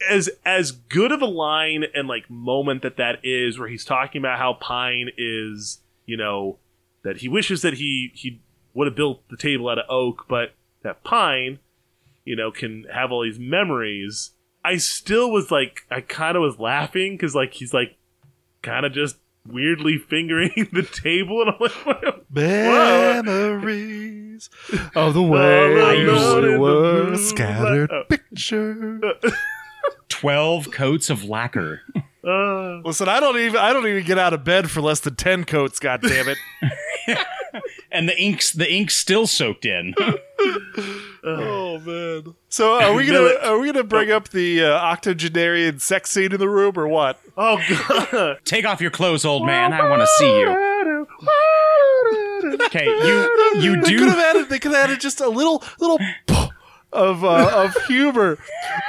as 0.09 0.29
as 0.45 0.71
good 0.71 1.11
of 1.11 1.21
a 1.21 1.25
line 1.25 1.85
and 1.93 2.07
like 2.07 2.29
moment 2.29 2.81
that 2.83 2.97
that 2.97 3.19
is, 3.23 3.57
where 3.59 3.67
he's 3.69 3.85
talking 3.85 4.21
about 4.21 4.39
how 4.39 4.53
pine 4.53 5.09
is, 5.17 5.79
you 6.05 6.17
know, 6.17 6.57
that 7.03 7.17
he 7.17 7.27
wishes 7.29 7.61
that 7.61 7.75
he 7.75 8.11
he 8.13 8.41
would 8.73 8.87
have 8.87 8.95
built 8.95 9.27
the 9.29 9.37
table 9.37 9.69
out 9.69 9.79
of 9.79 9.85
oak, 9.89 10.25
but 10.27 10.53
that 10.83 11.03
pine, 11.03 11.59
you 12.25 12.35
know, 12.35 12.51
can 12.51 12.85
have 12.93 13.11
all 13.11 13.23
these 13.23 13.39
memories. 13.39 14.31
I 14.63 14.77
still 14.77 15.31
was 15.31 15.51
like, 15.51 15.81
I 15.91 16.01
kind 16.01 16.35
of 16.35 16.41
was 16.41 16.59
laughing 16.59 17.13
because 17.13 17.35
like 17.35 17.53
he's 17.53 17.73
like, 17.73 17.95
kind 18.63 18.85
of 18.85 18.93
just 18.93 19.17
weirdly 19.45 19.97
fingering 19.97 20.51
the 20.73 20.83
table, 20.83 21.41
and 21.41 21.51
I'm 21.51 21.57
like, 21.59 21.71
what? 21.85 22.25
Memories 23.25 24.49
of 24.95 25.13
the 25.13 25.21
way 25.21 25.81
I 25.81 25.93
you 25.93 26.05
know 26.07 26.59
were 26.59 27.11
the 27.11 27.17
scattered 27.17 27.89
moonlight. 27.91 28.09
picture. 28.09 28.99
Uh, 29.03 29.31
12 30.09 30.71
coats 30.71 31.09
of 31.09 31.23
lacquer 31.25 31.81
Uh, 32.25 32.81
Listen, 32.83 33.07
I 33.07 33.19
don't 33.19 33.37
even 33.37 33.57
I 33.57 33.71
don't 33.71 33.85
even 33.87 34.03
get 34.03 34.17
out 34.17 34.33
of 34.33 34.43
bed 34.43 34.71
for 34.71 34.81
less 34.81 34.99
than 34.99 35.15
ten 35.15 35.43
coats. 35.43 35.77
God 35.79 36.01
damn 36.01 36.27
it! 36.27 36.37
and 37.91 38.09
the 38.09 38.19
ink's 38.19 38.51
the 38.51 38.71
ink's 38.71 38.95
still 38.95 39.27
soaked 39.27 39.65
in 39.65 39.93
oh 41.23 41.79
man. 41.85 42.35
So 42.49 42.73
are 42.73 42.93
we 42.93 43.05
gonna 43.11 43.35
are 43.43 43.59
we 43.59 43.71
gonna 43.71 43.83
bring 43.83 44.11
up 44.11 44.29
the 44.29 44.63
uh, 44.65 44.71
octogenarian 44.73 45.79
sex 45.79 46.11
scene 46.11 46.31
in 46.33 46.39
the 46.39 46.49
room 46.49 46.73
or 46.77 46.87
what? 46.87 47.19
Oh 47.37 47.59
god! 48.11 48.39
take 48.45 48.65
off 48.65 48.81
your 48.81 48.91
clothes 48.91 49.25
old 49.25 49.45
man 49.45 49.73
i 49.73 49.89
want 49.89 50.01
to 50.01 50.07
see 50.17 50.39
you 50.39 51.07
okay 52.65 52.85
you 52.85 53.53
you 53.61 53.81
They 53.81 53.89
could 53.89 53.97
do 53.97 54.07
have 54.07 54.19
added 54.19 54.49
they 54.49 54.59
could 54.59 54.71
have 54.71 54.85
added 54.85 54.99
just 54.99 55.19
a 55.21 55.29
little 55.29 55.63
little 55.79 55.99
of 56.91 57.23
uh, 57.23 57.51
of 57.65 57.75
humor 57.85 58.37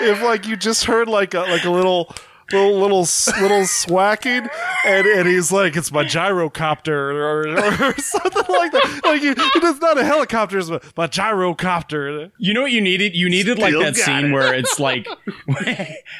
if 0.00 0.22
like 0.22 0.46
you 0.46 0.56
just 0.56 0.84
heard 0.84 1.08
like 1.08 1.34
a 1.34 1.40
like 1.40 1.64
a 1.64 1.70
little 1.70 2.14
little 2.52 2.78
little 2.78 3.06
little 3.40 3.66
swacking 3.66 4.48
and 4.84 5.06
and 5.06 5.26
he's 5.26 5.50
like 5.50 5.76
it's 5.76 5.90
my 5.90 6.04
gyrocopter 6.04 6.88
or, 6.88 7.48
or, 7.48 7.88
or 7.90 7.94
something 7.98 8.44
like 8.48 8.72
that. 8.72 9.00
Like 9.04 9.20
he, 9.20 9.34
it's 9.36 9.80
not 9.80 9.98
a 9.98 10.04
helicopter 10.04 10.58
it's 10.58 10.70
my, 10.70 10.80
my 10.96 11.06
gyrocopter. 11.06 12.30
You 12.38 12.54
know 12.54 12.62
what 12.62 12.72
you 12.72 12.80
needed? 12.80 13.14
You 13.14 13.28
needed 13.28 13.58
like 13.58 13.74
that 13.74 13.96
scene 13.96 14.26
it. 14.26 14.32
where 14.32 14.54
it's 14.54 14.78
like 14.78 15.06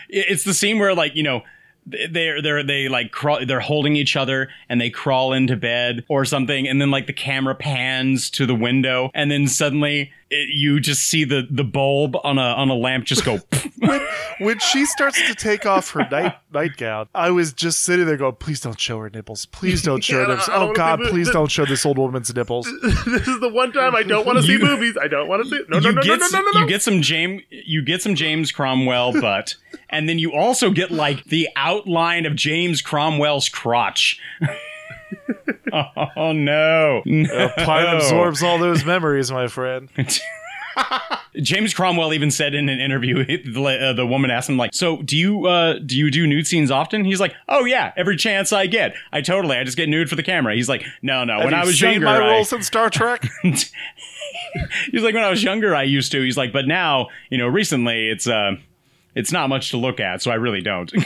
it's 0.09 0.45
the 0.45 0.55
scene 0.55 0.79
where 0.79 0.95
like 0.95 1.15
you 1.15 1.23
know 1.23 1.43
they're 2.11 2.43
they're 2.43 2.63
they 2.63 2.89
like 2.89 3.13
crawl 3.13 3.45
they're 3.47 3.61
holding 3.61 3.97
each 3.97 4.17
other 4.17 4.49
and 4.69 4.81
they 4.81 4.91
crawl 4.91 5.33
into 5.33 5.57
bed 5.57 6.05
or 6.09 6.25
something 6.25 6.67
and 6.67 6.81
then 6.81 6.91
like 6.91 7.07
the 7.07 7.13
camera 7.13 7.55
pans 7.55 8.29
to 8.31 8.47
the 8.47 8.55
window 8.55 9.11
and 9.15 9.31
then 9.31 9.47
suddenly 9.47 10.11
it, 10.31 10.49
you 10.49 10.81
just 10.81 11.07
see 11.07 11.25
the 11.25 11.47
the 11.51 11.63
bulb 11.65 12.17
on 12.25 12.39
a 12.39 12.41
on 12.41 12.69
a 12.69 12.75
lamp 12.75 13.05
just 13.05 13.25
go 13.25 13.39
when, 13.79 14.01
when 14.41 14.59
she 14.59 14.85
starts 14.87 15.21
to 15.29 15.35
take 15.35 15.67
off 15.67 15.91
her 15.91 16.07
night 16.11 16.35
nightgown, 16.53 17.09
I 17.15 17.31
was 17.31 17.53
just 17.53 17.83
sitting 17.83 18.07
there 18.07 18.17
going, 18.17 18.35
"Please 18.37 18.61
don't 18.61 18.81
show 18.81 18.99
her 18.99 19.11
nipples. 19.11 19.47
Please 19.47 19.83
don't 19.83 20.03
show 20.03 20.17
her 20.17 20.23
Yeah, 20.29 20.35
nipples. 20.35 20.49
Oh 20.51 20.73
God, 20.73 21.01
please 21.09 21.27
th- 21.27 21.35
don't 21.35 21.51
show 21.51 21.65
this 21.67 21.85
old 21.87 21.99
woman's 21.99 22.35
nipples." 22.35 22.67
this 23.07 23.29
is 23.29 23.41
the 23.41 23.49
one 23.49 23.73
time 23.73 23.95
I 23.95 24.03
don't 24.03 24.27
want 24.27 24.39
to 24.39 24.43
see 24.43 24.59
movies. 24.59 24.97
I 25.01 25.09
don't 25.09 25.29
want 25.29 25.45
to 25.45 25.51
see. 25.51 25.61
No, 25.69 25.79
no, 25.79 25.89
you 25.89 25.95
no, 25.95 26.01
no, 26.01 26.03
get 26.03 26.21
no, 26.21 26.27
no, 26.33 26.41
no, 26.41 26.51
no. 26.53 26.61
you 26.61 26.67
get 26.69 26.83
some 26.83 27.03
James 27.03 27.43
you 27.51 27.83
get 27.83 28.03
some 28.03 28.15
James 28.15 28.53
Cromwell 28.53 29.13
butt 29.21 29.55
and 29.97 30.09
then 30.09 30.19
you 30.19 30.33
also 30.33 30.71
get 30.71 30.91
like 30.91 31.25
the 31.25 31.49
outline 31.57 32.27
of 32.27 32.37
James 32.37 32.83
Cromwell's 32.83 33.49
crotch. 33.49 34.21
oh 36.17 36.33
no. 36.33 36.99
Uh, 37.07 37.49
Pine 37.65 37.85
No. 37.85 37.97
absorbs 37.97 38.43
all 38.43 38.59
those 38.59 38.85
memories, 38.85 39.31
my 39.31 39.47
friend. 39.49 39.89
James 41.37 41.73
Cromwell 41.75 42.13
even 42.13 42.31
said 42.31 42.55
in 42.55 42.69
an 42.69 42.81
interview, 42.81 43.25
the, 43.25 43.63
uh, 43.63 43.93
the 43.93 44.07
woman 44.07 44.31
asked 44.31 44.49
him 44.49 44.57
like, 44.57 44.75
"So 44.75 45.03
do 45.03 45.17
you 45.17 45.47
uh, 45.47 45.79
do 45.79 45.97
you 45.97 46.11
do 46.11 46.27
nude 46.27 46.47
scenes 46.47 46.71
often?" 46.71 47.05
He's 47.05 47.21
like, 47.21 47.35
"Oh 47.49 47.65
yeah, 47.65 47.93
every 47.97 48.17
chance 48.17 48.53
I 48.53 48.67
get. 48.67 48.95
I 49.13 49.21
totally, 49.21 49.57
I 49.57 49.65
just 49.65 49.77
get 49.77 49.89
nude 49.89 50.09
for 50.09 50.17
the 50.17 50.23
camera." 50.23 50.55
He's 50.55 50.69
like, 50.69 50.85
"No, 51.03 51.25
no. 51.25 51.37
Have 51.37 51.45
when 51.45 51.55
I 51.55 51.65
was 51.65 51.79
seen 51.79 51.93
younger, 51.93 52.07
my 52.07 52.17
I- 52.17 52.31
roles 52.31 52.53
in 52.53 52.63
Star 52.63 52.91
Trek. 52.91 53.27
He's 54.91 55.03
like, 55.03 55.15
when 55.15 55.25
I 55.25 55.31
was 55.31 55.43
younger, 55.43 55.75
I 55.75 55.83
used 55.83 56.13
to. 56.13 56.23
He's 56.23 56.37
like, 56.37 56.53
but 56.53 56.67
now, 56.67 57.09
you 57.31 57.37
know, 57.39 57.47
recently, 57.47 58.09
it's 58.09 58.27
uh, 58.27 58.53
it's 59.17 59.33
not 59.33 59.49
much 59.49 59.71
to 59.71 59.79
look 59.79 59.99
at, 59.99 60.23
so 60.23 60.31
I 60.31 60.37
really 60.37 60.61
don't. 60.61 60.93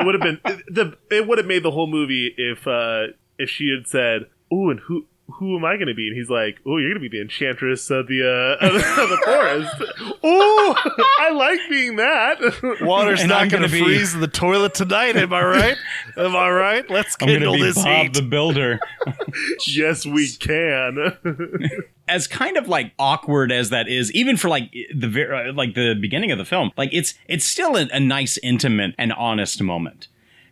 It 0.00 0.04
would 0.06 0.14
have 0.14 0.22
been 0.22 0.40
the. 0.68 0.96
It 1.10 1.26
would 1.26 1.38
have 1.38 1.46
made 1.48 1.64
the 1.64 1.72
whole 1.72 1.88
movie 1.88 2.32
if 2.36 2.68
uh 2.68 3.08
if 3.36 3.50
she 3.50 3.70
had 3.76 3.88
said, 3.88 4.26
"Ooh, 4.52 4.70
and 4.70 4.78
who." 4.78 5.06
Who 5.34 5.56
am 5.58 5.64
I 5.64 5.76
going 5.76 5.88
to 5.88 5.94
be? 5.94 6.08
And 6.08 6.16
he's 6.16 6.30
like, 6.30 6.58
"Oh, 6.66 6.78
you're 6.78 6.88
going 6.90 7.02
to 7.02 7.08
be 7.08 7.14
the 7.16 7.20
enchantress 7.20 7.90
of 7.90 8.06
the 8.08 8.22
uh, 8.22 8.66
of 8.66 8.72
the, 8.72 9.02
of 9.02 9.08
the 9.10 9.18
forest." 9.24 10.18
Oh, 10.22 10.74
I 11.20 11.30
like 11.30 11.60
being 11.68 11.96
that. 11.96 12.78
Water's 12.80 13.20
And 13.20 13.28
not 13.28 13.48
going 13.50 13.62
to 13.62 13.68
be- 13.68 13.82
freeze 13.82 14.14
in 14.14 14.20
the 14.20 14.26
toilet 14.26 14.74
tonight. 14.74 15.16
Am 15.16 15.32
I 15.32 15.42
right? 15.44 15.76
Am 16.16 16.34
I 16.34 16.48
right? 16.50 16.90
Let's 16.90 17.16
I'm 17.20 17.26
gonna 17.28 17.38
kindle 17.40 17.54
be 17.54 17.62
this 17.62 17.76
Bob 17.76 18.02
heat. 18.04 18.14
the 18.14 18.22
Builder. 18.22 18.80
yes, 19.66 20.06
we 20.06 20.28
can. 20.32 21.12
as 22.08 22.26
kind 22.26 22.56
of 22.56 22.66
like 22.68 22.92
awkward 22.98 23.52
as 23.52 23.70
that 23.70 23.86
is, 23.86 24.10
even 24.12 24.36
for 24.38 24.48
like 24.48 24.72
the 24.94 25.08
ver- 25.08 25.34
uh, 25.48 25.52
like 25.52 25.74
the 25.74 25.94
beginning 25.94 26.32
of 26.32 26.38
the 26.38 26.44
film, 26.46 26.72
like 26.76 26.88
it's 26.92 27.14
it's 27.28 27.44
still 27.44 27.76
a, 27.76 27.86
a 27.92 28.00
nice, 28.00 28.38
intimate, 28.42 28.94
and 28.98 29.12
honest 29.12 29.62
moment. 29.62 30.08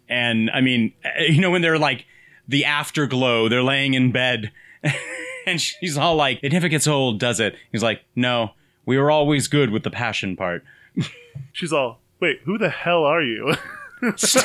And 0.09 0.51
I 0.51 0.61
mean, 0.61 0.93
uh, 1.05 1.22
you 1.22 1.41
know, 1.41 1.51
when 1.51 1.62
they're 1.62 1.79
like 1.79 2.05
the 2.47 2.64
afterglow, 2.66 3.49
they're 3.49 3.62
laying 3.62 3.95
in 3.95 4.12
bed, 4.12 4.53
and 5.47 5.61
she's 5.61 5.97
all 5.97 6.16
like, 6.16 6.41
"It 6.43 6.53
never 6.53 6.68
gets 6.68 6.87
old, 6.87 7.18
does 7.18 7.41
it?" 7.41 7.57
He's 7.72 7.83
like, 7.83 8.03
"No, 8.14 8.53
we 8.85 8.99
were 8.99 9.11
always 9.11 9.49
good 9.49 9.70
with 9.70 9.83
the 9.83 9.91
passion 9.91 10.37
part." 10.37 10.64
She's 11.53 11.72
all, 11.72 12.01
"Wait, 12.20 12.41
who 12.45 12.59
the 12.59 12.70
hell 12.70 13.05
are 13.05 13.22
you?" 13.22 13.55
She's 14.16 14.37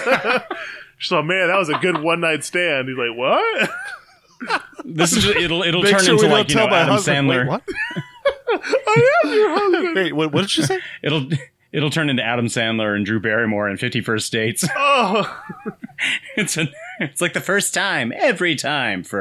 all, 1.11 1.23
"Man, 1.23 1.47
that 1.47 1.57
was 1.57 1.69
a 1.69 1.77
good 1.77 2.01
one 2.01 2.21
night 2.21 2.43
stand." 2.43 2.87
He's 2.87 2.97
like, 2.97 3.17
"What?" 3.17 3.69
This 4.83 5.13
is 5.13 5.23
just, 5.23 5.37
it'll 5.37 5.63
it'll 5.63 5.83
Make 5.83 5.91
turn 5.91 6.03
sure 6.03 6.13
into 6.15 6.27
like 6.27 6.49
you 6.49 6.55
know 6.55 6.67
Adam 6.67 6.93
husband. 6.93 7.27
Wait, 7.27 7.37
Sandler. 7.37 7.47
what? 7.47 7.63
I 8.49 9.21
am 9.23 9.33
your 9.33 9.49
husband. 9.49 9.95
Wait, 9.95 10.13
what, 10.13 10.31
what 10.31 10.41
did 10.41 10.49
she 10.49 10.63
say? 10.63 10.79
It'll 11.03 11.27
it'll 11.71 11.89
turn 11.91 12.09
into 12.09 12.23
Adam 12.23 12.47
Sandler 12.47 12.95
and 12.95 13.05
Drew 13.05 13.19
Barrymore 13.19 13.69
in 13.69 13.77
Fifty 13.77 14.01
First 14.01 14.31
Dates. 14.31 14.65
Oh, 14.75 15.43
it's 16.35 16.57
a, 16.57 16.67
it's 17.01 17.21
like 17.21 17.33
the 17.33 17.41
first 17.41 17.73
time 17.73 18.13
every 18.15 18.55
time 18.55 19.03
for 19.03 19.19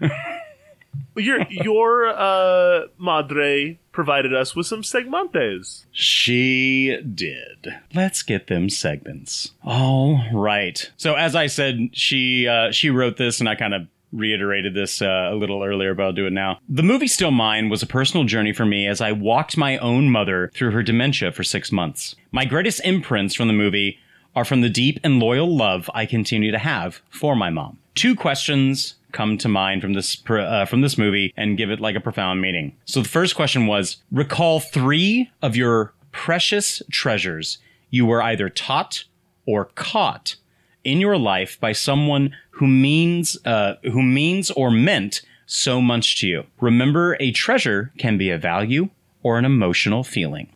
her. 0.00 0.10
your 1.16 1.42
your 1.50 2.08
uh, 2.08 2.86
madre 2.98 3.78
provided 3.92 4.34
us 4.34 4.54
with 4.54 4.66
some 4.66 4.82
segmentes. 4.82 5.84
She 5.90 7.00
did. 7.02 7.74
Let's 7.94 8.22
get 8.22 8.46
them 8.46 8.70
segments. 8.70 9.52
All 9.64 10.22
right. 10.32 10.90
So 10.96 11.14
as 11.14 11.34
I 11.34 11.46
said, 11.48 11.90
she 11.92 12.46
uh, 12.46 12.70
she 12.72 12.90
wrote 12.90 13.16
this, 13.16 13.40
and 13.40 13.48
I 13.48 13.54
kind 13.54 13.74
of 13.74 13.88
reiterated 14.12 14.74
this 14.74 15.02
uh, 15.02 15.28
a 15.30 15.34
little 15.34 15.62
earlier, 15.62 15.94
but 15.94 16.04
I'll 16.04 16.12
do 16.12 16.26
it 16.26 16.32
now. 16.32 16.58
The 16.68 16.82
movie 16.82 17.08
Still 17.08 17.30
Mine 17.30 17.68
was 17.68 17.82
a 17.82 17.86
personal 17.86 18.24
journey 18.24 18.52
for 18.52 18.64
me 18.64 18.86
as 18.86 19.00
I 19.00 19.12
walked 19.12 19.56
my 19.56 19.76
own 19.78 20.10
mother 20.10 20.50
through 20.54 20.70
her 20.70 20.82
dementia 20.82 21.32
for 21.32 21.44
six 21.44 21.70
months. 21.70 22.16
My 22.32 22.44
greatest 22.44 22.80
imprints 22.84 23.34
from 23.34 23.48
the 23.48 23.54
movie 23.54 23.98
are 24.34 24.44
from 24.44 24.60
the 24.60 24.68
deep 24.68 25.00
and 25.02 25.18
loyal 25.18 25.56
love 25.56 25.90
I 25.94 26.06
continue 26.06 26.50
to 26.50 26.58
have 26.58 27.00
for 27.10 27.34
my 27.34 27.50
mom. 27.50 27.78
Two 27.94 28.14
questions 28.14 28.94
come 29.12 29.38
to 29.38 29.48
mind 29.48 29.82
from 29.82 29.94
this 29.94 30.22
uh, 30.28 30.64
from 30.66 30.82
this 30.82 30.98
movie 30.98 31.32
and 31.36 31.56
give 31.56 31.70
it 31.70 31.80
like 31.80 31.96
a 31.96 32.00
profound 32.00 32.40
meaning. 32.40 32.76
So 32.84 33.02
the 33.02 33.08
first 33.08 33.34
question 33.34 33.66
was: 33.66 33.96
recall 34.12 34.60
three 34.60 35.30
of 35.42 35.56
your 35.56 35.92
precious 36.12 36.82
treasures 36.90 37.58
you 37.90 38.06
were 38.06 38.22
either 38.22 38.48
taught 38.48 39.04
or 39.46 39.66
caught 39.74 40.36
in 40.84 41.00
your 41.00 41.16
life 41.16 41.58
by 41.60 41.72
someone 41.72 42.34
who 42.50 42.66
means 42.66 43.36
uh, 43.44 43.74
who 43.82 44.02
means 44.02 44.50
or 44.52 44.70
meant 44.70 45.22
so 45.46 45.80
much 45.80 46.20
to 46.20 46.28
you. 46.28 46.44
Remember, 46.60 47.16
a 47.20 47.32
treasure 47.32 47.92
can 47.98 48.18
be 48.18 48.30
a 48.30 48.38
value 48.38 48.90
or 49.22 49.38
an 49.38 49.44
emotional 49.44 50.04
feeling. 50.04 50.48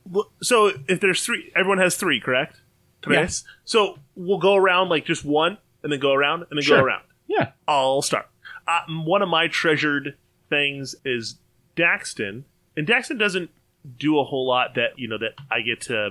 So 0.43 0.73
if 0.89 1.01
there's 1.01 1.25
three, 1.25 1.51
everyone 1.57 1.79
has 1.79 1.97
three, 1.97 2.21
correct? 2.21 2.61
Tres. 3.03 3.45
So 3.65 3.99
we'll 4.15 4.39
go 4.39 4.55
around 4.55 4.89
like 4.89 5.05
just 5.05 5.25
one, 5.25 5.59
and 5.83 5.93
then 5.93 6.01
go 6.01 6.13
around, 6.13 6.43
and 6.51 6.59
then 6.59 6.63
Sure. 6.63 6.79
go 6.79 6.85
around. 6.85 7.03
Yeah. 7.27 7.53
I'll 7.67 8.03
start. 8.03 8.29
Uh, 8.67 8.81
one 8.89 9.23
of 9.23 9.29
my 9.29 9.49
treasured 9.49 10.17
things 10.49 10.95
is 11.05 11.37
Daxton, 11.77 12.45
and 12.77 12.87
Daxton 12.87 13.19
doesn't 13.19 13.51
do 13.99 14.19
a 14.21 14.25
whole 14.25 14.47
lot 14.47 14.75
that 14.77 14.91
you 14.97 15.09
know 15.09 15.19
that 15.19 15.33
I 15.51 15.61
get 15.63 15.81
to 15.83 16.11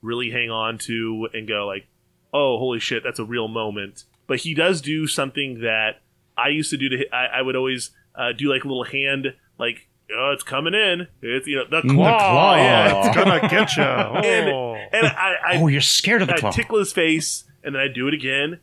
really 0.00 0.30
hang 0.30 0.50
on 0.50 0.78
to 0.78 1.28
and 1.32 1.46
go 1.46 1.66
like, 1.66 1.86
oh, 2.34 2.58
holy 2.58 2.80
shit, 2.80 3.02
that's 3.04 3.20
a 3.20 3.24
real 3.24 3.46
moment. 3.48 4.04
But 4.26 4.40
he 4.40 4.54
does 4.54 4.80
do 4.80 5.06
something 5.06 5.60
that 5.60 6.00
I 6.36 6.48
used 6.48 6.70
to 6.70 6.76
do 6.76 6.88
to. 6.88 7.14
I, 7.14 7.38
I 7.38 7.42
would 7.42 7.54
always 7.54 7.90
uh, 8.16 8.32
do 8.32 8.50
like 8.52 8.64
a 8.64 8.68
little 8.68 8.84
hand, 8.84 9.34
like, 9.58 9.88
oh, 10.16 10.30
it's 10.32 10.42
coming 10.42 10.74
in. 10.74 11.06
It's 11.20 11.46
you 11.46 11.56
know 11.56 11.64
the 11.68 11.82
mm, 11.86 11.94
claw. 11.94 12.18
claw. 12.18 12.56
Yeah, 12.56 13.06
It's 13.06 13.16
gonna 13.16 13.40
get 13.48 13.76
you. 13.76 13.82
and, 14.28 14.50
Oh. 14.50 14.74
and 14.92 15.06
I, 15.06 15.34
I 15.46 15.56
Oh, 15.58 15.66
you're 15.68 15.80
scared 15.80 16.22
of 16.22 16.28
the 16.28 16.34
I'd 16.34 16.40
claw. 16.40 16.50
tickle 16.50 16.78
his 16.78 16.92
face, 16.92 17.44
and 17.64 17.74
then 17.74 17.82
I'd 17.82 17.94
do 17.94 18.08
it 18.08 18.14
again, 18.14 18.60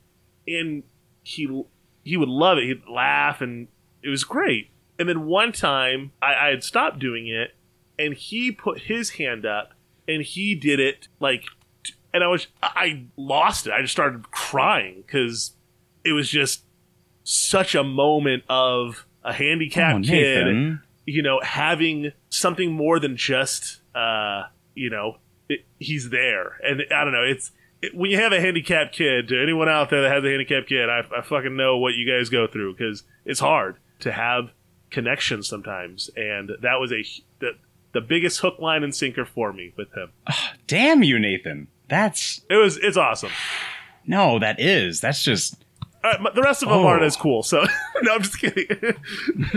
and 0.48 0.84
he 1.24 1.64
he 2.04 2.18
would 2.18 2.30
love 2.30 2.58
it. 2.58 2.66
He'd 2.66 2.88
laugh, 2.88 3.42
and 3.42 3.68
it 4.04 4.10
was 4.10 4.24
great. 4.24 4.70
And 4.98 5.08
then 5.08 5.26
one 5.28 5.52
time, 5.52 6.12
I, 6.22 6.34
I 6.36 6.48
had 6.50 6.64
stopped 6.64 7.00
doing 7.00 7.28
it, 7.28 7.56
and 7.98 8.14
he 8.14 8.52
put 8.52 8.82
his 8.82 9.12
hand 9.12 9.46
up, 9.46 9.74
and 10.08 10.24
he 10.24 10.56
did 10.56 10.80
it 10.80 11.08
like, 11.20 11.46
and 12.14 12.24
I 12.24 12.28
was 12.28 12.48
I 12.62 13.06
lost 13.18 13.68
it. 13.68 13.74
I 13.74 13.82
just 13.82 13.94
started 13.94 14.30
crying 14.32 15.04
because 15.06 15.54
it 16.04 16.14
was 16.14 16.30
just 16.30 16.64
such 17.24 17.76
a 17.76 17.84
moment 17.84 18.44
of 18.50 19.06
a 19.24 19.34
handicapped 19.34 20.00
Oh, 20.06 20.08
kid 20.10 20.46
Nathan. 20.46 20.82
You 21.10 21.22
know, 21.22 21.40
having 21.42 22.12
something 22.30 22.72
more 22.72 23.00
than 23.00 23.18
just, 23.18 23.82
uh, 23.96 24.44
you 24.76 24.90
know, 24.90 25.18
it, 25.48 25.66
he's 25.80 26.10
there. 26.10 26.58
And 26.64 26.84
I 26.92 27.04
don't 27.04 27.14
know, 27.14 27.24
it's 27.24 27.52
it, 27.82 27.96
when 27.96 28.12
you 28.12 28.18
have 28.18 28.32
a 28.32 28.40
handicapped 28.40 28.94
kid. 28.94 29.30
To 29.30 29.42
anyone 29.42 29.70
out 29.70 29.90
there 29.90 30.02
that 30.02 30.12
has 30.12 30.24
a 30.24 30.28
handicapped 30.28 30.70
kid, 30.70 30.90
I, 30.90 31.02
I 31.16 31.22
fucking 31.22 31.56
know 31.56 31.78
what 31.78 31.96
you 31.96 32.08
guys 32.10 32.30
go 32.30 32.48
through 32.48 32.76
because 32.76 33.04
it's 33.26 33.40
hard 33.40 33.78
to 34.02 34.12
have 34.12 34.52
connections 34.92 35.48
sometimes. 35.48 36.10
And 36.16 36.52
that 36.62 36.80
was 36.80 36.92
a 36.92 37.04
the, 37.40 37.52
the 37.94 38.02
biggest 38.02 38.40
hook, 38.40 38.60
line, 38.60 38.84
and 38.84 38.96
sinker 38.96 39.26
for 39.26 39.52
me 39.52 39.74
with 39.78 39.94
him. 39.94 40.12
Damn 40.68 41.04
you, 41.04 41.20
Nathan. 41.20 41.68
That's 41.88 42.42
It 42.50 42.56
was 42.56 42.78
it's 42.78 42.98
awesome. 42.98 43.32
no, 44.06 44.40
that 44.40 44.60
is. 44.60 45.02
That's 45.02 45.24
just 45.24 45.56
Uh, 46.04 46.30
the 46.34 46.42
rest 46.42 46.64
of 46.64 46.70
them 46.70 46.80
Oh. 46.80 46.88
aren't 46.88 47.04
as 47.04 47.16
cool. 47.18 47.44
So 47.44 47.66
no, 48.02 48.14
I'm 48.16 48.22
just 48.22 48.40
kidding. 48.40 48.96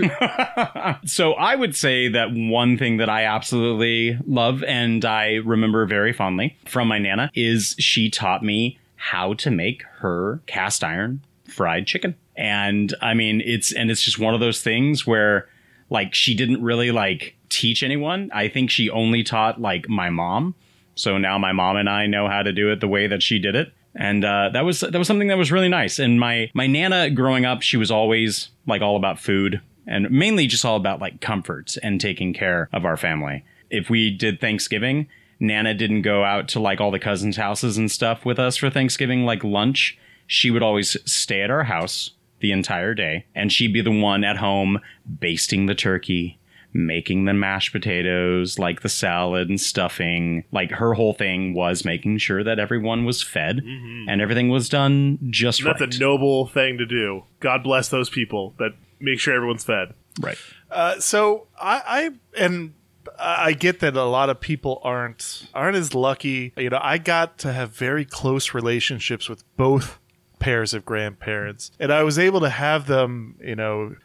so 1.04 1.32
I 1.34 1.54
would 1.54 1.76
say 1.76 2.08
that 2.08 2.32
one 2.32 2.76
thing 2.78 2.96
that 2.98 3.08
I 3.08 3.24
absolutely 3.24 4.18
love 4.26 4.62
and 4.64 5.04
I 5.04 5.34
remember 5.44 5.86
very 5.86 6.12
fondly 6.12 6.56
from 6.66 6.88
my 6.88 6.98
nana 6.98 7.30
is 7.34 7.74
she 7.78 8.10
taught 8.10 8.42
me 8.42 8.78
how 8.96 9.34
to 9.34 9.50
make 9.50 9.82
her 9.98 10.40
cast 10.46 10.82
iron 10.84 11.20
fried 11.48 11.86
chicken. 11.86 12.14
And 12.36 12.94
I 13.02 13.14
mean, 13.14 13.42
it's 13.44 13.72
and 13.72 13.90
it's 13.90 14.02
just 14.02 14.18
one 14.18 14.34
of 14.34 14.40
those 14.40 14.62
things 14.62 15.06
where 15.06 15.48
like 15.90 16.14
she 16.14 16.34
didn't 16.34 16.62
really 16.62 16.90
like 16.90 17.36
teach 17.50 17.82
anyone. 17.82 18.30
I 18.32 18.48
think 18.48 18.70
she 18.70 18.88
only 18.90 19.22
taught 19.22 19.60
like 19.60 19.88
my 19.88 20.08
mom. 20.10 20.54
So 20.94 21.18
now 21.18 21.38
my 21.38 21.52
mom 21.52 21.76
and 21.76 21.88
I 21.88 22.06
know 22.06 22.28
how 22.28 22.42
to 22.42 22.52
do 22.52 22.70
it 22.72 22.80
the 22.80 22.88
way 22.88 23.06
that 23.06 23.22
she 23.22 23.38
did 23.38 23.54
it. 23.54 23.72
And 23.94 24.24
uh, 24.24 24.50
that 24.52 24.64
was 24.64 24.80
that 24.80 24.94
was 24.94 25.06
something 25.06 25.28
that 25.28 25.36
was 25.38 25.52
really 25.52 25.68
nice. 25.68 25.98
And 25.98 26.18
my 26.18 26.50
my 26.54 26.66
nana 26.66 27.10
growing 27.10 27.44
up, 27.44 27.62
she 27.62 27.76
was 27.76 27.90
always 27.90 28.48
like 28.66 28.82
all 28.82 28.96
about 28.96 29.18
food 29.18 29.60
and 29.86 30.10
mainly 30.10 30.46
just 30.46 30.64
all 30.64 30.76
about 30.76 31.00
like 31.00 31.20
comforts 31.20 31.76
and 31.78 32.00
taking 32.00 32.32
care 32.32 32.68
of 32.72 32.84
our 32.84 32.96
family. 32.96 33.44
If 33.70 33.90
we 33.90 34.10
did 34.10 34.40
Thanksgiving, 34.40 35.08
Nana 35.40 35.74
didn't 35.74 36.02
go 36.02 36.24
out 36.24 36.48
to 36.48 36.60
like 36.60 36.80
all 36.80 36.90
the 36.90 36.98
cousins' 36.98 37.36
houses 37.36 37.76
and 37.76 37.90
stuff 37.90 38.24
with 38.24 38.38
us 38.38 38.56
for 38.56 38.70
Thanksgiving, 38.70 39.24
like 39.24 39.42
lunch, 39.42 39.98
she 40.26 40.50
would 40.50 40.62
always 40.62 40.96
stay 41.10 41.42
at 41.42 41.50
our 41.50 41.64
house 41.64 42.12
the 42.40 42.52
entire 42.52 42.94
day 42.94 43.26
and 43.34 43.52
she'd 43.52 43.72
be 43.72 43.80
the 43.80 43.90
one 43.90 44.24
at 44.24 44.36
home 44.36 44.80
basting 45.04 45.66
the 45.66 45.74
turkey, 45.74 46.38
making 46.74 47.24
the 47.24 47.34
mashed 47.34 47.72
potatoes, 47.72 48.58
like 48.58 48.82
the 48.82 48.88
salad 48.88 49.48
and 49.48 49.60
stuffing. 49.60 50.44
Like 50.52 50.70
her 50.70 50.94
whole 50.94 51.12
thing 51.12 51.54
was 51.54 51.84
making 51.84 52.18
sure 52.18 52.42
that 52.44 52.58
everyone 52.58 53.04
was 53.04 53.22
fed 53.22 53.58
and 53.64 54.20
everything 54.20 54.48
was 54.48 54.68
done 54.68 55.18
just 55.30 55.60
And 55.60 55.68
that's 55.68 55.80
right. 55.80 55.94
a 55.94 55.98
noble 55.98 56.46
thing 56.46 56.78
to 56.78 56.86
do. 56.86 57.24
God 57.40 57.62
bless 57.62 57.88
those 57.88 58.08
people 58.10 58.54
that 58.58 58.72
make 59.00 59.18
sure 59.18 59.34
everyone's 59.34 59.64
fed. 59.64 59.94
Right. 60.20 60.38
Uh, 60.70 60.98
so 61.00 61.46
I, 61.60 61.82
I 61.86 62.42
and 62.42 62.74
I 63.18 63.52
get 63.52 63.80
that 63.80 63.96
a 63.96 64.04
lot 64.04 64.30
of 64.30 64.40
people 64.40 64.80
aren't 64.84 65.48
aren't 65.54 65.76
as 65.76 65.94
lucky. 65.94 66.52
You 66.56 66.70
know, 66.70 66.80
I 66.80 66.98
got 66.98 67.38
to 67.38 67.52
have 67.52 67.70
very 67.70 68.04
close 68.04 68.54
relationships 68.54 69.28
with 69.28 69.44
both 69.56 69.98
pairs 70.38 70.74
of 70.74 70.84
grandparents, 70.84 71.70
and 71.78 71.92
I 71.92 72.02
was 72.02 72.18
able 72.18 72.40
to 72.40 72.50
have 72.50 72.86
them. 72.86 73.36
You 73.42 73.56
know. 73.56 73.96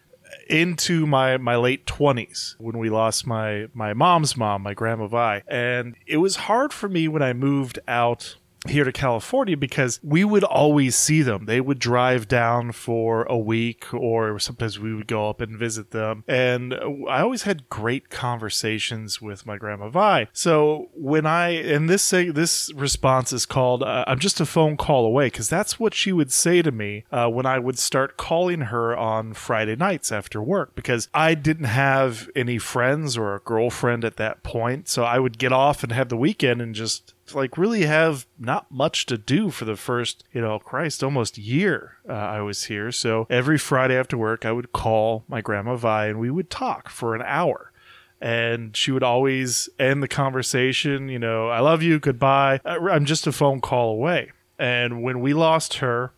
Into 0.49 1.05
my, 1.05 1.37
my 1.37 1.55
late 1.55 1.85
twenties 1.85 2.55
when 2.57 2.77
we 2.77 2.89
lost 2.89 3.27
my, 3.27 3.67
my 3.73 3.93
mom's 3.93 4.37
mom, 4.37 4.61
my 4.63 4.73
grandma 4.73 5.07
Vi. 5.07 5.43
And 5.47 5.95
it 6.05 6.17
was 6.17 6.35
hard 6.35 6.73
for 6.73 6.87
me 6.87 7.07
when 7.07 7.21
I 7.21 7.33
moved 7.33 7.79
out 7.87 8.37
here 8.68 8.84
to 8.84 8.91
California 8.91 9.55
because 9.55 9.99
we 10.03 10.24
would 10.24 10.43
always 10.43 10.95
see 10.95 11.22
them. 11.22 11.45
They 11.45 11.62
would 11.62 11.80
drive 11.80 12.28
down 12.28 12.72
for 12.72 13.24
a 13.24 13.38
week, 13.38 13.93
or 13.93 14.39
sometimes 14.39 14.80
we 14.80 14.93
would 14.93 15.08
go 15.08 15.30
up 15.30 15.41
and 15.41 15.58
visit 15.58 15.91
them. 15.91 16.24
And 16.28 16.74
I 16.74 17.22
always 17.22 17.43
had 17.43 17.70
great 17.70 18.10
conversations 18.10 19.22
with 19.22 19.45
my 19.45 19.58
grandma 19.58 19.89
Vi. 19.89 20.28
So 20.34 20.89
when 20.93 21.26
I 21.26 21.49
and 21.49 21.89
this 21.89 22.01
say 22.01 22.30
this 22.30 22.72
response 22.74 23.32
is 23.32 23.45
called 23.45 23.84
uh, 23.84 24.03
"I'm 24.08 24.20
just 24.20 24.39
a 24.39 24.45
phone 24.45 24.78
call 24.78 25.05
away" 25.05 25.28
because 25.28 25.49
that's 25.49 25.80
what 25.80 25.93
she 25.93 26.12
would 26.12 26.32
say 26.32 26.62
to 26.62 26.72
me 26.72 27.05
uh, 27.12 27.30
when 27.30 27.45
I 27.45 27.60
would 27.60 27.78
start 27.78 28.18
calling 28.18 28.62
her 28.62 28.95
on 28.97 29.34
Friday 29.34 29.76
nights 29.76 30.12
after 30.12 30.41
work 30.41 30.76
because 30.76 31.10
I 31.14 31.34
didn't 31.36 31.66
have 31.66 32.30
any 32.36 32.58
friends 32.58 33.18
or 33.18 33.36
a 33.36 33.39
girlfriend 33.39 34.03
at 34.03 34.18
that 34.18 34.43
point. 34.43 34.88
So 34.88 35.03
I 35.03 35.20
would 35.20 35.38
get 35.38 35.51
off 35.51 35.84
and 35.84 35.91
have 35.91 36.10
the 36.10 36.18
weekend 36.18 36.62
and 36.62 36.74
just 36.74 37.14
like 37.36 37.57
really 37.57 37.84
have 37.84 38.25
not 38.38 38.71
much 38.71 39.05
to 39.07 39.17
do 39.17 39.49
for 39.49 39.65
the 39.65 39.75
first, 39.75 40.23
you 40.34 40.41
know, 40.41 40.59
Christ, 40.59 41.03
almost 41.03 41.38
year 41.38 41.97
uh, 42.07 42.13
I 42.13 42.41
was 42.41 42.65
here. 42.65 42.91
So 42.91 43.28
every 43.30 43.57
Friday 43.57 43.97
after 43.97 44.17
work, 44.17 44.45
I 44.45 44.51
would 44.51 44.71
call 44.71 45.23
my 45.28 45.41
grandma 45.41 45.75
Vi 45.75 46.07
and 46.07 46.19
we 46.19 46.30
would 46.30 46.49
talk 46.49 46.89
for 46.89 47.15
an 47.15 47.23
hour. 47.25 47.71
And 48.19 48.75
she 48.75 48.91
would 48.91 49.03
always 49.03 49.69
end 49.78 50.01
the 50.01 50.07
conversation, 50.07 51.07
you 51.07 51.19
know, 51.19 51.49
I 51.49 51.59
love 51.59 51.84
you, 51.84 51.99
goodbye. 51.99 52.61
Uh, 52.65 52.89
I'm 52.89 53.05
just 53.05 53.28
a 53.28 53.32
phone 53.32 53.61
call 53.61 53.91
away. 53.91 54.32
And 54.57 55.03
when 55.03 55.19
we 55.19 55.36
lost 55.36 55.75
her, 55.75 56.13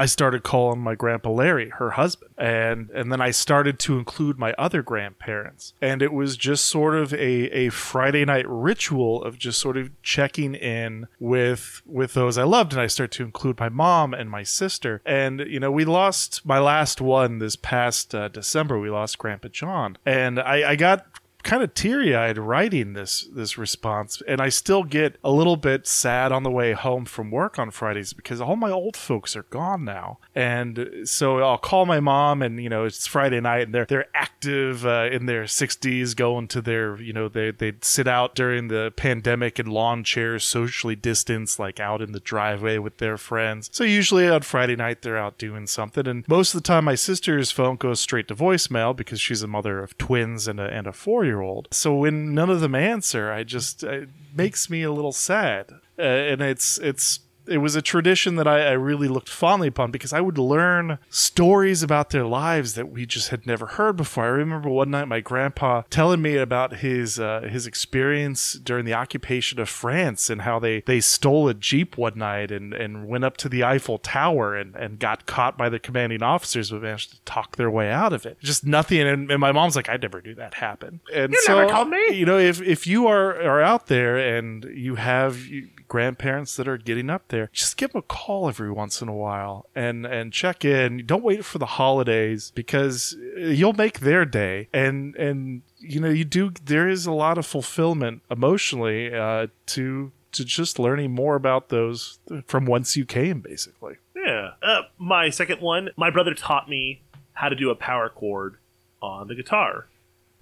I 0.00 0.06
started 0.06 0.44
calling 0.44 0.80
my 0.80 0.94
grandpa 0.94 1.28
Larry, 1.28 1.68
her 1.76 1.90
husband, 1.90 2.32
and 2.38 2.88
and 2.88 3.12
then 3.12 3.20
I 3.20 3.32
started 3.32 3.78
to 3.80 3.98
include 3.98 4.38
my 4.38 4.54
other 4.56 4.80
grandparents, 4.80 5.74
and 5.82 6.00
it 6.00 6.10
was 6.10 6.38
just 6.38 6.64
sort 6.64 6.94
of 6.94 7.12
a, 7.12 7.18
a 7.18 7.68
Friday 7.68 8.24
night 8.24 8.46
ritual 8.48 9.22
of 9.22 9.36
just 9.36 9.58
sort 9.58 9.76
of 9.76 9.90
checking 10.02 10.54
in 10.54 11.06
with 11.18 11.82
with 11.84 12.14
those 12.14 12.38
I 12.38 12.44
loved, 12.44 12.72
and 12.72 12.80
I 12.80 12.86
started 12.86 13.14
to 13.18 13.24
include 13.24 13.60
my 13.60 13.68
mom 13.68 14.14
and 14.14 14.30
my 14.30 14.42
sister, 14.42 15.02
and 15.04 15.40
you 15.40 15.60
know 15.60 15.70
we 15.70 15.84
lost 15.84 16.46
my 16.46 16.58
last 16.58 17.02
one 17.02 17.38
this 17.38 17.56
past 17.56 18.14
uh, 18.14 18.28
December. 18.28 18.78
We 18.78 18.88
lost 18.88 19.18
Grandpa 19.18 19.48
John, 19.48 19.98
and 20.06 20.40
I, 20.40 20.70
I 20.70 20.76
got 20.76 21.09
kind 21.42 21.62
of 21.62 21.74
teary-eyed 21.74 22.38
writing 22.38 22.92
this 22.92 23.28
this 23.32 23.56
response 23.56 24.22
and 24.26 24.40
I 24.40 24.48
still 24.48 24.84
get 24.84 25.16
a 25.24 25.30
little 25.30 25.56
bit 25.56 25.86
sad 25.86 26.32
on 26.32 26.42
the 26.42 26.50
way 26.50 26.72
home 26.72 27.04
from 27.04 27.30
work 27.30 27.58
on 27.58 27.70
Fridays 27.70 28.12
because 28.12 28.40
all 28.40 28.56
my 28.56 28.70
old 28.70 28.96
folks 28.96 29.34
are 29.36 29.44
gone 29.44 29.84
now. 29.84 30.18
And 30.34 30.88
so 31.04 31.38
I'll 31.38 31.58
call 31.58 31.86
my 31.86 32.00
mom 32.00 32.42
and 32.42 32.62
you 32.62 32.68
know 32.68 32.84
it's 32.84 33.06
Friday 33.06 33.40
night 33.40 33.62
and 33.62 33.74
they're 33.74 33.86
they're 33.86 34.08
active 34.14 34.86
uh, 34.86 35.08
in 35.10 35.26
their 35.26 35.44
60s 35.44 36.14
going 36.16 36.48
to 36.48 36.60
their 36.60 37.00
you 37.00 37.12
know 37.12 37.28
they 37.28 37.50
they'd 37.50 37.84
sit 37.84 38.06
out 38.06 38.34
during 38.34 38.68
the 38.68 38.92
pandemic 38.96 39.58
in 39.58 39.66
lawn 39.66 40.04
chairs 40.04 40.44
socially 40.44 40.96
distanced 40.96 41.58
like 41.58 41.80
out 41.80 42.02
in 42.02 42.12
the 42.12 42.20
driveway 42.20 42.78
with 42.78 42.98
their 42.98 43.16
friends. 43.16 43.70
So 43.72 43.84
usually 43.84 44.28
on 44.28 44.42
Friday 44.42 44.76
night 44.76 45.02
they're 45.02 45.18
out 45.18 45.38
doing 45.38 45.66
something. 45.66 46.06
And 46.06 46.26
most 46.28 46.54
of 46.54 46.62
the 46.62 46.66
time 46.66 46.84
my 46.84 46.94
sister's 46.94 47.50
phone 47.50 47.76
goes 47.76 48.00
straight 48.00 48.28
to 48.28 48.34
voicemail 48.34 48.94
because 48.94 49.20
she's 49.20 49.42
a 49.42 49.46
mother 49.46 49.82
of 49.82 49.96
twins 49.98 50.46
and 50.48 50.60
a, 50.60 50.70
and 50.70 50.86
a 50.86 50.92
four 50.92 51.24
year 51.30 51.40
old 51.40 51.68
so 51.70 51.94
when 51.94 52.34
none 52.34 52.50
of 52.50 52.60
them 52.60 52.74
answer 52.74 53.32
I 53.32 53.44
just 53.44 53.82
it 53.82 54.08
makes 54.34 54.70
me 54.70 54.82
a 54.82 54.92
little 54.92 55.12
sad. 55.12 55.72
Uh, 55.98 56.02
and 56.02 56.40
it's 56.40 56.78
it's 56.78 57.20
it 57.50 57.58
was 57.58 57.74
a 57.74 57.82
tradition 57.82 58.36
that 58.36 58.46
I, 58.46 58.68
I 58.68 58.72
really 58.72 59.08
looked 59.08 59.28
fondly 59.28 59.68
upon 59.68 59.90
because 59.90 60.12
I 60.12 60.20
would 60.20 60.38
learn 60.38 60.98
stories 61.08 61.82
about 61.82 62.10
their 62.10 62.24
lives 62.24 62.74
that 62.74 62.90
we 62.90 63.04
just 63.04 63.30
had 63.30 63.46
never 63.46 63.66
heard 63.66 63.96
before. 63.96 64.24
I 64.24 64.28
remember 64.28 64.68
one 64.68 64.90
night 64.90 65.08
my 65.08 65.20
grandpa 65.20 65.82
telling 65.90 66.22
me 66.22 66.36
about 66.36 66.78
his 66.78 67.18
uh, 67.18 67.48
his 67.50 67.66
experience 67.66 68.54
during 68.54 68.84
the 68.84 68.94
occupation 68.94 69.58
of 69.58 69.68
France 69.68 70.30
and 70.30 70.42
how 70.42 70.58
they, 70.58 70.82
they 70.82 71.00
stole 71.00 71.48
a 71.48 71.54
jeep 71.54 71.98
one 71.98 72.16
night 72.16 72.50
and, 72.50 72.72
and 72.72 73.08
went 73.08 73.24
up 73.24 73.36
to 73.38 73.48
the 73.48 73.64
Eiffel 73.64 73.98
Tower 73.98 74.56
and, 74.56 74.76
and 74.76 74.98
got 74.98 75.26
caught 75.26 75.58
by 75.58 75.68
the 75.68 75.78
commanding 75.78 76.22
officers 76.22 76.70
but 76.70 76.82
managed 76.82 77.10
to 77.10 77.20
talk 77.22 77.56
their 77.56 77.70
way 77.70 77.90
out 77.90 78.12
of 78.12 78.24
it. 78.24 78.38
Just 78.40 78.64
nothing. 78.64 79.00
And, 79.00 79.30
and 79.30 79.40
my 79.40 79.52
mom's 79.52 79.74
like, 79.74 79.88
I 79.88 79.96
never 79.96 80.22
knew 80.22 80.36
that 80.36 80.54
happen. 80.54 81.00
And 81.12 81.32
You 81.32 81.42
so, 81.42 81.56
never 81.56 81.70
told 81.70 81.88
me. 81.88 82.10
You 82.10 82.26
know, 82.26 82.38
if 82.38 82.60
if 82.62 82.86
you 82.86 83.08
are 83.08 83.40
are 83.42 83.60
out 83.60 83.86
there 83.86 84.16
and 84.16 84.64
you 84.64 84.94
have 84.94 85.46
you, 85.46 85.68
grandparents 85.90 86.56
that 86.56 86.66
are 86.66 86.78
getting 86.78 87.10
up 87.10 87.28
there, 87.28 87.50
just 87.52 87.76
give 87.76 87.92
them 87.92 87.98
a 87.98 88.02
call 88.02 88.48
every 88.48 88.70
once 88.70 89.02
in 89.02 89.08
a 89.08 89.14
while 89.14 89.66
and 89.74 90.06
and 90.06 90.32
check 90.32 90.64
in. 90.64 91.04
Don't 91.04 91.22
wait 91.22 91.44
for 91.44 91.58
the 91.58 91.66
holidays 91.66 92.50
because 92.54 93.14
you'll 93.36 93.74
make 93.74 94.00
their 94.00 94.24
day. 94.24 94.70
And 94.72 95.14
and 95.16 95.60
you 95.78 96.00
know 96.00 96.08
you 96.08 96.24
do. 96.24 96.52
There 96.64 96.88
is 96.88 97.04
a 97.04 97.12
lot 97.12 97.36
of 97.36 97.44
fulfillment 97.44 98.22
emotionally 98.30 99.12
uh, 99.14 99.48
to 99.66 100.12
to 100.32 100.44
just 100.44 100.78
learning 100.78 101.10
more 101.10 101.34
about 101.34 101.68
those 101.68 102.20
from 102.46 102.64
whence 102.64 102.96
you 102.96 103.04
came, 103.04 103.40
basically. 103.40 103.96
Yeah. 104.14 104.52
Uh, 104.62 104.82
my 104.96 105.28
second 105.30 105.60
one, 105.60 105.90
my 105.96 106.10
brother 106.10 106.34
taught 106.34 106.68
me 106.68 107.02
how 107.32 107.48
to 107.48 107.56
do 107.56 107.70
a 107.70 107.74
power 107.74 108.08
chord 108.08 108.56
on 109.02 109.26
the 109.26 109.34
guitar, 109.34 109.88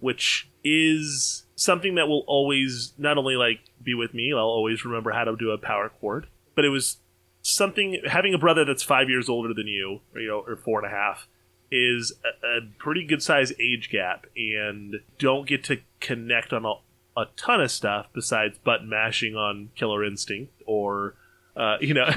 which 0.00 0.50
is 0.62 1.44
something 1.58 1.96
that 1.96 2.06
will 2.06 2.24
always 2.28 2.94
not 2.98 3.18
only 3.18 3.34
like 3.34 3.58
be 3.82 3.92
with 3.92 4.14
me, 4.14 4.32
I'll 4.32 4.38
always 4.38 4.84
remember 4.84 5.10
how 5.10 5.24
to 5.24 5.36
do 5.36 5.50
a 5.50 5.58
power 5.58 5.90
chord, 6.00 6.28
but 6.54 6.64
it 6.64 6.68
was 6.68 6.98
something 7.42 8.00
having 8.06 8.32
a 8.32 8.38
brother 8.38 8.64
that's 8.64 8.84
five 8.84 9.08
years 9.08 9.28
older 9.28 9.52
than 9.52 9.66
you, 9.66 10.00
or 10.14 10.20
you 10.20 10.28
know, 10.28 10.44
or 10.46 10.56
four 10.56 10.82
and 10.82 10.86
a 10.86 10.96
half, 10.96 11.26
is 11.70 12.12
a, 12.24 12.58
a 12.58 12.60
pretty 12.78 13.04
good 13.04 13.22
size 13.22 13.52
age 13.60 13.90
gap, 13.90 14.26
and 14.36 15.00
don't 15.18 15.48
get 15.48 15.64
to 15.64 15.80
connect 15.98 16.52
on 16.52 16.64
a, 16.64 16.74
a 17.20 17.26
ton 17.36 17.60
of 17.60 17.72
stuff 17.72 18.06
besides 18.12 18.56
button 18.58 18.88
mashing 18.88 19.34
on 19.34 19.70
Killer 19.74 20.04
Instinct 20.04 20.52
or 20.64 21.14
uh, 21.56 21.76
you 21.80 21.92
know, 21.92 22.08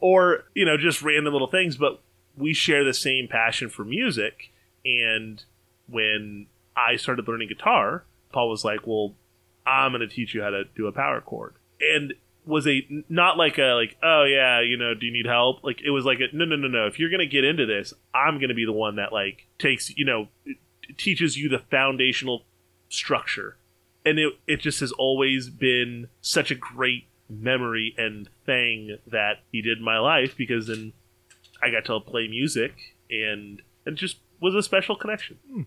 or 0.00 0.44
you 0.54 0.66
know, 0.66 0.76
just 0.76 1.00
random 1.00 1.32
little 1.32 1.50
things. 1.50 1.76
But 1.76 2.02
we 2.36 2.52
share 2.52 2.84
the 2.84 2.94
same 2.94 3.28
passion 3.28 3.70
for 3.70 3.82
music, 3.82 4.50
and 4.84 5.42
when 5.88 6.48
I 6.76 6.96
started 6.96 7.26
learning 7.26 7.48
guitar, 7.48 8.04
Paul 8.32 8.48
was 8.48 8.64
like, 8.64 8.86
"Well, 8.86 9.14
I'm 9.66 9.92
going 9.92 10.00
to 10.00 10.14
teach 10.14 10.34
you 10.34 10.42
how 10.42 10.50
to 10.50 10.64
do 10.76 10.86
a 10.86 10.92
power 10.92 11.20
chord," 11.20 11.54
and 11.80 12.14
was 12.46 12.66
a 12.66 12.86
not 13.08 13.36
like 13.36 13.58
a 13.58 13.74
like 13.74 13.96
oh 14.02 14.24
yeah 14.24 14.60
you 14.60 14.76
know 14.76 14.94
do 14.94 15.06
you 15.06 15.12
need 15.12 15.26
help? 15.26 15.62
Like 15.62 15.80
it 15.82 15.90
was 15.90 16.04
like 16.04 16.18
a 16.20 16.34
no 16.34 16.44
no 16.44 16.56
no 16.56 16.68
no. 16.68 16.86
If 16.86 16.98
you're 16.98 17.10
gonna 17.10 17.26
get 17.26 17.44
into 17.44 17.66
this 17.66 17.92
i'm 18.14 18.40
gonna 18.40 18.54
be 18.54 18.64
the 18.64 18.72
one 18.72 18.96
that 18.96 19.12
like 19.12 19.46
takes 19.58 19.94
you 19.96 20.04
know 20.04 20.28
teaches 20.96 21.36
you 21.36 21.48
the 21.48 21.58
foundational 21.58 22.44
structure. 22.88 23.56
And 24.04 24.18
it 24.18 24.32
it 24.46 24.60
just 24.60 24.80
has 24.80 24.92
always 24.92 25.50
been 25.50 26.08
such 26.20 26.50
a 26.50 26.54
great 26.54 27.04
memory 27.28 27.94
and 27.96 28.28
thing 28.44 28.98
that 29.06 29.40
he 29.52 29.62
did 29.62 29.78
in 29.78 29.84
my 29.84 29.98
life 29.98 30.36
because 30.36 30.66
then 30.66 30.92
I 31.62 31.70
got 31.70 31.84
to 31.86 32.00
play 32.00 32.26
music 32.26 32.74
and 33.10 33.62
it 33.86 33.94
just 33.94 34.18
was 34.40 34.54
a 34.54 34.62
special 34.62 34.96
connection. 34.96 35.38
Hmm. 35.46 35.62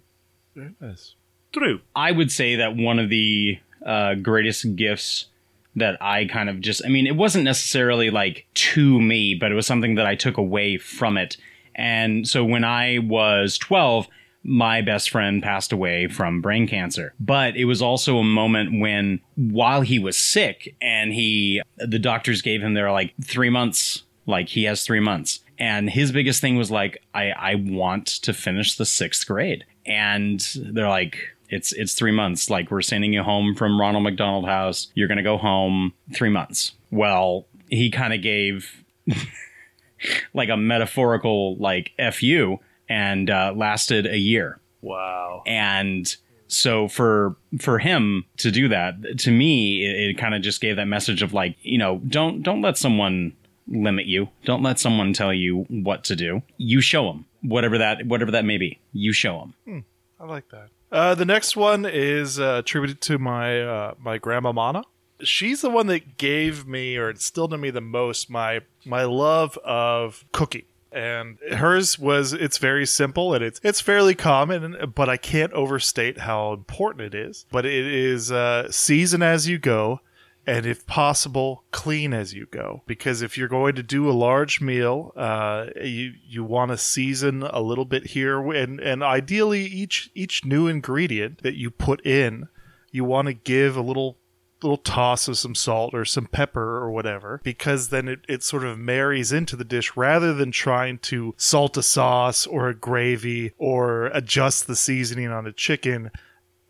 Very 0.56 0.76
nice. 0.80 1.16
True. 1.54 1.82
I 1.96 2.12
would 2.12 2.32
say 2.32 2.56
that 2.58 2.76
one 2.76 3.00
of 3.00 3.10
the 3.10 3.60
uh, 3.86 4.16
greatest 4.16 4.76
gifts 4.76 5.28
that 5.76 6.02
I 6.02 6.26
kind 6.26 6.50
of 6.50 6.62
just, 6.62 6.84
I 6.86 6.90
mean, 6.90 7.08
it 7.08 7.16
wasn't 7.16 7.46
necessarily 7.46 8.10
like 8.10 8.46
to 8.54 9.00
me, 9.00 9.36
but 9.36 9.52
it 9.52 9.56
was 9.56 9.68
something 9.68 9.96
that 9.96 10.06
I 10.06 10.16
took 10.16 10.38
away 10.38 10.78
from 10.78 11.18
it. 11.18 11.38
And 11.76 12.28
so 12.28 12.44
when 12.44 12.64
I 12.64 13.00
was 13.00 13.58
12, 13.58 14.08
my 14.44 14.82
best 14.82 15.10
friend 15.10 15.42
passed 15.42 15.72
away 15.72 16.08
from 16.08 16.42
brain 16.42 16.68
cancer. 16.68 17.14
But 17.20 17.56
it 17.56 17.66
was 17.66 17.82
also 17.82 18.18
a 18.18 18.24
moment 18.24 18.80
when, 18.80 19.22
while 19.36 19.82
he 19.82 20.00
was 20.00 20.18
sick 20.18 20.76
and 20.82 21.14
he, 21.14 21.62
the 21.78 22.00
doctors 22.00 22.42
gave 22.42 22.62
him 22.62 22.74
their 22.74 22.92
like 22.92 23.14
three 23.24 23.50
months, 23.50 24.04
like 24.26 24.50
he 24.50 24.66
has 24.66 24.84
three 24.84 25.00
months. 25.00 25.40
And 25.58 25.90
his 25.90 26.12
biggest 26.12 26.42
thing 26.42 26.58
was 26.58 26.72
like, 26.72 27.02
I, 27.14 27.30
I 27.32 27.56
want 27.56 28.08
to 28.08 28.34
finish 28.34 28.76
the 28.76 28.86
sixth 28.86 29.26
grade. 29.26 29.66
And 29.86 30.46
they're 30.56 30.90
like, 30.90 31.33
It's 31.54 31.72
it's 31.74 31.94
three 31.94 32.12
months. 32.12 32.50
Like 32.50 32.72
we're 32.72 32.82
sending 32.82 33.14
you 33.14 33.24
home 33.24 33.56
from 33.56 33.80
Ronald 33.80 34.04
McDonald 34.04 34.46
House. 34.46 34.92
You're 34.96 35.08
gonna 35.08 35.24
go 35.24 35.38
home 35.38 35.94
three 36.14 36.30
months. 36.30 36.74
Well, 36.92 37.46
he 37.70 37.92
kind 37.92 38.14
of 38.14 38.22
gave 38.22 38.84
like 40.34 40.50
a 40.50 40.58
metaphorical 40.58 41.56
like 41.58 41.92
fu 42.14 42.60
and 42.90 43.30
uh, 43.30 43.54
lasted 43.56 44.06
a 44.06 44.18
year. 44.18 44.60
Wow. 44.82 45.44
And 45.46 46.16
so 46.48 46.88
for 46.88 47.36
for 47.60 47.80
him 47.80 48.26
to 48.38 48.52
do 48.52 48.68
that, 48.70 49.20
to 49.20 49.32
me, 49.32 49.86
it, 49.86 50.10
it 50.10 50.18
kind 50.18 50.36
of 50.36 50.42
just 50.42 50.62
gave 50.62 50.76
that 50.76 50.88
message 50.88 51.22
of 51.22 51.34
like, 51.34 51.56
you 51.62 51.78
know, 51.78 52.00
don't 52.08 52.44
don't 52.44 52.62
let 52.62 52.78
someone 52.78 53.34
limit 53.68 54.06
you. 54.06 54.30
Don't 54.46 54.64
let 54.64 54.80
someone 54.80 55.14
tell 55.14 55.34
you 55.34 55.66
what 55.70 56.04
to 56.06 56.16
do. 56.16 56.42
You 56.58 56.82
show 56.82 57.06
them 57.06 57.26
whatever 57.42 57.78
that 57.78 58.06
whatever 58.06 58.32
that 58.32 58.46
may 58.46 58.58
be. 58.58 58.80
You 58.92 59.14
show 59.14 59.40
them. 59.40 59.54
Hmm, 59.66 60.24
I 60.24 60.28
like 60.28 60.50
that. 60.50 60.70
Uh, 60.94 61.16
the 61.16 61.26
next 61.26 61.58
one 61.58 61.88
is 61.88 62.40
uh, 62.40 62.58
attributed 62.60 63.02
to 63.02 63.18
my 63.18 63.60
uh, 63.60 63.94
my 63.98 64.20
grandma 64.20 64.52
Mana. 64.52 64.84
She's 65.22 65.62
the 65.62 65.70
one 65.72 65.88
that 65.88 66.18
gave 66.18 66.68
me 66.68 66.98
or 66.98 67.10
instilled 67.10 67.52
in 67.52 67.62
me 67.62 67.72
the 67.72 67.82
most 67.82 68.30
my 68.30 68.62
my 68.86 69.04
love 69.04 69.58
of 69.66 70.24
cooking. 70.32 70.66
And 70.92 71.40
hers 71.52 71.98
was 71.98 72.34
it's 72.34 72.60
very 72.60 72.86
simple 72.86 73.34
and 73.34 73.44
it's 73.44 73.60
it's 73.64 73.82
fairly 73.82 74.14
common, 74.14 74.94
but 74.94 75.10
I 75.10 75.18
can't 75.18 75.52
overstate 75.54 76.20
how 76.20 76.54
important 76.54 77.12
it 77.12 77.16
is. 77.16 77.48
But 77.52 77.66
it 77.66 77.88
is 77.88 78.32
uh, 78.32 78.72
season 78.72 79.24
as 79.24 79.48
you 79.48 79.58
go, 79.58 80.00
and 80.46 80.66
if 80.66 80.86
possible, 80.86 81.64
clean 81.72 82.14
as 82.14 82.34
you 82.34 82.48
go. 82.48 82.84
Because 82.86 83.22
if 83.22 83.38
you're 83.38 83.48
going 83.48 83.76
to 83.76 83.84
do 83.84 84.10
a 84.10 84.12
large 84.12 84.60
meal, 84.60 85.14
uh, 85.16 85.68
you 85.82 86.14
you 86.28 86.44
want 86.44 86.72
to 86.72 86.78
season 86.78 87.44
a 87.44 87.62
little 87.62 87.86
bit 87.86 88.08
here, 88.08 88.52
and 88.52 88.80
and 88.80 89.04
ideally 89.04 89.64
each 89.66 90.10
each 90.14 90.44
new 90.44 90.68
ingredient 90.68 91.44
that 91.44 91.56
you 91.56 91.70
put 91.70 92.06
in, 92.06 92.48
you 92.92 93.04
want 93.04 93.28
to 93.28 93.34
give 93.34 93.78
a 93.78 93.82
little 93.82 94.18
little 94.64 94.78
toss 94.78 95.28
of 95.28 95.38
some 95.38 95.54
salt 95.54 95.94
or 95.94 96.06
some 96.06 96.26
pepper 96.26 96.78
or 96.78 96.90
whatever 96.90 97.42
because 97.44 97.90
then 97.90 98.08
it, 98.08 98.20
it 98.30 98.42
sort 98.42 98.64
of 98.64 98.80
marries 98.80 99.32
into 99.32 99.56
the 99.56 99.66
dish 99.66 99.96
rather 99.96 100.34
than 100.34 100.52
trying 100.52 100.98
to 100.98 101.36
salt 101.38 101.76
a 101.76 101.84
sauce 101.84 102.48
or 102.48 102.70
a 102.70 102.76
gravy 102.76 103.52
or 103.58 104.06
adjust 104.08 104.66
the 104.66 104.76
seasoning 104.76 105.28
on 105.28 105.46
a 105.46 105.52
chicken 105.52 106.10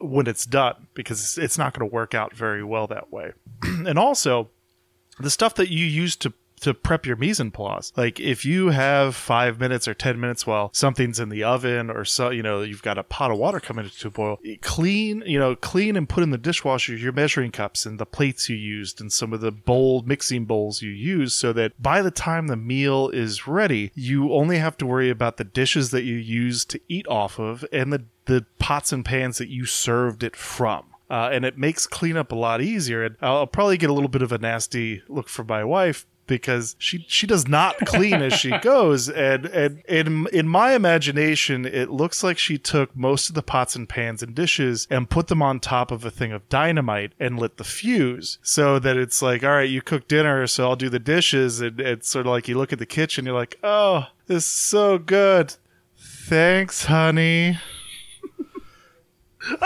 when 0.03 0.27
it's 0.27 0.45
done 0.45 0.87
because 0.93 1.37
it's, 1.37 1.57
not 1.57 1.73
going 1.73 1.87
to 1.87 1.93
work 1.93 2.13
out 2.13 2.35
very 2.35 2.63
well 2.63 2.87
that 2.87 3.11
way. 3.11 3.31
and 3.63 3.97
also, 3.97 4.49
the 5.19 5.29
stuff 5.29 5.55
that 5.55 5.69
you 5.69 5.85
use 5.85 6.15
to 6.17 6.33
to 6.63 6.73
prep 6.73 7.05
your 7.05 7.17
mise 7.17 7.41
en 7.41 7.51
place. 7.51 7.91
Like 7.97 8.21
if 8.21 8.45
you 8.45 8.69
have 8.69 9.15
five 9.15 9.59
minutes 9.59 9.85
or 9.85 9.93
ten 9.93 10.19
minutes 10.19 10.47
while 10.47 10.71
something's 10.73 11.19
in 11.19 11.27
the 11.27 11.43
oven 11.43 11.89
or 11.89 12.05
so 12.05 12.29
you 12.29 12.41
know 12.41 12.61
you've 12.61 12.81
got 12.81 12.97
a 12.97 13.03
pot 13.03 13.31
of 13.31 13.37
water 13.37 13.59
coming 13.59 13.89
to 13.89 14.09
boil, 14.09 14.39
clean 14.61 15.23
you 15.25 15.37
know 15.37 15.55
clean 15.57 15.97
and 15.97 16.07
put 16.07 16.23
in 16.23 16.31
the 16.31 16.37
dishwasher 16.37 16.95
your 16.95 17.11
measuring 17.11 17.51
cups 17.51 17.85
and 17.85 17.99
the 17.99 18.05
plates 18.05 18.47
you 18.47 18.55
used 18.55 19.01
and 19.01 19.11
some 19.11 19.33
of 19.33 19.41
the 19.41 19.51
bowl 19.51 20.03
mixing 20.05 20.45
bowls 20.45 20.81
you 20.81 20.89
use 20.89 21.33
so 21.33 21.51
that 21.51 21.79
by 21.81 22.01
the 22.01 22.11
time 22.11 22.47
the 22.47 22.55
meal 22.55 23.09
is 23.09 23.45
ready, 23.45 23.91
you 23.93 24.31
only 24.31 24.57
have 24.57 24.77
to 24.77 24.85
worry 24.85 25.09
about 25.09 25.35
the 25.35 25.43
dishes 25.43 25.91
that 25.91 26.03
you 26.03 26.15
use 26.15 26.63
to 26.63 26.79
eat 26.87 27.07
off 27.07 27.39
of 27.39 27.65
and 27.73 27.91
the 27.91 28.05
the 28.26 28.45
pots 28.59 28.91
and 28.91 29.03
pans 29.03 29.38
that 29.38 29.49
you 29.49 29.65
served 29.65 30.24
it 30.24 30.36
from. 30.36 30.86
Uh, 31.09 31.30
and 31.32 31.45
it 31.45 31.57
makes 31.57 31.86
cleanup 31.86 32.32
a 32.32 32.36
lot 32.36 32.61
easier. 32.61 33.03
And 33.03 33.15
I'll 33.21 33.45
probably 33.45 33.78
get 33.78 33.89
a 33.89 33.93
little 33.93 34.09
bit 34.09 34.21
of 34.21 34.32
a 34.32 34.38
nasty 34.38 35.03
look 35.07 35.30
from 35.30 35.47
my 35.47 35.63
wife 35.63 36.05
because 36.26 36.76
she 36.80 37.05
she 37.07 37.28
does 37.28 37.47
not 37.47 37.78
clean 37.80 38.21
as 38.21 38.34
she 38.34 38.57
goes 38.61 39.09
and 39.09 39.45
and 39.47 39.84
in 39.88 40.28
in 40.32 40.47
my 40.47 40.74
imagination 40.74 41.65
it 41.65 41.89
looks 41.89 42.24
like 42.24 42.38
she 42.38 42.57
took 42.57 42.95
most 42.95 43.30
of 43.30 43.36
the 43.36 43.43
pots 43.43 43.76
and 43.76 43.89
pans 43.89 44.24
and 44.24 44.34
dishes 44.34 44.88
and 44.89 45.09
put 45.09 45.28
them 45.28 45.41
on 45.41 45.59
top 45.59 45.91
of 45.91 46.05
a 46.05 46.11
thing 46.11 46.32
of 46.32 46.47
dynamite 46.49 47.13
and 47.19 47.39
lit 47.39 47.57
the 47.57 47.63
fuse 47.63 48.38
so 48.41 48.80
that 48.80 48.97
it's 48.97 49.21
like 49.21 49.43
all 49.43 49.51
right 49.51 49.69
you 49.69 49.82
cook 49.82 50.07
dinner 50.07 50.47
so 50.47 50.69
I'll 50.69 50.76
do 50.76 50.89
the 50.89 50.99
dishes 50.99 51.61
and 51.61 51.80
it's 51.80 52.09
sort 52.09 52.26
of 52.26 52.32
like 52.32 52.47
you 52.47 52.57
look 52.57 52.74
at 52.74 52.80
the 52.80 52.86
kitchen 52.86 53.26
you're 53.26 53.36
like 53.36 53.59
oh 53.63 54.07
this 54.28 54.43
is 54.43 54.45
so 54.45 54.97
good 54.97 55.55
thanks 55.97 56.86
honey 56.86 57.57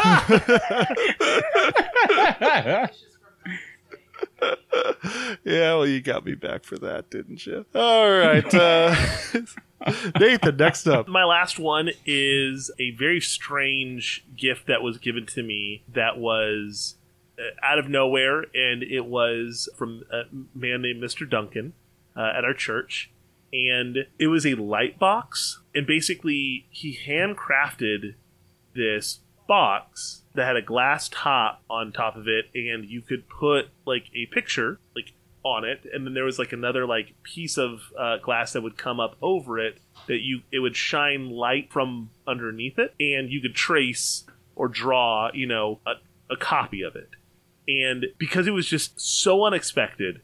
yeah, 5.43 5.73
well, 5.73 5.85
you 5.87 6.01
got 6.01 6.25
me 6.25 6.33
back 6.33 6.63
for 6.63 6.77
that, 6.79 7.09
didn't 7.09 7.45
you? 7.45 7.65
All 7.75 8.09
right. 8.09 8.53
Uh, 8.53 8.95
Nathan, 10.19 10.57
next 10.57 10.87
up. 10.87 11.07
My 11.07 11.23
last 11.23 11.59
one 11.59 11.91
is 12.05 12.71
a 12.79 12.91
very 12.91 13.21
strange 13.21 14.25
gift 14.35 14.67
that 14.67 14.81
was 14.81 14.97
given 14.97 15.25
to 15.27 15.43
me 15.43 15.83
that 15.93 16.17
was 16.17 16.95
uh, 17.37 17.43
out 17.61 17.77
of 17.77 17.87
nowhere, 17.87 18.45
and 18.55 18.81
it 18.81 19.05
was 19.05 19.69
from 19.75 20.03
a 20.11 20.23
man 20.55 20.81
named 20.81 21.03
Mr. 21.03 21.29
Duncan 21.29 21.73
uh, 22.15 22.31
at 22.35 22.43
our 22.43 22.53
church. 22.53 23.11
And 23.53 23.99
it 24.19 24.27
was 24.27 24.45
a 24.45 24.55
light 24.55 24.99
box, 24.99 25.61
and 25.73 25.87
basically, 25.87 26.67
he 26.69 26.97
handcrafted 27.07 28.15
this 28.75 29.19
box 29.47 30.23
that 30.33 30.45
had 30.45 30.55
a 30.55 30.61
glass 30.61 31.09
top 31.09 31.63
on 31.69 31.91
top 31.91 32.15
of 32.15 32.27
it 32.27 32.45
and 32.53 32.85
you 32.85 33.01
could 33.01 33.27
put 33.27 33.69
like 33.85 34.05
a 34.13 34.25
picture 34.27 34.79
like 34.95 35.13
on 35.43 35.63
it 35.63 35.85
and 35.93 36.05
then 36.05 36.13
there 36.13 36.25
was 36.25 36.37
like 36.37 36.51
another 36.51 36.85
like 36.85 37.13
piece 37.23 37.57
of 37.57 37.79
uh, 37.97 38.17
glass 38.17 38.53
that 38.53 38.61
would 38.61 38.77
come 38.77 38.99
up 38.99 39.15
over 39.21 39.57
it 39.57 39.79
that 40.07 40.19
you 40.19 40.41
it 40.51 40.59
would 40.59 40.75
shine 40.75 41.29
light 41.29 41.71
from 41.71 42.09
underneath 42.27 42.77
it 42.77 42.93
and 42.99 43.29
you 43.29 43.41
could 43.41 43.55
trace 43.55 44.25
or 44.55 44.67
draw 44.67 45.29
you 45.33 45.47
know 45.47 45.79
a, 45.85 45.93
a 46.33 46.37
copy 46.37 46.81
of 46.81 46.95
it. 46.95 47.09
And 47.69 48.07
because 48.17 48.47
it 48.47 48.51
was 48.51 48.67
just 48.67 48.99
so 48.99 49.43
unexpected 49.43 50.21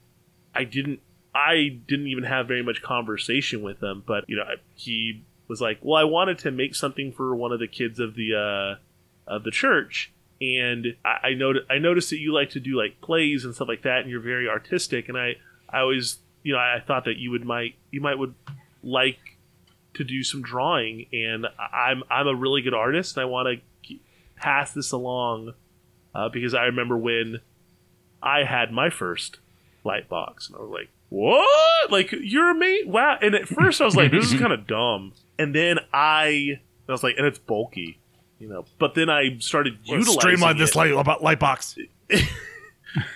i 0.54 0.64
didn't 0.64 1.00
i 1.34 1.80
didn't 1.88 2.08
even 2.08 2.24
have 2.24 2.48
very 2.48 2.64
much 2.64 2.82
conversation 2.82 3.62
with 3.62 3.82
him 3.82 4.04
but 4.06 4.26
you 4.28 4.36
know 4.36 4.44
he 4.76 5.24
was 5.48 5.60
like 5.60 5.80
well 5.82 6.00
i 6.00 6.04
wanted 6.04 6.38
to 6.40 6.52
make 6.52 6.76
something 6.76 7.12
for 7.12 7.36
one 7.36 7.52
of 7.52 7.60
the 7.60 7.68
kids 7.68 8.00
of 8.00 8.16
the 8.16 8.34
uh 8.34 8.80
of 9.28 9.44
the 9.44 9.52
church 9.52 10.14
and 10.44 10.96
I, 11.06 11.30
I 11.30 11.34
noticed 11.36 11.66
I 11.70 11.78
noticed 11.78 12.10
that 12.10 12.20
you 12.20 12.34
like 12.34 12.52
to 12.52 12.60
do 12.60 12.78
like 12.78 13.02
plays 13.02 13.46
and 13.46 13.56
stuff 13.56 13.68
like 13.68 13.84
that, 13.84 14.02
and 14.02 14.10
you're 14.10 14.20
very 14.20 14.50
artistic. 14.50 15.10
And 15.10 15.18
I 15.18 15.36
I 15.70 15.80
always 15.80 16.20
you 16.44 16.54
know 16.54 16.60
I, 16.60 16.82
thought 16.86 17.06
that 17.06 17.18
you 17.18 17.32
would 17.32 17.46
might 17.46 17.76
you 17.92 18.02
might 18.02 18.18
would 18.18 18.36
like 18.84 19.20
to 19.96 20.04
do 20.04 20.24
some 20.24 20.42
drawing, 20.42 21.08
and 21.14 21.48
I'm 21.58 22.04
I'm 22.10 22.28
a 22.28 22.36
really 22.36 22.62
good 22.62 22.74
artist, 22.74 23.16
and 23.16 23.22
I 23.22 23.26
want 23.26 23.60
to 23.88 23.96
pass 24.36 24.74
this 24.74 24.92
along 24.92 25.54
uh, 26.14 26.30
because 26.30 26.54
I 26.54 26.64
remember 26.64 26.98
when 26.98 27.40
I 28.22 28.44
had 28.44 28.72
my 28.72 28.90
first 28.90 29.40
light 29.84 30.10
box, 30.10 30.48
and 30.48 30.58
I 30.58 30.62
was 30.62 30.72
like, 30.72 30.90
"What? 31.10 31.92
Like 31.92 32.12
you're 32.12 32.52
a 32.52 32.56
mate? 32.56 32.88
Wow!" 32.88 33.18
And 33.22 33.36
at 33.36 33.48
first 33.48 33.80
I 33.80 33.86
was 33.86 33.96
like, 33.96 34.12
"This 34.12 34.34
is 34.34 34.40
kind 34.40 34.52
of 34.52 34.68
dumb," 34.68 35.14
and 35.40 35.56
then 35.56 35.80
I 35.94 36.60
I 36.90 36.92
was 36.92 37.04
like, 37.04 37.16
"And 37.18 37.26
it's 37.26 37.40
bulky." 37.40 38.00
You 38.44 38.50
know. 38.50 38.66
But 38.78 38.94
then 38.94 39.10
I 39.10 39.38
started 39.40 39.80
Let's 39.80 39.90
utilizing 39.90 40.20
streamline 40.20 40.58
this 40.58 40.76
light 40.76 40.92
about 40.92 41.24
light 41.24 41.40
box. 41.40 41.78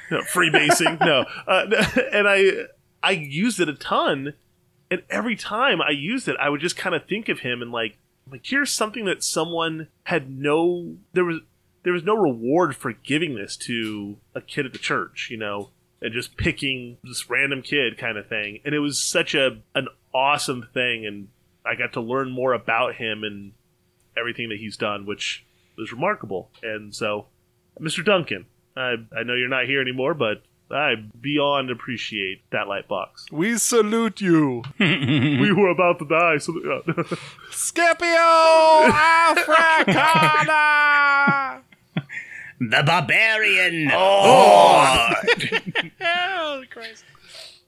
no, 0.09 0.21
freebasing, 0.21 0.99
no. 1.01 1.25
Uh, 1.45 1.65
and 2.13 2.27
I 2.27 2.67
I 3.03 3.11
used 3.11 3.59
it 3.59 3.67
a 3.67 3.73
ton, 3.73 4.33
and 4.89 5.03
every 5.09 5.35
time 5.35 5.81
I 5.81 5.91
used 5.91 6.27
it, 6.29 6.37
I 6.39 6.49
would 6.49 6.61
just 6.61 6.77
kind 6.77 6.95
of 6.95 7.05
think 7.05 7.27
of 7.27 7.39
him 7.39 7.61
and 7.61 7.71
like 7.71 7.97
like 8.31 8.41
here's 8.45 8.71
something 8.71 9.05
that 9.05 9.23
someone 9.23 9.89
had 10.03 10.29
no 10.29 10.95
there 11.11 11.25
was 11.25 11.41
there 11.83 11.93
was 11.93 12.03
no 12.03 12.15
reward 12.15 12.75
for 12.75 12.93
giving 12.93 13.35
this 13.35 13.57
to 13.57 14.17
a 14.33 14.41
kid 14.41 14.65
at 14.65 14.73
the 14.73 14.79
church, 14.79 15.27
you 15.29 15.37
know, 15.37 15.71
and 16.01 16.13
just 16.13 16.37
picking 16.37 16.97
this 17.03 17.29
random 17.29 17.61
kid 17.61 17.97
kind 17.97 18.17
of 18.17 18.27
thing. 18.27 18.59
And 18.65 18.73
it 18.73 18.79
was 18.79 18.97
such 18.97 19.35
a 19.35 19.59
an 19.75 19.87
awesome 20.13 20.69
thing, 20.73 21.05
and 21.05 21.27
I 21.65 21.75
got 21.75 21.91
to 21.93 22.01
learn 22.01 22.31
more 22.31 22.53
about 22.53 22.95
him 22.95 23.25
and 23.25 23.51
everything 24.17 24.49
that 24.49 24.57
he's 24.57 24.77
done, 24.77 25.05
which 25.05 25.45
was 25.77 25.91
remarkable. 25.91 26.49
And 26.63 26.93
so, 26.93 27.27
Mr. 27.79 28.03
Duncan, 28.03 28.45
I, 28.75 28.95
I 29.15 29.23
know 29.23 29.33
you're 29.33 29.49
not 29.49 29.65
here 29.65 29.81
anymore, 29.81 30.13
but 30.13 30.43
I 30.69 30.95
beyond 31.19 31.71
appreciate 31.71 32.41
that 32.51 32.67
light 32.67 32.87
box. 32.87 33.25
We 33.31 33.57
salute 33.57 34.19
you. 34.21 34.63
we 34.79 35.51
were 35.53 35.69
about 35.69 35.99
to 35.99 36.05
die. 36.05 36.37
So, 36.39 36.53
uh, 36.71 36.81
Scipio 37.51 38.91
Africana. 39.37 40.03
the 42.59 42.83
barbarian. 42.85 43.91
Oh, 43.93 45.13
oh 46.01 46.63
Christ. 46.69 47.05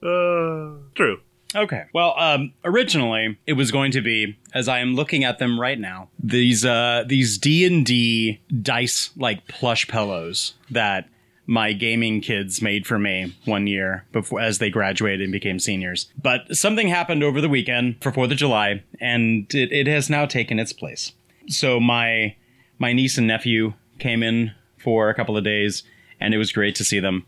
Uh, 0.02 0.80
true. 0.94 1.20
Okay. 1.54 1.84
Well, 1.92 2.14
um, 2.16 2.52
originally 2.64 3.38
it 3.46 3.54
was 3.54 3.72
going 3.72 3.92
to 3.92 4.00
be, 4.00 4.38
as 4.54 4.68
I 4.68 4.78
am 4.78 4.94
looking 4.94 5.24
at 5.24 5.38
them 5.38 5.60
right 5.60 5.78
now, 5.78 6.08
these 6.18 6.64
uh, 6.64 7.04
these 7.06 7.38
D 7.38 7.66
and 7.66 7.84
D 7.84 8.40
dice 8.62 9.10
like 9.16 9.48
plush 9.48 9.88
pillows 9.88 10.54
that 10.70 11.08
my 11.46 11.72
gaming 11.72 12.20
kids 12.20 12.62
made 12.62 12.86
for 12.86 12.98
me 12.98 13.34
one 13.44 13.66
year 13.66 14.04
before 14.12 14.40
as 14.40 14.58
they 14.58 14.70
graduated 14.70 15.22
and 15.22 15.32
became 15.32 15.58
seniors. 15.58 16.06
But 16.20 16.56
something 16.56 16.86
happened 16.86 17.24
over 17.24 17.40
the 17.40 17.48
weekend 17.48 17.96
for 18.00 18.12
Fourth 18.12 18.30
of 18.30 18.36
July, 18.36 18.84
and 19.00 19.52
it, 19.52 19.72
it 19.72 19.86
has 19.88 20.08
now 20.08 20.26
taken 20.26 20.60
its 20.60 20.72
place. 20.72 21.12
So 21.48 21.80
my 21.80 22.36
my 22.78 22.92
niece 22.92 23.18
and 23.18 23.26
nephew 23.26 23.74
came 23.98 24.22
in 24.22 24.52
for 24.78 25.10
a 25.10 25.14
couple 25.14 25.36
of 25.36 25.42
days, 25.42 25.82
and 26.20 26.32
it 26.32 26.38
was 26.38 26.52
great 26.52 26.76
to 26.76 26.84
see 26.84 27.00
them. 27.00 27.26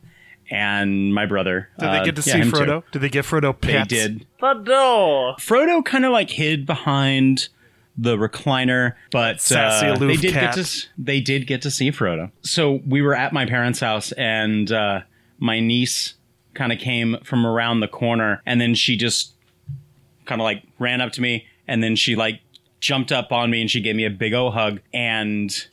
And 0.53 1.15
my 1.15 1.25
brother. 1.25 1.71
Did 1.79 1.89
uh, 1.89 1.99
they 1.99 2.05
get 2.05 2.17
to 2.17 2.29
yeah, 2.29 2.35
see 2.35 2.41
him 2.41 2.53
too. 2.53 2.59
Frodo? 2.59 2.83
Did 2.93 2.99
they 3.01 3.09
get 3.09 3.25
Frodo 3.25 3.59
They 3.59 3.83
did. 3.85 4.27
Frodo. 4.39 5.35
Frodo 5.39 5.83
kind 5.83 6.05
of 6.05 6.13
like 6.13 6.29
hid 6.29 6.67
behind 6.67 7.49
the 7.97 8.17
recliner, 8.17 8.95
but 9.11 9.41
Sassy, 9.41 9.87
uh, 9.87 9.97
they 9.97 10.17
did 10.17 10.33
cat. 10.33 10.55
get 10.55 10.65
to 10.65 10.87
they 10.99 11.21
did 11.21 11.47
get 11.47 11.63
to 11.63 11.71
see 11.71 11.91
Frodo. 11.91 12.31
So 12.43 12.81
we 12.87 13.03
were 13.03 13.15
at 13.15 13.33
my 13.33 13.47
parents' 13.47 13.81
house, 13.81 14.13
and 14.13 14.71
uh, 14.71 15.01
my 15.39 15.61
niece 15.61 16.15
kind 16.55 16.73
of 16.73 16.79
came 16.79 17.17
from 17.25 17.47
around 17.47 17.81
the 17.81 17.89
corner, 17.89 18.43
and 18.47 18.61
then 18.61 18.75
she 18.75 18.97
just 18.97 19.33
kind 20.27 20.41
of 20.41 20.45
like 20.45 20.63
ran 20.79 21.01
up 21.01 21.13
to 21.13 21.21
me, 21.21 21.47
and 21.67 21.83
then 21.83 21.97
she 21.97 22.17
like 22.17 22.41
jumped 22.81 23.13
up 23.13 23.33
on 23.33 23.51
me, 23.51 23.61
and 23.61 23.71
she 23.71 23.81
gave 23.81 23.97
me 23.97 24.05
a 24.05 24.11
big 24.11 24.35
o 24.35 24.51
hug, 24.51 24.81
and 24.93 25.67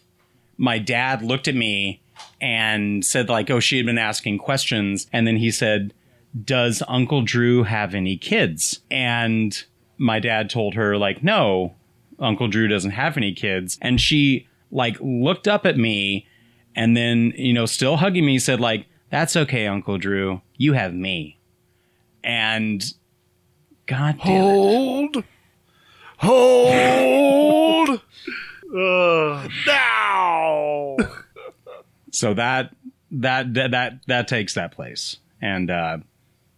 my 0.58 0.78
dad 0.78 1.22
looked 1.22 1.48
at 1.48 1.56
me 1.56 2.02
and 2.42 3.06
said 3.06 3.30
like, 3.30 3.50
"Oh, 3.50 3.60
she 3.60 3.78
had 3.78 3.86
been 3.86 3.98
asking 3.98 4.38
questions," 4.40 5.08
and 5.12 5.28
then 5.28 5.38
he 5.38 5.52
said, 5.52 5.94
"Does 6.46 6.82
Uncle 6.88 7.22
Drew 7.22 7.64
have 7.64 7.94
any 7.94 8.18
kids?" 8.18 8.80
And 8.90 9.62
my 9.98 10.20
dad 10.20 10.50
told 10.50 10.76
her 10.76 10.98
like, 10.98 11.24
"No, 11.24 11.76
Uncle 12.20 12.48
Drew 12.48 12.68
doesn't 12.68 12.92
have 12.92 13.18
any 13.18 13.34
kids," 13.34 13.78
and 13.82 14.00
she 14.00 14.48
like 14.72 14.98
looked 15.02 15.48
up 15.48 15.66
at 15.66 15.78
me, 15.78 16.28
and 16.76 16.96
then 16.96 17.34
you 17.38 17.54
know, 17.54 17.66
still 17.66 17.98
hugging 17.98 18.26
me, 18.26 18.40
said 18.40 18.60
like, 18.60 18.86
"That's 19.10 19.36
okay, 19.36 19.68
Uncle 19.68 19.98
Drew, 19.98 20.42
you 20.58 20.74
have 20.74 20.94
me," 20.94 21.40
and 22.24 22.84
God 23.86 24.18
damn 24.24 24.36
it. 24.36 24.40
Hold. 24.40 25.24
Hold. 26.18 28.02
Uh, 28.72 29.50
now. 29.66 30.96
so 32.12 32.34
that 32.34 32.74
that 33.12 33.54
that 33.54 33.72
that 33.72 34.00
that 34.08 34.28
takes 34.28 34.54
that 34.54 34.72
place 34.72 35.18
and 35.42 35.70
uh 35.72 35.98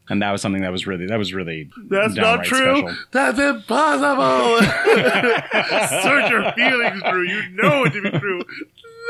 and 0.09 0.21
that 0.21 0.31
was 0.31 0.41
something 0.41 0.61
that 0.61 0.71
was 0.71 0.85
really 0.85 1.05
that 1.07 1.17
was 1.17 1.33
really 1.33 1.69
That's 1.87 2.15
not 2.15 2.43
true. 2.43 2.79
special. 2.79 2.97
That's 3.11 3.39
impossible. 3.39 4.61
Search 6.01 6.29
your 6.29 6.51
feelings, 6.51 7.01
Drew. 7.03 7.23
You 7.23 7.49
know 7.51 7.85
it 7.85 7.91
to 7.91 8.01
be 8.01 8.09
true. 8.19 8.41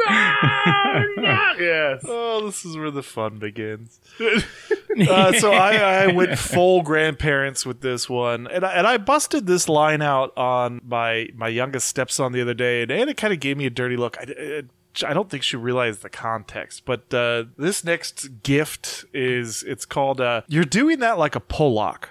No, 0.09 1.03
not- 1.17 1.59
yes. 1.59 2.03
Oh, 2.07 2.45
this 2.45 2.65
is 2.65 2.77
where 2.77 2.91
the 2.91 3.03
fun 3.03 3.39
begins. 3.39 3.99
uh, 4.19 5.33
so 5.33 5.51
I, 5.53 6.03
I 6.03 6.07
went 6.07 6.37
full 6.37 6.81
grandparents 6.81 7.65
with 7.65 7.81
this 7.81 8.09
one, 8.09 8.47
and 8.47 8.65
I, 8.65 8.73
and 8.73 8.87
I 8.87 8.97
busted 8.97 9.47
this 9.47 9.67
line 9.69 10.01
out 10.01 10.35
on 10.37 10.81
my 10.85 11.29
my 11.35 11.47
youngest 11.47 11.87
stepson 11.87 12.31
the 12.31 12.41
other 12.41 12.53
day, 12.53 12.81
and 12.83 12.91
Anna 12.91 13.13
kind 13.13 13.33
of 13.33 13.39
gave 13.39 13.57
me 13.57 13.65
a 13.65 13.69
dirty 13.69 13.97
look. 13.97 14.17
I, 14.19 14.25
I, 14.37 14.63
I 15.05 15.13
don't 15.13 15.29
think 15.29 15.43
she 15.43 15.57
realized 15.57 16.01
the 16.01 16.09
context, 16.09 16.85
but 16.85 17.13
uh, 17.13 17.45
this 17.57 17.83
next 17.83 18.43
gift 18.43 19.05
is 19.13 19.63
it's 19.63 19.85
called 19.85 20.21
uh, 20.21 20.41
"You're 20.47 20.63
doing 20.63 20.99
that 20.99 21.17
like 21.17 21.35
a 21.35 21.39
Pollock," 21.39 22.09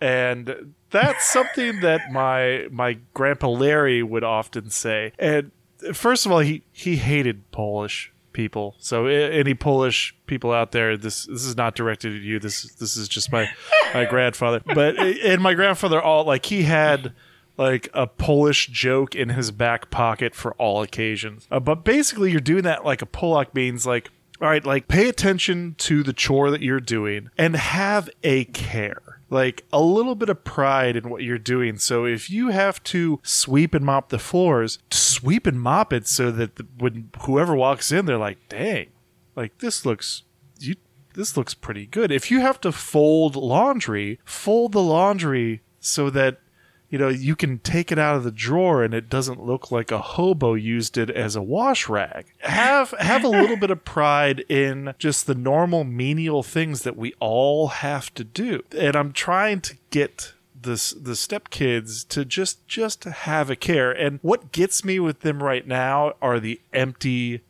and 0.00 0.74
that's 0.90 1.24
something 1.32 1.80
that 1.80 2.12
my 2.12 2.68
my 2.70 2.98
grandpa 3.14 3.48
Larry 3.48 4.02
would 4.02 4.24
often 4.24 4.70
say. 4.70 5.12
And 5.18 5.52
first 5.92 6.26
of 6.26 6.32
all, 6.32 6.40
he 6.40 6.62
he 6.72 6.96
hated 6.96 7.50
Polish 7.52 8.12
people. 8.32 8.76
So 8.78 9.06
any 9.06 9.54
Polish 9.54 10.14
people 10.26 10.52
out 10.52 10.72
there, 10.72 10.96
this 10.96 11.24
this 11.24 11.44
is 11.44 11.56
not 11.56 11.74
directed 11.74 12.14
at 12.14 12.22
you. 12.22 12.38
This 12.38 12.74
this 12.74 12.96
is 12.96 13.08
just 13.08 13.32
my 13.32 13.48
my 13.94 14.04
grandfather. 14.10 14.60
But 14.74 14.98
and 14.98 15.42
my 15.42 15.54
grandfather 15.54 16.00
all 16.00 16.24
like 16.24 16.46
he 16.46 16.64
had 16.64 17.12
like 17.56 17.88
a 17.94 18.06
Polish 18.06 18.68
joke 18.68 19.14
in 19.14 19.30
his 19.30 19.50
back 19.50 19.90
pocket 19.90 20.34
for 20.34 20.54
all 20.54 20.82
occasions. 20.82 21.46
Uh, 21.50 21.60
but 21.60 21.84
basically, 21.84 22.30
you're 22.30 22.40
doing 22.40 22.64
that 22.64 22.84
like 22.84 23.02
a 23.02 23.06
Polak 23.06 23.54
means 23.54 23.86
like. 23.86 24.10
All 24.38 24.48
right, 24.48 24.66
like 24.66 24.86
pay 24.86 25.08
attention 25.08 25.76
to 25.78 26.02
the 26.02 26.12
chore 26.12 26.50
that 26.50 26.60
you're 26.60 26.78
doing 26.78 27.30
and 27.38 27.56
have 27.56 28.10
a 28.22 28.44
care 28.44 29.16
like 29.28 29.64
a 29.72 29.80
little 29.80 30.14
bit 30.14 30.28
of 30.28 30.44
pride 30.44 30.96
in 30.96 31.08
what 31.08 31.22
you're 31.22 31.38
doing. 31.38 31.78
So 31.78 32.04
if 32.04 32.30
you 32.30 32.48
have 32.48 32.82
to 32.84 33.20
sweep 33.22 33.74
and 33.74 33.84
mop 33.84 34.10
the 34.10 34.18
floors, 34.18 34.78
sweep 34.90 35.46
and 35.46 35.60
mop 35.60 35.92
it 35.92 36.06
so 36.06 36.30
that 36.30 36.56
the, 36.56 36.66
when 36.78 37.10
whoever 37.22 37.54
walks 37.54 37.90
in, 37.90 38.06
they're 38.06 38.18
like, 38.18 38.38
"Dang, 38.48 38.88
like 39.34 39.58
this 39.58 39.84
looks 39.84 40.22
you 40.58 40.76
this 41.14 41.36
looks 41.36 41.54
pretty 41.54 41.86
good." 41.86 42.12
If 42.12 42.30
you 42.30 42.40
have 42.40 42.60
to 42.62 42.72
fold 42.72 43.36
laundry, 43.36 44.20
fold 44.24 44.72
the 44.72 44.82
laundry 44.82 45.62
so 45.80 46.10
that 46.10 46.40
you 46.88 46.98
know 46.98 47.08
you 47.08 47.36
can 47.36 47.58
take 47.58 47.90
it 47.90 47.98
out 47.98 48.16
of 48.16 48.24
the 48.24 48.30
drawer 48.30 48.82
and 48.82 48.94
it 48.94 49.08
doesn't 49.08 49.44
look 49.44 49.70
like 49.70 49.90
a 49.90 49.98
hobo 49.98 50.54
used 50.54 50.96
it 50.96 51.10
as 51.10 51.36
a 51.36 51.42
wash 51.42 51.88
rag. 51.88 52.26
Have 52.38 52.90
have 52.92 53.24
a 53.24 53.28
little 53.28 53.56
bit 53.56 53.70
of 53.70 53.84
pride 53.84 54.40
in 54.48 54.94
just 54.98 55.26
the 55.26 55.34
normal 55.34 55.84
menial 55.84 56.42
things 56.42 56.82
that 56.82 56.96
we 56.96 57.14
all 57.20 57.68
have 57.68 58.12
to 58.14 58.24
do. 58.24 58.64
And 58.76 58.96
i'm 58.96 59.12
trying 59.12 59.60
to 59.62 59.76
get 59.90 60.32
this 60.62 60.90
the 60.90 61.12
stepkids 61.12 62.06
to 62.08 62.24
just 62.24 62.66
just 62.66 63.04
have 63.04 63.50
a 63.50 63.56
care. 63.56 63.90
And 63.90 64.18
what 64.22 64.52
gets 64.52 64.84
me 64.84 64.98
with 65.00 65.20
them 65.20 65.42
right 65.42 65.66
now 65.66 66.14
are 66.20 66.40
the 66.40 66.60
empty 66.72 67.42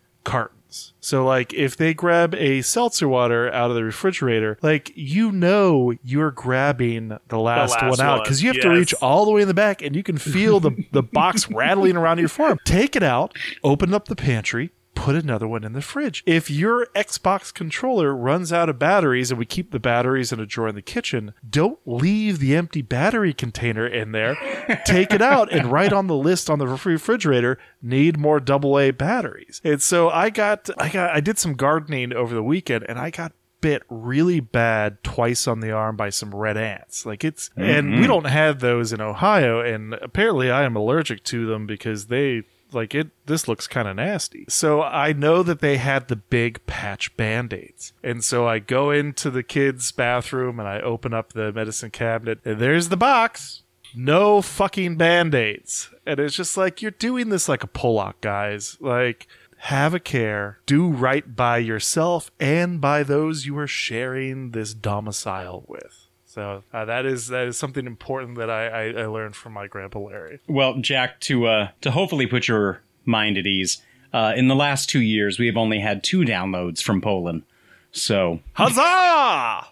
so 1.00 1.24
like 1.24 1.52
if 1.54 1.76
they 1.76 1.94
grab 1.94 2.34
a 2.34 2.62
seltzer 2.62 3.08
water 3.08 3.52
out 3.52 3.70
of 3.70 3.76
the 3.76 3.84
refrigerator 3.84 4.58
like 4.62 4.92
you 4.94 5.30
know 5.32 5.92
you're 6.02 6.30
grabbing 6.30 7.16
the 7.28 7.38
last, 7.38 7.72
last 7.72 7.98
one 7.98 8.00
out 8.00 8.24
because 8.24 8.42
you 8.42 8.52
have 8.52 8.60
to 8.60 8.68
reach 8.68 8.94
all 8.94 9.24
the 9.24 9.30
way 9.30 9.42
in 9.42 9.48
the 9.48 9.54
back 9.54 9.82
and 9.82 9.94
you 9.94 10.02
can 10.02 10.18
feel 10.18 10.60
the, 10.60 10.84
the 10.92 11.02
box 11.02 11.50
rattling 11.50 11.96
around 11.96 12.18
your 12.18 12.28
farm 12.28 12.58
take 12.64 12.96
it 12.96 13.02
out 13.02 13.36
open 13.62 13.94
up 13.94 14.06
the 14.08 14.16
pantry 14.16 14.70
put 14.96 15.14
another 15.14 15.46
one 15.46 15.62
in 15.62 15.74
the 15.74 15.80
fridge. 15.80 16.24
If 16.26 16.50
your 16.50 16.86
Xbox 16.96 17.54
controller 17.54 18.16
runs 18.16 18.52
out 18.52 18.68
of 18.68 18.80
batteries 18.80 19.30
and 19.30 19.38
we 19.38 19.46
keep 19.46 19.70
the 19.70 19.78
batteries 19.78 20.32
in 20.32 20.40
a 20.40 20.46
drawer 20.46 20.66
in 20.66 20.74
the 20.74 20.82
kitchen, 20.82 21.34
don't 21.48 21.78
leave 21.86 22.40
the 22.40 22.56
empty 22.56 22.82
battery 22.82 23.32
container 23.32 23.86
in 23.86 24.10
there. 24.10 24.36
Take 24.86 25.12
it 25.12 25.22
out 25.22 25.52
and 25.52 25.70
write 25.70 25.92
on 25.92 26.08
the 26.08 26.16
list 26.16 26.50
on 26.50 26.58
the 26.58 26.66
refrigerator, 26.66 27.58
need 27.80 28.18
more 28.18 28.42
AA 28.44 28.90
batteries. 28.90 29.60
And 29.62 29.80
so 29.80 30.08
I 30.08 30.30
got 30.30 30.68
I 30.78 30.88
got 30.88 31.14
I 31.14 31.20
did 31.20 31.38
some 31.38 31.54
gardening 31.54 32.12
over 32.12 32.34
the 32.34 32.42
weekend 32.42 32.84
and 32.88 32.98
I 32.98 33.10
got 33.10 33.32
bit 33.60 33.82
really 33.88 34.40
bad 34.40 35.02
twice 35.02 35.46
on 35.46 35.60
the 35.60 35.72
arm 35.72 35.96
by 35.96 36.10
some 36.10 36.34
red 36.34 36.56
ants. 36.56 37.04
Like 37.06 37.22
it's 37.22 37.50
and 37.56 37.90
we 37.90 37.96
mm-hmm. 37.98 38.06
don't 38.06 38.26
have 38.26 38.60
those 38.60 38.92
in 38.92 39.00
Ohio 39.00 39.60
and 39.60 39.94
apparently 39.94 40.50
I 40.50 40.64
am 40.64 40.74
allergic 40.74 41.22
to 41.24 41.46
them 41.46 41.66
because 41.66 42.06
they 42.06 42.42
like 42.72 42.94
it 42.94 43.08
this 43.26 43.48
looks 43.48 43.66
kind 43.66 43.88
of 43.88 43.96
nasty. 43.96 44.44
So 44.48 44.82
i 44.82 45.12
know 45.12 45.42
that 45.42 45.60
they 45.60 45.76
had 45.76 46.08
the 46.08 46.16
big 46.16 46.64
patch 46.66 47.16
band-aids. 47.16 47.92
And 48.02 48.24
so 48.24 48.46
i 48.46 48.58
go 48.58 48.90
into 48.90 49.30
the 49.30 49.42
kids 49.42 49.92
bathroom 49.92 50.58
and 50.58 50.68
i 50.68 50.80
open 50.80 51.14
up 51.14 51.32
the 51.32 51.52
medicine 51.52 51.90
cabinet 51.90 52.40
and 52.44 52.58
there's 52.58 52.88
the 52.88 52.96
box. 52.96 53.62
No 53.94 54.42
fucking 54.42 54.96
band-aids. 54.96 55.90
And 56.04 56.20
it's 56.20 56.36
just 56.36 56.56
like 56.56 56.82
you're 56.82 56.90
doing 56.90 57.30
this 57.30 57.48
like 57.48 57.62
a 57.62 57.68
pollock 57.68 58.20
guys. 58.20 58.76
Like 58.80 59.26
have 59.58 59.94
a 59.94 60.00
care. 60.00 60.58
Do 60.66 60.88
right 60.88 61.34
by 61.34 61.58
yourself 61.58 62.30
and 62.38 62.80
by 62.80 63.02
those 63.02 63.46
you 63.46 63.56
are 63.58 63.66
sharing 63.66 64.50
this 64.50 64.74
domicile 64.74 65.64
with 65.66 66.05
so 66.36 66.62
uh, 66.70 66.84
that 66.84 67.06
is 67.06 67.28
that 67.28 67.46
is 67.46 67.56
something 67.56 67.86
important 67.86 68.36
that 68.36 68.50
I, 68.50 68.66
I, 68.66 68.82
I 68.88 69.06
learned 69.06 69.34
from 69.34 69.54
my 69.54 69.66
grandpa 69.66 70.00
Larry. 70.00 70.38
Well, 70.46 70.74
Jack, 70.78 71.18
to 71.22 71.46
uh, 71.46 71.68
to 71.80 71.90
hopefully 71.90 72.26
put 72.26 72.46
your 72.46 72.82
mind 73.06 73.38
at 73.38 73.46
ease, 73.46 73.82
uh, 74.12 74.34
in 74.36 74.46
the 74.48 74.54
last 74.54 74.90
two 74.90 75.00
years 75.00 75.38
we 75.38 75.46
have 75.46 75.56
only 75.56 75.80
had 75.80 76.04
two 76.04 76.20
downloads 76.20 76.82
from 76.82 77.00
Poland, 77.00 77.42
so 77.90 78.40
Huzzah! 78.52 79.66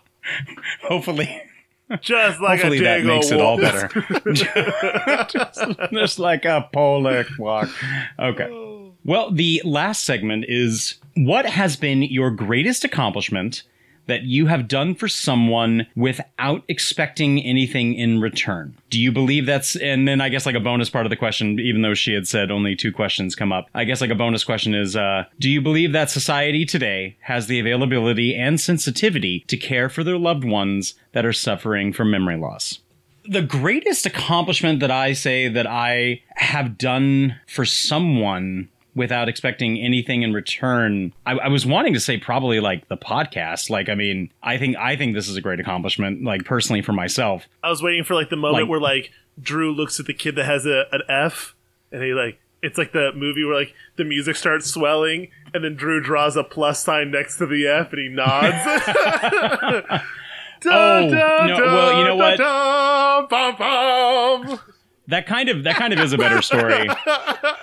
hopefully, 0.85 1.43
Just 2.01 2.41
like 2.41 2.61
hopefully 2.63 2.79
a 2.79 2.83
that 2.85 3.05
makes 3.05 3.31
it 3.31 3.41
all 3.43 3.59
better. 3.59 3.89
just, 4.33 5.61
just 5.93 6.19
like 6.19 6.47
a 6.47 6.67
Polish 6.73 7.29
walk. 7.39 7.69
Okay. 8.19 8.49
Well, 9.05 9.31
the 9.31 9.61
last 9.67 10.05
segment 10.05 10.47
is 10.49 10.95
what 11.15 11.45
has 11.45 11.77
been 11.77 12.01
your 12.01 12.31
greatest 12.31 12.85
accomplishment 12.85 13.65
that 14.07 14.23
you 14.23 14.47
have 14.47 14.69
done 14.69 14.95
for 14.95 15.09
someone 15.09 15.87
without 15.97 16.63
expecting 16.69 17.43
anything 17.43 17.95
in 17.95 18.21
return? 18.21 18.77
Do 18.91 19.01
you 19.01 19.13
believe 19.13 19.47
that's, 19.47 19.77
and 19.77 20.07
then 20.07 20.21
I 20.21 20.29
guess 20.29 20.47
like 20.47 20.55
a 20.55 20.61
bonus 20.61 20.91
part 20.91 21.07
of 21.07 21.11
the 21.11 21.17
question, 21.17 21.59
even 21.61 21.83
though 21.83 21.95
she 21.95 22.15
had 22.15 22.29
said 22.29 22.51
only 22.51 22.77
two 22.77 22.93
questions 22.93 23.35
come 23.35 23.53
up, 23.53 23.67
I 23.75 23.85
guess 23.85 24.01
like 24.01 24.11
a 24.11 24.15
bonus 24.15 24.45
question 24.45 24.75
is, 24.75 24.97
uh, 24.97 25.25
do 25.39 25.51
you 25.51 25.61
believe 25.61 25.93
that 25.93 26.11
society 26.11 26.65
today 26.65 27.17
has 27.21 27.47
the 27.47 27.61
availability 27.61 28.35
and 28.35 28.61
sensitivity 28.61 29.45
to 29.49 29.57
care 29.57 29.89
for 29.89 30.05
their 30.05 30.19
loved 30.19 30.45
ones 30.45 30.95
that 31.13 31.27
are 31.27 31.33
suffering 31.33 31.93
from 31.93 32.11
memory 32.11 32.37
loss? 32.37 32.81
the 33.27 33.43
greatest 33.43 34.07
accomplishment 34.07 34.81
that 34.81 34.91
I 34.91 35.13
say 35.13 35.49
that 35.49 35.67
I 35.67 36.23
have 36.37 36.77
done 36.77 37.41
for 37.47 37.65
someone 37.65 38.69
without 38.95 39.29
expecting 39.29 39.79
anything 39.79 40.23
in 40.23 40.33
return. 40.33 41.13
I, 41.27 41.33
I, 41.33 41.49
was 41.49 41.67
wanting 41.67 41.95
to 41.95 42.01
say 42.01 42.17
probably 42.17 42.61
like 42.61 42.89
the 42.89 42.97
podcast. 42.97 43.69
Like, 43.71 43.89
I 43.89 43.95
mean, 43.95 44.31
I 44.43 44.57
think 44.59 44.77
I 44.77 44.97
think 44.97 45.15
this 45.15 45.29
is 45.29 45.37
a 45.37 45.41
great 45.41 45.61
accomplishment. 45.61 46.23
Like 46.23 46.45
personally 46.45 46.83
for 46.83 46.93
myself. 46.93 47.45
I 47.63 47.71
was 47.71 47.83
waiting 47.83 48.05
for 48.05 48.15
like 48.15 48.31
the 48.31 48.37
moment 48.37 48.63
Like- 48.65 48.71
where 48.71 48.81
like 48.81 49.11
Drew 49.43 49.73
looks 49.73 49.99
at 49.99 50.07
the 50.07 50.15
kid 50.15 50.37
that 50.37 50.45
has 50.45 50.65
a, 50.67 50.85
an 50.93 51.03
F 51.09 51.55
and 51.91 52.03
he 52.03 52.13
like 52.15 52.39
It's 52.63 52.79
like 52.79 52.93
the 52.93 53.11
movie 53.15 53.45
where 53.45 53.59
like 53.59 53.75
the 53.97 54.05
music 54.05 54.37
starts 54.37 54.71
swelling 54.71 55.29
and 55.53 55.65
then 55.65 55.75
Drew 55.75 56.01
draws 56.01 56.37
a 56.37 56.45
plus 56.45 56.83
sign 56.85 57.11
next 57.11 57.39
to 57.39 57.47
the 57.47 57.67
F 57.67 57.93
and 57.93 58.01
he 58.01 58.09
nods. 58.09 58.57
Oh, 60.67 61.09
no, 61.11 61.57
well, 61.59 61.99
you 61.99 62.05
know 62.05 62.17
what? 62.17 62.39
Da, 62.39 63.27
bum, 63.27 63.57
bum. 63.59 64.61
That 65.09 65.27
kind 65.27 65.49
of 65.49 65.65
that 65.65 65.77
kind 65.77 65.93
of 65.93 65.99
is 66.01 66.13
a 66.13 66.19
better 66.19 66.41
story. 66.41 66.89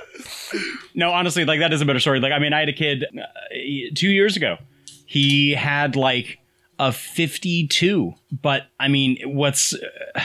no, 0.95 1.11
honestly, 1.11 1.45
like 1.45 1.59
that 1.59 1.73
is 1.73 1.81
a 1.81 1.85
better 1.85 1.99
story. 1.99 2.19
Like, 2.19 2.31
I 2.31 2.39
mean, 2.39 2.53
I 2.53 2.59
had 2.59 2.69
a 2.69 2.73
kid 2.73 3.05
uh, 3.05 3.23
two 3.95 4.09
years 4.09 4.35
ago. 4.35 4.57
He 5.05 5.51
had 5.51 5.95
like 5.95 6.39
a 6.79 6.91
fifty-two, 6.91 8.13
but 8.41 8.67
I 8.79 8.87
mean, 8.87 9.17
what's 9.25 9.73
uh, 9.73 10.21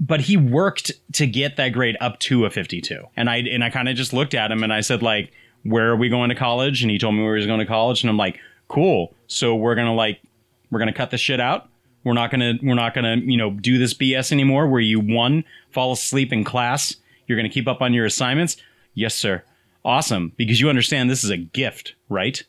but 0.00 0.20
he 0.20 0.36
worked 0.36 0.92
to 1.12 1.26
get 1.26 1.56
that 1.56 1.70
grade 1.70 1.96
up 2.00 2.18
to 2.20 2.46
a 2.46 2.50
fifty-two, 2.50 3.04
and 3.16 3.28
I 3.28 3.36
and 3.38 3.62
I 3.62 3.70
kind 3.70 3.88
of 3.88 3.96
just 3.96 4.12
looked 4.12 4.34
at 4.34 4.50
him 4.50 4.62
and 4.62 4.72
I 4.72 4.80
said 4.80 5.02
like, 5.02 5.32
"Where 5.62 5.90
are 5.90 5.96
we 5.96 6.08
going 6.08 6.30
to 6.30 6.34
college?" 6.34 6.82
And 6.82 6.90
he 6.90 6.98
told 6.98 7.14
me 7.14 7.22
where 7.22 7.36
he 7.36 7.40
was 7.40 7.46
going 7.46 7.60
to 7.60 7.66
college, 7.66 8.02
and 8.02 8.10
I'm 8.10 8.16
like, 8.16 8.40
"Cool, 8.68 9.14
so 9.26 9.54
we're 9.54 9.74
gonna 9.74 9.94
like 9.94 10.20
we're 10.70 10.78
gonna 10.78 10.94
cut 10.94 11.10
this 11.10 11.20
shit 11.20 11.40
out." 11.40 11.68
We're 12.04 12.12
not 12.12 12.30
gonna 12.30 12.54
we're 12.62 12.74
not 12.74 12.94
gonna 12.94 13.16
you 13.16 13.36
know 13.36 13.50
do 13.50 13.78
this 13.78 13.94
BS 13.94 14.30
anymore. 14.32 14.68
Where 14.68 14.80
you 14.80 15.00
one 15.00 15.44
fall 15.70 15.92
asleep 15.92 16.32
in 16.32 16.44
class, 16.44 16.96
you're 17.26 17.38
gonna 17.38 17.48
keep 17.48 17.66
up 17.66 17.80
on 17.80 17.92
your 17.94 18.04
assignments. 18.06 18.56
Yes, 18.94 19.14
sir. 19.14 19.42
Awesome, 19.84 20.32
because 20.36 20.60
you 20.60 20.68
understand 20.70 21.10
this 21.10 21.24
is 21.24 21.30
a 21.30 21.36
gift, 21.36 21.94
right? 22.08 22.42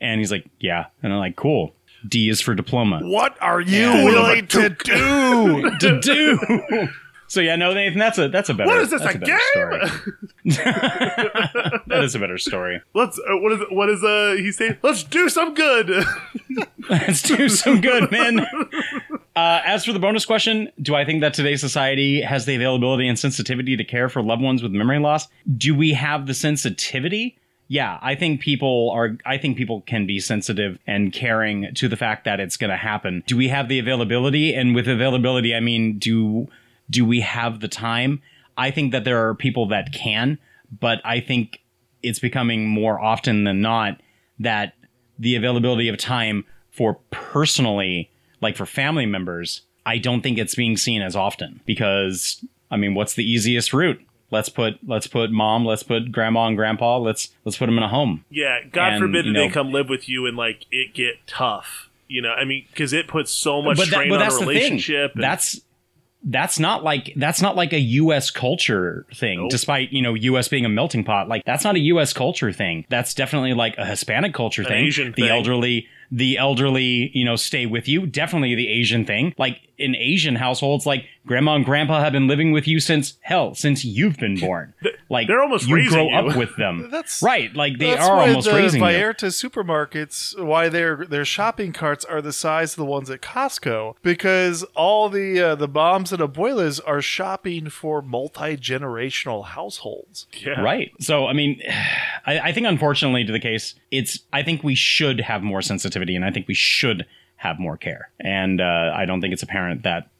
And 0.00 0.20
he's 0.20 0.30
like, 0.30 0.46
yeah. 0.60 0.86
And 1.02 1.12
I'm 1.12 1.18
like, 1.18 1.36
cool. 1.36 1.74
D 2.06 2.28
is 2.28 2.40
for 2.42 2.54
diploma. 2.54 3.00
What 3.02 3.38
are 3.40 3.60
you 3.62 3.78
Yeah. 3.78 4.04
willing 4.04 4.46
to 4.48 4.68
do? 4.68 5.70
to 5.78 6.00
do. 6.00 6.88
So 7.34 7.40
yeah, 7.40 7.56
no, 7.56 7.74
Nathan, 7.74 7.98
that's 7.98 8.16
a 8.16 8.28
that's 8.28 8.48
a 8.48 8.54
better. 8.54 8.70
What 8.70 8.80
is 8.80 8.90
this, 8.90 9.02
a 9.02 9.06
better 9.06 9.18
game? 9.18 9.34
That 11.86 12.04
is 12.04 12.14
a 12.14 12.20
better 12.20 12.38
story. 12.38 12.80
Let's. 12.94 13.18
Uh, 13.18 13.38
what 13.38 13.52
is? 13.52 13.60
What 13.70 13.88
is? 13.88 14.04
Uh, 14.04 14.36
he 14.38 14.52
saying? 14.52 14.76
Let's 14.82 15.02
do 15.02 15.28
some 15.28 15.52
good. 15.52 15.90
Let's 16.88 17.22
do 17.22 17.48
some 17.48 17.80
good, 17.80 18.12
man. 18.12 18.46
Uh, 19.34 19.62
as 19.64 19.84
for 19.84 19.92
the 19.92 19.98
bonus 19.98 20.24
question, 20.24 20.70
do 20.80 20.94
I 20.94 21.04
think 21.04 21.22
that 21.22 21.34
today's 21.34 21.60
society 21.60 22.20
has 22.20 22.46
the 22.46 22.54
availability 22.54 23.08
and 23.08 23.18
sensitivity 23.18 23.76
to 23.76 23.82
care 23.82 24.08
for 24.08 24.22
loved 24.22 24.42
ones 24.42 24.62
with 24.62 24.70
memory 24.70 25.00
loss? 25.00 25.26
Do 25.56 25.74
we 25.74 25.92
have 25.94 26.28
the 26.28 26.34
sensitivity? 26.34 27.36
Yeah, 27.66 27.98
I 28.00 28.14
think 28.14 28.42
people 28.42 28.90
are. 28.90 29.16
I 29.26 29.38
think 29.38 29.56
people 29.56 29.80
can 29.80 30.06
be 30.06 30.20
sensitive 30.20 30.78
and 30.86 31.12
caring 31.12 31.74
to 31.74 31.88
the 31.88 31.96
fact 31.96 32.26
that 32.26 32.38
it's 32.38 32.56
going 32.56 32.70
to 32.70 32.76
happen. 32.76 33.24
Do 33.26 33.36
we 33.36 33.48
have 33.48 33.68
the 33.68 33.80
availability? 33.80 34.54
And 34.54 34.72
with 34.72 34.86
availability, 34.86 35.52
I 35.52 35.58
mean, 35.58 35.98
do 35.98 36.46
do 36.90 37.04
we 37.04 37.20
have 37.20 37.60
the 37.60 37.68
time? 37.68 38.22
I 38.56 38.70
think 38.70 38.92
that 38.92 39.04
there 39.04 39.28
are 39.28 39.34
people 39.34 39.66
that 39.68 39.92
can, 39.92 40.38
but 40.80 41.00
I 41.04 41.20
think 41.20 41.60
it's 42.02 42.18
becoming 42.18 42.68
more 42.68 43.00
often 43.00 43.44
than 43.44 43.60
not 43.60 44.00
that 44.38 44.74
the 45.18 45.36
availability 45.36 45.88
of 45.88 45.96
time 45.96 46.44
for 46.70 46.98
personally, 47.10 48.10
like 48.40 48.56
for 48.56 48.66
family 48.66 49.06
members, 49.06 49.62
I 49.86 49.98
don't 49.98 50.20
think 50.22 50.38
it's 50.38 50.54
being 50.54 50.76
seen 50.76 51.02
as 51.02 51.14
often 51.16 51.60
because 51.66 52.44
I 52.70 52.76
mean, 52.76 52.94
what's 52.94 53.14
the 53.14 53.24
easiest 53.24 53.72
route? 53.72 54.00
Let's 54.30 54.48
put 54.48 54.74
let's 54.86 55.06
put 55.06 55.30
mom, 55.30 55.64
let's 55.64 55.82
put 55.82 56.10
grandma 56.10 56.46
and 56.48 56.56
grandpa, 56.56 56.98
let's 56.98 57.30
let's 57.44 57.56
put 57.56 57.66
them 57.66 57.76
in 57.76 57.84
a 57.84 57.88
home. 57.88 58.24
yeah. 58.30 58.58
God 58.72 58.94
And, 58.94 59.00
forbid 59.02 59.26
you 59.26 59.32
that 59.34 59.38
they 59.38 59.48
come 59.48 59.70
live 59.72 59.88
with 59.88 60.08
you 60.08 60.26
and 60.26 60.36
like 60.36 60.66
it 60.70 60.94
get 60.94 61.26
tough. 61.26 61.88
You 62.08 62.22
know, 62.22 62.32
I 62.32 62.44
mean, 62.44 62.66
because 62.70 62.92
it 62.92 63.06
puts 63.08 63.30
so 63.32 63.62
much 63.62 63.76
but, 63.76 63.84
that, 63.86 63.92
strain 63.92 64.08
but 64.10 64.16
on 64.16 64.20
that's 64.20 64.34
a 64.36 64.38
the 64.40 64.44
thing. 64.46 64.54
relationship. 64.54 65.12
and- 65.14 65.22
That's 65.22 65.60
that's 66.24 66.58
not 66.58 66.82
like 66.82 67.12
that's 67.16 67.42
not 67.42 67.54
like 67.54 67.72
a 67.72 67.78
U.S. 67.78 68.30
culture 68.30 69.06
thing. 69.14 69.42
Nope. 69.42 69.50
Despite 69.50 69.92
you 69.92 70.02
know 70.02 70.14
U.S. 70.14 70.48
being 70.48 70.64
a 70.64 70.68
melting 70.68 71.04
pot, 71.04 71.28
like 71.28 71.44
that's 71.44 71.64
not 71.64 71.76
a 71.76 71.80
U.S. 71.80 72.12
culture 72.12 72.52
thing. 72.52 72.86
That's 72.88 73.14
definitely 73.14 73.54
like 73.54 73.76
a 73.76 73.84
Hispanic 73.84 74.32
culture 74.34 74.62
An 74.62 74.68
thing. 74.68 74.86
Asian 74.86 75.06
the 75.12 75.22
thing. 75.22 75.28
elderly, 75.28 75.86
the 76.10 76.38
elderly, 76.38 77.10
you 77.14 77.24
know, 77.24 77.36
stay 77.36 77.66
with 77.66 77.88
you. 77.88 78.06
Definitely 78.06 78.54
the 78.54 78.68
Asian 78.68 79.04
thing. 79.04 79.34
Like 79.36 79.60
in 79.76 79.94
Asian 79.96 80.36
households, 80.36 80.86
like 80.86 81.04
grandma 81.26 81.56
and 81.56 81.64
grandpa 81.64 82.00
have 82.00 82.12
been 82.12 82.26
living 82.26 82.52
with 82.52 82.66
you 82.66 82.80
since 82.80 83.18
hell 83.20 83.54
since 83.54 83.84
you've 83.84 84.16
been 84.16 84.38
born. 84.40 84.72
Like 85.14 85.28
they're 85.28 85.42
almost 85.42 85.68
you 85.68 85.76
raising 85.76 85.92
grow 85.92 86.08
you. 86.08 86.30
up 86.30 86.36
with 86.36 86.54
them. 86.56 86.88
That's 86.92 87.22
right. 87.22 87.54
Like 87.54 87.78
they 87.78 87.90
That's 87.90 88.06
are 88.06 88.16
why 88.16 88.28
almost 88.28 88.48
the 88.48 88.54
raising 88.54 88.80
you. 88.80 88.86
Vallarta 88.86 89.30
supermarkets, 89.30 90.38
why 90.44 90.68
their 90.68 91.06
their 91.06 91.24
shopping 91.24 91.72
carts 91.72 92.04
are 92.04 92.20
the 92.20 92.32
size 92.32 92.72
of 92.72 92.76
the 92.76 92.84
ones 92.84 93.08
at 93.08 93.22
Costco, 93.22 93.94
because 94.02 94.64
all 94.74 95.08
the 95.08 95.40
uh, 95.40 95.54
the 95.54 95.68
moms 95.68 96.12
and 96.12 96.20
abuelas 96.20 96.80
are 96.84 97.00
shopping 97.00 97.70
for 97.70 98.02
multi 98.02 98.56
generational 98.56 99.44
households. 99.44 100.26
Yeah. 100.40 100.60
Right. 100.60 100.92
So, 101.00 101.26
I 101.26 101.32
mean, 101.32 101.60
I, 102.26 102.40
I 102.40 102.52
think 102.52 102.66
unfortunately 102.66 103.24
to 103.24 103.32
the 103.32 103.40
case, 103.40 103.74
it's, 103.90 104.20
I 104.32 104.42
think 104.42 104.62
we 104.62 104.74
should 104.74 105.20
have 105.20 105.42
more 105.42 105.62
sensitivity 105.62 106.16
and 106.16 106.24
I 106.24 106.30
think 106.30 106.48
we 106.48 106.54
should 106.54 107.06
have 107.36 107.58
more 107.58 107.76
care. 107.76 108.10
And 108.20 108.60
uh, 108.60 108.92
I 108.94 109.04
don't 109.04 109.20
think 109.20 109.32
it's 109.32 109.42
apparent 109.42 109.82
that 109.82 110.10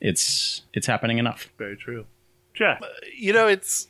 it's, 0.00 0.62
it's 0.72 0.86
happening 0.86 1.18
enough. 1.18 1.48
Very 1.58 1.76
true. 1.76 2.06
Jack. 2.54 2.80
You 3.16 3.32
know, 3.32 3.46
it's 3.46 3.88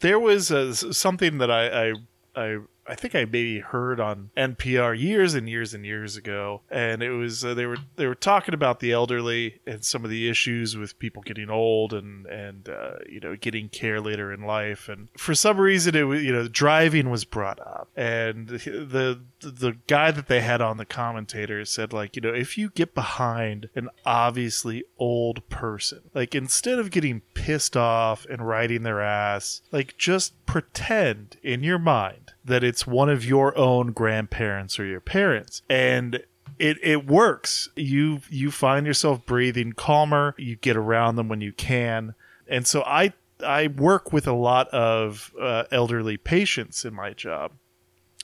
there 0.00 0.18
was 0.18 0.50
uh, 0.50 0.72
something 0.74 1.38
that 1.38 1.50
I 1.50 1.88
I 1.88 1.92
I 2.34 2.58
I 2.86 2.94
think 2.96 3.14
I 3.14 3.24
maybe 3.24 3.60
heard 3.60 4.00
on 4.00 4.30
NPR 4.36 4.98
years 4.98 5.34
and 5.34 5.48
years 5.48 5.72
and 5.72 5.86
years 5.86 6.16
ago, 6.16 6.62
and 6.70 7.02
it 7.02 7.10
was 7.10 7.44
uh, 7.44 7.54
they 7.54 7.66
were 7.66 7.76
they 7.96 8.06
were 8.06 8.14
talking 8.14 8.54
about 8.54 8.80
the 8.80 8.92
elderly 8.92 9.60
and 9.66 9.84
some 9.84 10.04
of 10.04 10.10
the 10.10 10.28
issues 10.28 10.76
with 10.76 10.98
people 10.98 11.22
getting 11.22 11.48
old 11.48 11.92
and 11.92 12.26
and 12.26 12.68
uh, 12.68 12.94
you 13.08 13.20
know 13.20 13.36
getting 13.36 13.68
care 13.68 14.00
later 14.00 14.32
in 14.32 14.42
life, 14.42 14.88
and 14.88 15.08
for 15.16 15.34
some 15.34 15.58
reason 15.58 15.94
it 15.94 16.02
was 16.02 16.22
you 16.22 16.32
know 16.32 16.48
driving 16.48 17.10
was 17.10 17.24
brought 17.24 17.60
up, 17.60 17.88
and 17.96 18.48
the 18.48 19.20
the 19.40 19.76
guy 19.86 20.10
that 20.10 20.26
they 20.26 20.40
had 20.40 20.60
on 20.60 20.76
the 20.76 20.84
commentator 20.84 21.64
said 21.64 21.92
like 21.92 22.16
you 22.16 22.22
know 22.22 22.34
if 22.34 22.58
you 22.58 22.70
get 22.70 22.94
behind 22.94 23.68
an 23.76 23.88
obviously 24.04 24.84
old 24.98 25.48
person, 25.48 26.00
like 26.14 26.34
instead 26.34 26.78
of 26.78 26.90
getting 26.90 27.20
pissed 27.34 27.76
off 27.76 28.26
and 28.26 28.46
riding 28.46 28.82
their 28.82 29.00
ass, 29.00 29.62
like 29.70 29.96
just 29.96 30.34
pretend 30.46 31.36
in 31.42 31.62
your 31.62 31.78
mind 31.78 32.21
that 32.44 32.64
it's 32.64 32.86
one 32.86 33.08
of 33.08 33.24
your 33.24 33.56
own 33.56 33.92
grandparents 33.92 34.78
or 34.78 34.84
your 34.84 35.00
parents. 35.00 35.62
And 35.68 36.22
it, 36.58 36.78
it 36.82 37.06
works. 37.06 37.68
You 37.76 38.20
you 38.30 38.50
find 38.50 38.86
yourself 38.86 39.24
breathing 39.26 39.72
calmer. 39.72 40.34
You 40.38 40.56
get 40.56 40.76
around 40.76 41.16
them 41.16 41.28
when 41.28 41.40
you 41.40 41.52
can. 41.52 42.14
And 42.46 42.66
so 42.66 42.82
i 42.82 43.12
i 43.44 43.66
work 43.66 44.12
with 44.12 44.26
a 44.26 44.32
lot 44.32 44.68
of 44.68 45.32
uh, 45.40 45.64
elderly 45.70 46.16
patients 46.16 46.84
in 46.84 46.94
my 46.94 47.12
job. 47.12 47.52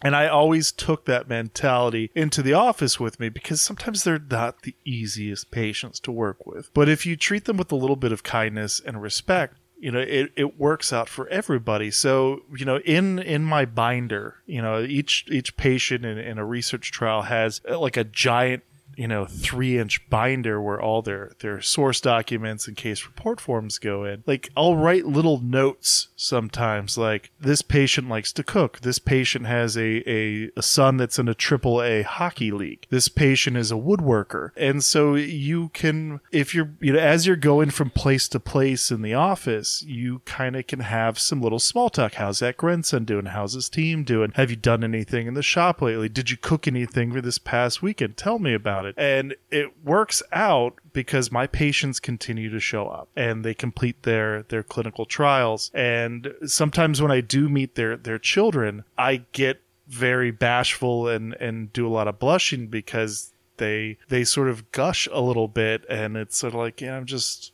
And 0.01 0.14
I 0.14 0.29
always 0.29 0.71
took 0.71 1.07
that 1.07 1.29
mentality 1.29 2.12
into 2.14 2.41
the 2.41 2.53
office 2.53 3.01
with 3.01 3.19
me 3.19 3.31
because 3.31 3.61
sometimes 3.61 4.05
they're 4.05 4.21
not 4.31 4.62
the 4.62 4.77
easiest 4.85 5.51
patients 5.51 5.99
to 6.01 6.12
work 6.12 6.47
with. 6.47 6.73
But 6.73 6.89
if 6.89 7.05
you 7.05 7.16
treat 7.16 7.47
them 7.47 7.57
with 7.57 7.73
a 7.73 7.77
little 7.77 7.97
bit 7.97 8.12
of 8.12 8.23
kindness 8.23 8.81
and 8.85 9.03
respect, 9.03 9.58
you 9.79 9.93
know, 9.93 10.01
it, 10.01 10.33
it 10.37 10.59
works 10.59 10.93
out 10.93 11.09
for 11.09 11.29
everybody. 11.29 11.91
So, 11.91 12.43
you 12.57 12.64
know, 12.64 12.79
in 12.81 13.18
in 13.18 13.45
my 13.45 13.64
binder, 13.64 14.37
you 14.47 14.61
know, 14.61 14.83
each 14.83 15.24
each 15.29 15.57
patient 15.57 16.05
in, 16.05 16.18
in 16.18 16.39
a 16.39 16.45
research 16.45 16.91
trial 16.91 17.22
has 17.22 17.61
uh, 17.68 17.79
like 17.79 17.97
a 17.97 18.05
giant 18.05 18.64
you 18.99 19.07
know 19.07 19.25
three 19.25 19.79
inch 19.79 20.07
binder 20.11 20.61
where 20.61 20.81
all 20.81 21.03
their 21.03 21.31
their 21.39 21.61
source 21.61 22.01
documents 22.01 22.67
and 22.67 22.77
case 22.77 23.07
report 23.07 23.41
forms 23.41 23.79
go 23.79 24.05
in. 24.05 24.25
Like 24.27 24.51
i'll 24.57 24.77
write 24.77 25.07
little 25.07 25.41
notes 25.41 26.09
sometimes 26.17 26.99
like 26.99 27.31
this 27.41 27.63
patient 27.63 28.09
likes 28.09 28.33
to 28.33 28.43
cook. 28.43 28.81
This 28.81 28.99
patient 28.99 29.47
has 29.47 29.77
a 29.77 30.03
a, 30.11 30.51
a 30.57 30.63
son 30.63 30.97
that's 30.97 31.19
in 31.19 31.29
a 31.29 31.35
triple 31.35 31.81
a 31.81 32.03
hockey 32.03 32.51
league. 32.51 32.87
This 32.91 33.09
patient 33.09 33.57
is 33.57 33.71
a 33.71 33.77
woodworker. 33.77 34.51
And 34.57 34.83
so 34.83 35.15
you 35.15 35.69
can 35.69 36.21
if 36.33 36.53
you're 36.53 36.71
you 36.81 36.93
know 36.95 36.99
as 36.99 37.25
you're 37.25 37.37
going 37.37 37.71
from 37.71 37.91
place 37.91 38.29
to 38.31 38.41
place 38.41 38.91
in 38.91 39.03
the 39.03 39.15
office 39.15 39.85
you 39.87 40.23
kind 40.25 40.57
of 40.57 40.67
can 40.67 40.81
have 40.81 41.21
some 41.21 41.41
little 41.41 41.61
small 41.61 41.89
talk. 41.89 42.15
How's 42.15 42.41
that 42.41 42.57
grandson 42.57 43.05
doing? 43.05 43.27
How's 43.27 43.53
his 43.53 43.69
team 43.69 44.03
doing? 44.03 44.33
Have 44.35 44.51
you 44.51 44.57
done 44.57 44.83
anything 44.83 45.29
in 45.29 45.35
the 45.35 45.43
shop 45.43 45.81
lately? 45.81 46.09
Did 46.09 46.31
you 46.31 46.37
cook 46.37 46.67
anything 46.67 47.13
for 47.13 47.21
this 47.21 47.39
past 47.39 47.81
weekend? 47.81 48.17
Tell 48.17 48.41
me 48.41 48.55
about 48.55 48.87
it 48.87 48.88
and 48.97 49.34
it 49.51 49.84
works 49.84 50.22
out 50.32 50.74
because 50.93 51.30
my 51.30 51.47
patients 51.47 52.01
continue 52.01 52.51
to 52.51 52.61
show 52.61 52.89
up 52.89 53.09
and 53.16 53.45
they 53.45 53.55
complete 53.55 54.03
their 54.03 54.43
their 54.45 54.62
clinical 54.62 55.05
trials. 55.05 55.70
And 55.74 56.34
sometimes 56.47 57.01
when 57.01 57.11
i 57.11 57.20
do 57.20 57.49
meet 57.49 57.74
their 57.74 57.97
their 57.97 58.18
children 58.18 58.84
i 58.97 59.16
get 59.32 59.61
very 59.89 60.30
bashful 60.30 61.09
and 61.09 61.34
and 61.34 61.72
do 61.72 61.86
a 61.86 61.91
lot 61.91 62.09
of 62.09 62.18
blushing 62.18 62.66
because 62.66 63.32
they 63.57 63.99
they 64.09 64.24
sort 64.24 64.49
of 64.49 64.70
gush 64.72 65.09
a 65.12 65.20
little 65.20 65.49
bit 65.49 65.84
and 65.89 66.16
it's 66.16 66.36
sort 66.36 66.55
of 66.55 66.61
like 66.61 66.80
yeah 66.80 66.97
i'm 66.97 67.07
just 67.07 67.53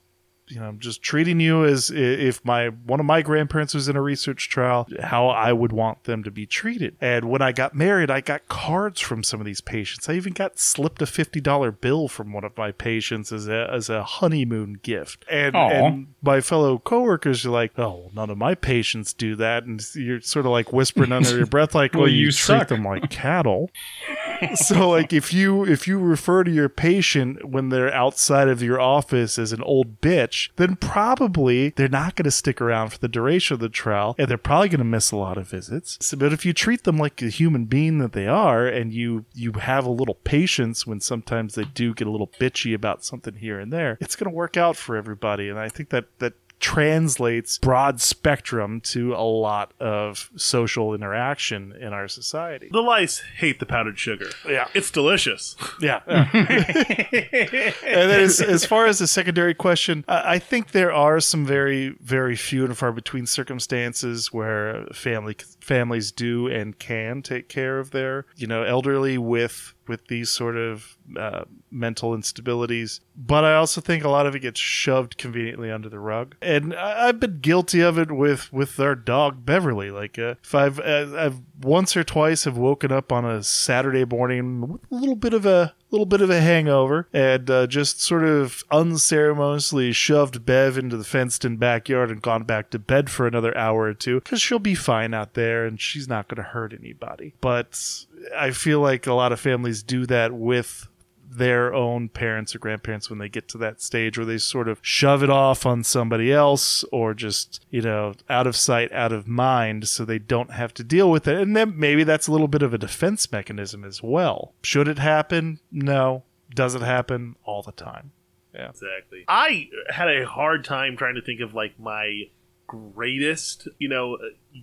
you 0.54 0.60
know, 0.60 0.66
I'm 0.66 0.78
just 0.78 1.02
treating 1.02 1.40
you 1.40 1.64
as 1.64 1.90
if 1.90 2.44
my 2.44 2.68
one 2.68 3.00
of 3.00 3.06
my 3.06 3.22
grandparents 3.22 3.74
was 3.74 3.88
in 3.88 3.96
a 3.96 4.00
research 4.02 4.48
trial, 4.48 4.86
how 5.02 5.26
I 5.26 5.52
would 5.52 5.72
want 5.72 6.04
them 6.04 6.22
to 6.22 6.30
be 6.30 6.46
treated. 6.46 6.96
And 7.00 7.28
when 7.28 7.42
I 7.42 7.50
got 7.50 7.74
married, 7.74 8.08
I 8.08 8.20
got 8.20 8.46
cards 8.46 9.00
from 9.00 9.24
some 9.24 9.40
of 9.40 9.46
these 9.46 9.60
patients. 9.60 10.08
I 10.08 10.12
even 10.12 10.32
got 10.32 10.60
slipped 10.60 11.02
a 11.02 11.06
fifty 11.06 11.40
dollar 11.40 11.72
bill 11.72 12.06
from 12.06 12.32
one 12.32 12.44
of 12.44 12.56
my 12.56 12.70
patients 12.70 13.32
as 13.32 13.48
a 13.48 13.68
as 13.72 13.90
a 13.90 14.04
honeymoon 14.04 14.74
gift. 14.74 15.24
And, 15.28 15.56
and 15.56 16.14
my 16.22 16.40
fellow 16.40 16.78
coworkers 16.78 17.44
are 17.44 17.50
like, 17.50 17.76
"Oh, 17.76 18.10
none 18.14 18.30
of 18.30 18.38
my 18.38 18.54
patients 18.54 19.12
do 19.12 19.34
that," 19.36 19.64
and 19.64 19.84
you're 19.94 20.20
sort 20.20 20.46
of 20.46 20.52
like 20.52 20.72
whispering 20.72 21.10
under 21.10 21.36
your 21.36 21.46
breath, 21.46 21.74
like, 21.74 21.92
Well, 21.94 22.02
"Well, 22.02 22.10
you 22.10 22.26
you, 22.26 22.32
treat 22.32 22.60
suck." 22.60 22.68
them 22.68 22.84
like 22.84 23.10
cattle." 23.10 23.70
so 24.54 24.90
like 24.90 25.12
if 25.12 25.32
you 25.32 25.64
if 25.64 25.88
you 25.88 25.98
refer 25.98 26.44
to 26.44 26.50
your 26.50 26.68
patient 26.68 27.44
when 27.44 27.70
they're 27.70 27.92
outside 27.92 28.48
of 28.48 28.62
your 28.62 28.80
office 28.80 29.38
as 29.38 29.52
an 29.52 29.62
old 29.62 30.00
bitch 30.00 30.43
then 30.56 30.76
probably 30.76 31.70
they're 31.70 31.88
not 31.88 32.16
going 32.16 32.24
to 32.24 32.30
stick 32.30 32.60
around 32.60 32.90
for 32.90 32.98
the 32.98 33.08
duration 33.08 33.54
of 33.54 33.60
the 33.60 33.68
trial 33.68 34.14
and 34.18 34.28
they're 34.28 34.38
probably 34.38 34.68
going 34.68 34.78
to 34.78 34.84
miss 34.84 35.10
a 35.10 35.16
lot 35.16 35.38
of 35.38 35.48
visits. 35.48 35.98
So, 36.00 36.16
but 36.16 36.32
if 36.32 36.44
you 36.44 36.52
treat 36.52 36.84
them 36.84 36.98
like 36.98 37.20
a 37.22 37.28
human 37.28 37.64
being 37.66 37.98
that 37.98 38.12
they 38.12 38.26
are 38.26 38.66
and 38.66 38.92
you 38.92 39.24
you 39.34 39.52
have 39.52 39.84
a 39.84 39.90
little 39.90 40.14
patience 40.14 40.86
when 40.86 41.00
sometimes 41.00 41.54
they 41.54 41.64
do 41.64 41.94
get 41.94 42.06
a 42.06 42.10
little 42.10 42.30
bitchy 42.40 42.74
about 42.74 43.04
something 43.04 43.34
here 43.36 43.58
and 43.58 43.72
there 43.72 43.98
it's 44.00 44.16
going 44.16 44.30
to 44.30 44.34
work 44.34 44.56
out 44.56 44.76
for 44.76 44.96
everybody 44.96 45.48
and 45.48 45.58
i 45.58 45.68
think 45.68 45.90
that 45.90 46.06
that 46.18 46.34
translates 46.64 47.58
broad 47.58 48.00
spectrum 48.00 48.80
to 48.80 49.14
a 49.14 49.20
lot 49.20 49.74
of 49.80 50.30
social 50.36 50.94
interaction 50.94 51.72
in 51.78 51.92
our 51.92 52.08
society 52.08 52.70
The 52.72 52.80
lice 52.80 53.20
hate 53.36 53.58
the 53.60 53.66
powdered 53.66 53.98
sugar. 53.98 54.30
Yeah. 54.48 54.68
It's 54.72 54.90
delicious. 54.90 55.56
Yeah. 55.80 56.00
and 56.06 57.74
then 57.82 58.20
as, 58.20 58.40
as 58.40 58.64
far 58.64 58.86
as 58.86 58.98
the 58.98 59.06
secondary 59.06 59.52
question, 59.54 60.04
I 60.08 60.34
I 60.34 60.38
think 60.38 60.70
there 60.70 60.92
are 60.92 61.20
some 61.20 61.44
very, 61.44 61.90
very 62.00 62.36
few 62.36 62.64
and 62.64 62.76
far 62.76 62.92
between 62.92 63.26
circumstances 63.26 64.32
where 64.32 64.86
family 64.92 65.36
families 65.64 66.12
do 66.12 66.46
and 66.46 66.78
can 66.78 67.22
take 67.22 67.48
care 67.48 67.78
of 67.78 67.90
their, 67.90 68.26
you 68.36 68.46
know, 68.46 68.62
elderly 68.62 69.18
with 69.18 69.74
with 69.86 70.06
these 70.06 70.30
sort 70.30 70.56
of 70.56 70.96
uh, 71.18 71.44
mental 71.70 72.16
instabilities. 72.16 73.00
But 73.16 73.44
I 73.44 73.54
also 73.56 73.80
think 73.80 74.04
a 74.04 74.08
lot 74.08 74.26
of 74.26 74.34
it 74.34 74.40
gets 74.40 74.60
shoved 74.60 75.18
conveniently 75.18 75.70
under 75.70 75.88
the 75.88 75.98
rug, 75.98 76.36
and 76.40 76.74
I, 76.74 77.08
I've 77.08 77.20
been 77.20 77.40
guilty 77.40 77.80
of 77.80 77.98
it 77.98 78.12
with 78.12 78.52
with 78.52 78.78
our 78.78 78.94
dog 78.94 79.44
Beverly. 79.44 79.90
Like 79.90 80.18
uh, 80.18 80.34
if 80.42 80.54
I've 80.54 80.78
uh, 80.80 81.16
I've 81.16 81.40
once 81.60 81.96
or 81.96 82.04
twice 82.04 82.44
have 82.44 82.56
woken 82.56 82.92
up 82.92 83.10
on 83.12 83.24
a 83.24 83.42
Saturday 83.42 84.04
morning 84.04 84.60
with 84.60 84.82
a 84.90 84.94
little 84.94 85.16
bit 85.16 85.34
of 85.34 85.46
a 85.46 85.74
little 85.94 86.06
bit 86.06 86.20
of 86.20 86.30
a 86.30 86.40
hangover 86.40 87.08
and 87.12 87.48
uh, 87.48 87.66
just 87.68 88.02
sort 88.02 88.24
of 88.24 88.64
unceremoniously 88.70 89.92
shoved 89.92 90.44
Bev 90.44 90.76
into 90.76 90.96
the 90.96 91.04
fenced 91.04 91.44
in 91.44 91.56
backyard 91.56 92.10
and 92.10 92.20
gone 92.20 92.42
back 92.42 92.70
to 92.70 92.78
bed 92.80 93.08
for 93.10 93.26
another 93.28 93.56
hour 93.56 93.82
or 93.82 93.94
two 93.94 94.16
because 94.20 94.42
she'll 94.42 94.58
be 94.58 94.74
fine 94.74 95.14
out 95.14 95.34
there 95.34 95.64
and 95.64 95.80
she's 95.80 96.08
not 96.08 96.26
going 96.26 96.36
to 96.36 96.50
hurt 96.50 96.72
anybody. 96.72 97.34
But 97.40 98.04
I 98.36 98.50
feel 98.50 98.80
like 98.80 99.06
a 99.06 99.14
lot 99.14 99.30
of 99.30 99.38
families 99.38 99.84
do 99.84 100.04
that 100.06 100.32
with 100.32 100.88
their 101.36 101.74
own 101.74 102.08
parents 102.08 102.54
or 102.54 102.58
grandparents 102.58 103.10
when 103.10 103.18
they 103.18 103.28
get 103.28 103.48
to 103.48 103.58
that 103.58 103.80
stage 103.80 104.16
where 104.16 104.26
they 104.26 104.38
sort 104.38 104.68
of 104.68 104.78
shove 104.82 105.22
it 105.22 105.30
off 105.30 105.66
on 105.66 105.82
somebody 105.82 106.32
else 106.32 106.84
or 106.92 107.14
just, 107.14 107.64
you 107.70 107.80
know, 107.80 108.14
out 108.28 108.46
of 108.46 108.56
sight, 108.56 108.92
out 108.92 109.12
of 109.12 109.26
mind 109.26 109.88
so 109.88 110.04
they 110.04 110.18
don't 110.18 110.52
have 110.52 110.72
to 110.74 110.84
deal 110.84 111.10
with 111.10 111.26
it. 111.26 111.36
And 111.36 111.56
then 111.56 111.78
maybe 111.78 112.04
that's 112.04 112.26
a 112.26 112.32
little 112.32 112.48
bit 112.48 112.62
of 112.62 112.72
a 112.72 112.78
defense 112.78 113.30
mechanism 113.32 113.84
as 113.84 114.02
well. 114.02 114.54
Should 114.62 114.88
it 114.88 114.98
happen? 114.98 115.60
No. 115.70 116.24
Does 116.54 116.74
it 116.74 116.82
happen 116.82 117.36
all 117.44 117.62
the 117.62 117.72
time? 117.72 118.12
Yeah. 118.54 118.68
Exactly. 118.68 119.24
I 119.26 119.68
had 119.88 120.08
a 120.08 120.24
hard 120.26 120.64
time 120.64 120.96
trying 120.96 121.16
to 121.16 121.22
think 121.22 121.40
of 121.40 121.54
like 121.54 121.78
my 121.78 122.28
greatest, 122.66 123.68
you 123.78 123.88
know, 123.88 124.18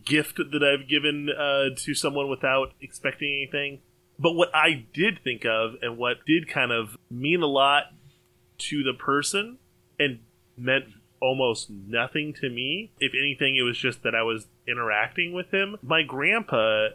gift 0.06 0.38
that 0.38 0.64
I've 0.64 0.88
given 0.88 1.30
uh, 1.30 1.76
to 1.76 1.94
someone 1.94 2.30
without 2.30 2.74
expecting 2.82 3.30
anything. 3.30 3.80
But 4.22 4.34
what 4.34 4.54
I 4.54 4.86
did 4.94 5.20
think 5.24 5.46
of 5.46 5.76
and 5.82 5.98
what 5.98 6.18
did 6.28 6.48
kind 6.48 6.72
of 6.72 6.96
mean 7.10 7.42
a 7.42 7.48
lot 7.48 7.86
to 8.60 8.84
the 8.84 8.94
person 8.94 9.58
and 10.00 10.20
meant 10.56 10.86
almost 11.20 11.70
nothing 11.70 12.34
to 12.34 12.50
me. 12.50 12.92
If 13.00 13.14
anything, 13.20 13.56
it 13.56 13.64
was 13.64 13.78
just 13.78 14.04
that 14.04 14.14
I 14.14 14.22
was 14.22 14.48
interacting 14.68 15.34
with 15.34 15.52
him. 15.52 15.78
My 15.82 16.04
grandpa, 16.04 16.90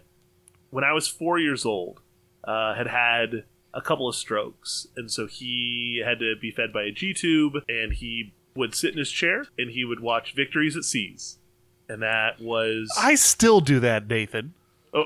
when 0.71 0.85
I 0.85 0.93
was 0.93 1.09
four 1.09 1.39
years 1.39 1.65
old, 1.65 2.01
uh, 2.45 2.75
had 2.75 2.87
had 2.87 3.45
a 3.75 3.81
couple 3.81 4.09
of 4.09 4.15
strokes, 4.15 4.87
and 4.97 5.11
so 5.11 5.27
he 5.27 6.03
had 6.05 6.21
to 6.21 6.35
be 6.41 6.51
fed 6.51 6.73
by 6.73 6.85
a 6.85 6.93
G 6.93 7.13
tube, 7.13 7.55
and 7.69 7.93
he 7.93 8.33
would 8.55 8.75
sit 8.75 8.93
in 8.93 8.99
his 8.99 9.11
chair 9.11 9.47
and 9.59 9.71
he 9.71 9.85
would 9.85 10.01
watch 10.01 10.33
Victories 10.35 10.77
at 10.77 10.85
Seas, 10.85 11.39
and 11.89 12.03
that 12.03 12.41
was 12.41 12.91
I 12.97 13.17
still 13.17 13.61
do 13.61 13.81
that, 13.81 14.09
Nathan. 14.09 14.55
Oh, 14.95 15.05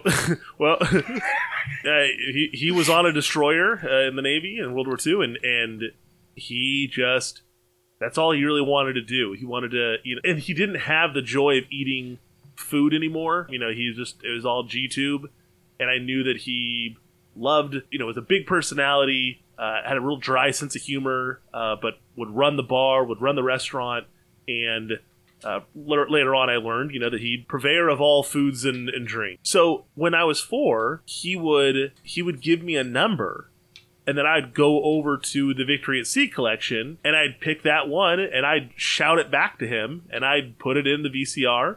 well, 0.59 0.79
uh, 1.85 2.03
he 2.33 2.51
he 2.53 2.71
was 2.71 2.89
on 2.89 3.07
a 3.07 3.13
destroyer 3.13 3.81
uh, 3.85 4.09
in 4.09 4.17
the 4.17 4.23
Navy 4.23 4.59
in 4.59 4.75
World 4.75 4.87
War 4.87 4.99
II, 5.05 5.25
and 5.25 5.37
and 5.43 5.83
he 6.35 6.89
just 6.91 7.43
that's 8.01 8.17
all 8.17 8.33
he 8.33 8.45
really 8.45 8.63
wanted 8.63 8.95
to 8.95 9.03
do. 9.03 9.33
He 9.39 9.45
wanted 9.45 9.73
to, 9.73 9.97
you 10.03 10.17
know, 10.17 10.23
and 10.25 10.39
he 10.39 10.55
didn't 10.55 10.81
have 10.81 11.15
the 11.15 11.23
joy 11.23 11.59
of 11.59 11.65
eating 11.71 12.19
food 12.57 12.95
anymore. 12.95 13.47
You 13.51 13.59
know, 13.59 13.71
he 13.71 13.93
just 13.95 14.23
it 14.25 14.35
was 14.35 14.45
all 14.45 14.65
G 14.65 14.89
tube, 14.89 15.31
and 15.79 15.91
I 15.91 15.99
knew 15.99 16.25
that 16.25 16.39
he 16.39 16.97
loved, 17.37 17.77
you 17.91 17.99
know, 17.99 18.07
was 18.07 18.17
a 18.17 18.23
big 18.23 18.47
personality, 18.47 19.43
uh, 19.59 19.83
had 19.87 19.97
a 19.97 20.01
real 20.01 20.17
dry 20.17 20.51
sense 20.51 20.75
of 20.75 20.83
humor, 20.83 21.41
uh, 21.53 21.77
but 21.81 21.99
would 22.17 22.31
run 22.31 22.57
the 22.57 22.63
bar, 22.63 23.05
would 23.05 23.21
run 23.21 23.37
the 23.37 23.43
restaurant, 23.43 24.07
and 24.49 24.93
uh, 25.45 25.61
later, 25.75 26.35
on, 26.35 26.51
I 26.51 26.57
learned, 26.57 26.93
you 26.93 27.01
know, 27.01 27.11
that 27.11 27.21
he 27.21 27.45
purveyor 27.49 27.89
of 27.89 28.01
all 28.01 28.23
foods 28.23 28.65
and, 28.65 28.89
and 28.89 29.07
drink. 29.07 29.41
So 29.43 29.85
when 29.95 30.15
I 30.15 30.25
was 30.25 30.41
four, 30.41 31.03
he 31.05 31.37
would 31.37 31.93
he 32.03 32.23
would 32.23 32.41
give 32.41 32.63
me 32.63 32.77
a 32.77 32.85
number, 32.85 33.51
and 34.07 34.17
then 34.17 34.27
I'd 34.27 34.55
go 34.55 34.83
over 34.83 35.17
to 35.17 35.55
the 35.55 35.65
Victory 35.65 36.01
at 36.01 36.07
Sea 36.07 36.29
collection, 36.29 36.99
and 37.05 37.17
I'd 37.17 37.41
pick 37.41 37.63
that 37.63 37.89
one, 37.89 38.21
and 38.21 38.47
I'd 38.47 38.71
shout 38.77 39.19
it 39.19 39.31
back 39.31 39.59
to 39.59 39.67
him, 39.67 40.03
and 40.11 40.25
I'd 40.25 40.59
put 40.59 40.77
it 40.77 40.87
in 40.87 41.03
the 41.03 41.11
VCR, 41.11 41.77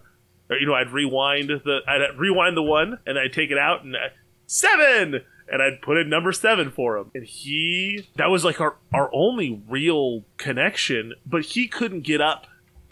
or 0.49 0.57
you 0.57 0.65
know, 0.65 0.75
I'd 0.75 0.91
rewind 0.91 1.49
the 1.49 1.79
I'd 1.87 2.17
rewind 2.17 2.57
the 2.57 2.63
one, 2.63 2.99
and 3.05 3.17
I'd 3.17 3.33
take 3.33 3.51
it 3.51 3.57
out, 3.57 3.83
and 3.83 3.95
I, 3.95 4.11
seven, 4.45 5.21
and 5.51 5.61
I'd 5.61 5.81
put 5.81 5.97
in 5.97 6.09
number 6.09 6.31
seven 6.31 6.71
for 6.71 6.97
him, 6.97 7.11
and 7.13 7.25
he 7.25 8.07
that 8.15 8.29
was 8.29 8.43
like 8.43 8.59
our 8.59 8.77
our 8.93 9.09
only 9.13 9.61
real 9.67 10.25
connection, 10.37 11.13
but 11.25 11.43
he 11.43 11.67
couldn't 11.67 12.01
get 12.01 12.21
up 12.21 12.47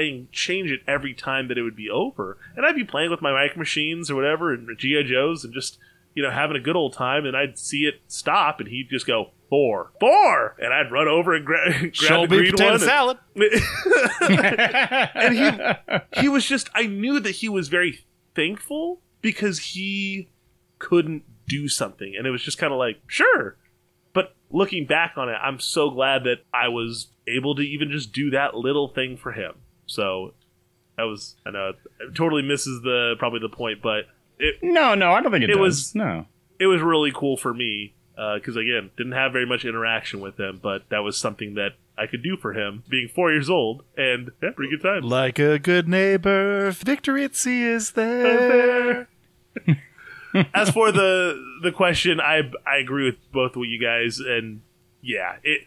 and 0.09 0.31
change 0.31 0.71
it 0.71 0.81
every 0.87 1.13
time 1.13 1.47
that 1.47 1.57
it 1.57 1.63
would 1.63 1.75
be 1.75 1.89
over. 1.89 2.37
And 2.55 2.65
I'd 2.65 2.75
be 2.75 2.83
playing 2.83 3.11
with 3.11 3.21
my 3.21 3.31
micro 3.31 3.59
machines 3.59 4.09
or 4.09 4.15
whatever 4.15 4.53
and 4.53 4.67
GI 4.77 5.03
Joes 5.03 5.43
and 5.43 5.53
just 5.53 5.77
you 6.13 6.23
know 6.23 6.31
having 6.31 6.57
a 6.57 6.59
good 6.61 6.75
old 6.75 6.93
time. 6.93 7.25
And 7.25 7.35
I'd 7.37 7.57
see 7.57 7.85
it 7.85 8.01
stop, 8.07 8.59
and 8.59 8.69
he'd 8.69 8.89
just 8.89 9.07
go 9.07 9.31
four, 9.49 9.91
four, 9.99 10.55
and 10.59 10.73
I'd 10.73 10.91
run 10.91 11.07
over 11.07 11.33
and 11.35 11.45
gra- 11.45 11.71
grab 11.79 11.95
Show 11.95 12.21
the 12.27 12.37
green 12.37 12.51
potato 12.51 12.71
one. 12.71 12.79
salad. 12.79 13.17
and 14.21 15.35
he 15.35 15.51
he 16.21 16.29
was 16.29 16.45
just 16.45 16.69
I 16.73 16.85
knew 16.87 17.19
that 17.19 17.35
he 17.35 17.49
was 17.49 17.67
very 17.69 17.99
thankful 18.35 19.01
because 19.21 19.59
he 19.59 20.29
couldn't 20.79 21.23
do 21.47 21.67
something, 21.67 22.15
and 22.17 22.25
it 22.25 22.31
was 22.31 22.41
just 22.41 22.57
kind 22.57 22.73
of 22.73 22.79
like 22.79 23.01
sure. 23.07 23.57
But 24.13 24.35
looking 24.49 24.85
back 24.85 25.13
on 25.17 25.29
it, 25.29 25.37
I'm 25.41 25.59
so 25.59 25.89
glad 25.89 26.23
that 26.25 26.39
I 26.53 26.67
was 26.67 27.07
able 27.27 27.55
to 27.55 27.61
even 27.61 27.91
just 27.91 28.11
do 28.11 28.29
that 28.31 28.55
little 28.55 28.89
thing 28.89 29.15
for 29.17 29.31
him. 29.31 29.53
So 29.91 30.33
that 30.97 31.03
was 31.03 31.35
I 31.45 31.51
know 31.51 31.69
it 31.99 32.15
totally 32.15 32.41
misses 32.43 32.81
the 32.81 33.15
probably 33.19 33.39
the 33.39 33.49
point, 33.49 33.81
but 33.81 34.05
it 34.39 34.55
No, 34.61 34.95
no, 34.95 35.11
I 35.11 35.21
don't 35.21 35.31
think 35.31 35.43
it, 35.43 35.49
It 35.49 35.53
does. 35.53 35.59
was- 35.59 35.95
no. 35.95 36.25
it 36.59 36.67
was 36.67 36.81
really 36.81 37.11
cool 37.13 37.37
for 37.37 37.53
me 37.53 37.93
uh, 38.17 38.35
because 38.35 38.55
again 38.55 38.91
didn't 38.97 39.13
have 39.13 39.31
very 39.33 39.45
much 39.45 39.65
interaction 39.65 40.19
with 40.19 40.39
him, 40.39 40.59
but 40.61 40.83
that 40.89 40.99
was 40.99 41.17
something 41.17 41.55
that 41.55 41.71
I 41.97 42.07
could 42.07 42.23
do 42.23 42.37
for 42.37 42.53
him 42.53 42.83
being 42.89 43.07
four 43.07 43.31
years 43.31 43.49
old 43.49 43.83
and 43.97 44.31
yeah, 44.41 44.49
pretty 44.55 44.71
good 44.75 44.81
time. 44.81 45.03
Like 45.03 45.37
a 45.39 45.59
good 45.59 45.87
neighbor, 45.87 46.71
victory 46.71 47.23
at 47.23 47.35
sea 47.35 47.63
is 47.63 47.91
there. 47.91 49.07
As 50.53 50.69
for 50.69 50.91
the 50.93 51.35
the 51.61 51.71
question, 51.73 52.21
I 52.21 52.49
I 52.65 52.77
agree 52.77 53.05
with 53.05 53.17
both 53.33 53.55
of 53.57 53.65
you 53.65 53.79
guys, 53.81 54.19
and 54.19 54.61
yeah, 55.01 55.35
it 55.43 55.61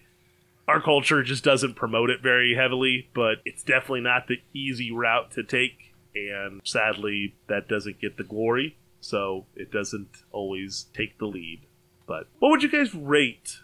our 0.69 0.81
culture 0.81 1.23
just 1.23 1.45
doesn't 1.45 1.75
promote 1.75 2.11
it 2.11 2.23
very 2.23 2.55
heavily, 2.55 3.09
but 3.15 3.39
it's 3.45 3.63
definitely 3.63 4.01
not 4.01 4.29
the 4.29 4.39
easy 4.53 4.91
route 4.93 5.31
to 5.33 5.43
take, 5.43 5.95
and 6.15 6.61
sadly, 6.65 7.35
that 7.49 7.69
doesn't 7.69 8.01
get 8.01 8.17
the 8.17 8.25
glory, 8.25 8.77
so 9.01 9.47
it 9.57 9.71
doesn't 9.71 10.09
always 10.33 10.87
take 10.95 11.19
the 11.19 11.27
lead. 11.27 11.61
But 12.07 12.29
what 12.39 12.51
would 12.51 12.63
you 12.63 12.71
guys 12.71 12.95
rate? 12.95 13.59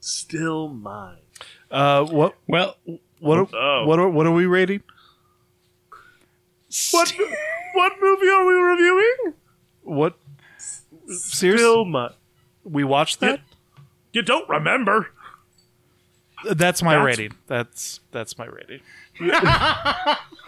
Still 0.00 0.68
mine. 0.68 1.18
Uh, 1.70 2.04
what? 2.04 2.34
Well, 2.46 2.76
what? 3.18 3.38
Are, 3.38 3.48
Oh. 3.54 3.84
What? 3.86 3.98
Are, 3.98 4.08
what 4.08 4.26
are 4.26 4.32
we 4.32 4.46
rating? 4.46 4.82
What 6.92 7.12
what 7.74 7.92
movie 8.00 8.28
are 8.28 8.46
we 8.46 8.54
reviewing? 8.54 9.34
What? 9.82 10.18
Seriously? 11.06 11.58
Still 11.58 11.84
mine. 11.84 12.12
We 12.64 12.84
watched 12.84 13.20
that. 13.20 13.40
You 14.12 14.22
don't 14.22 14.48
remember? 14.48 15.08
That's 16.54 16.82
my 16.82 16.92
That's- 16.94 17.06
rating. 17.18 17.36
That's 17.46 18.00
that's 18.12 18.36
my 18.38 18.46
rating. 18.46 18.80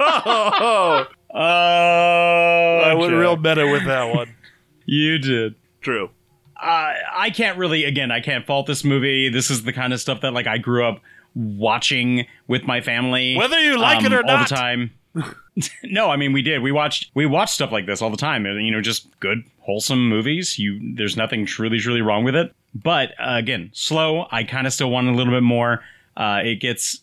oh, 0.00 1.06
Oh, 1.30 2.82
I 2.86 2.94
went 2.94 3.12
real 3.12 3.36
meta 3.36 3.66
with 3.66 3.84
that 3.86 4.14
one. 4.14 4.34
You 4.90 5.18
did. 5.18 5.54
True. 5.82 6.08
Uh, 6.56 6.92
I 7.14 7.28
can't 7.28 7.58
really, 7.58 7.84
again, 7.84 8.10
I 8.10 8.20
can't 8.20 8.46
fault 8.46 8.66
this 8.66 8.84
movie. 8.84 9.28
This 9.28 9.50
is 9.50 9.64
the 9.64 9.72
kind 9.74 9.92
of 9.92 10.00
stuff 10.00 10.22
that 10.22 10.32
like 10.32 10.46
I 10.46 10.56
grew 10.56 10.82
up 10.88 11.02
watching 11.34 12.26
with 12.46 12.62
my 12.64 12.80
family, 12.80 13.36
Whether 13.36 13.60
you 13.60 13.76
like 13.78 14.02
it 14.02 14.14
or 14.14 14.22
not 14.22 14.30
all 14.30 14.36
not. 14.38 14.48
the 14.48 14.54
time. 14.54 14.90
no, 15.84 16.08
I 16.08 16.16
mean 16.16 16.32
we 16.32 16.40
did. 16.40 16.62
We 16.62 16.72
watched 16.72 17.10
we 17.14 17.26
watched 17.26 17.52
stuff 17.52 17.70
like 17.70 17.84
this 17.84 18.00
all 18.00 18.08
the 18.08 18.16
time. 18.16 18.46
and, 18.46 18.64
You 18.64 18.72
know, 18.72 18.80
just 18.80 19.06
good 19.20 19.44
wholesome 19.60 20.08
movies. 20.08 20.58
You 20.58 20.94
there's 20.96 21.18
nothing 21.18 21.44
truly 21.44 21.78
truly 21.80 22.00
wrong 22.00 22.24
with 22.24 22.34
it. 22.34 22.54
But 22.74 23.10
uh, 23.18 23.34
again, 23.36 23.70
slow. 23.72 24.26
I 24.30 24.44
kind 24.44 24.66
of 24.66 24.72
still 24.72 24.90
want 24.90 25.08
a 25.08 25.12
little 25.12 25.32
bit 25.32 25.42
more. 25.42 25.82
Uh, 26.16 26.40
it 26.44 26.56
gets 26.56 27.00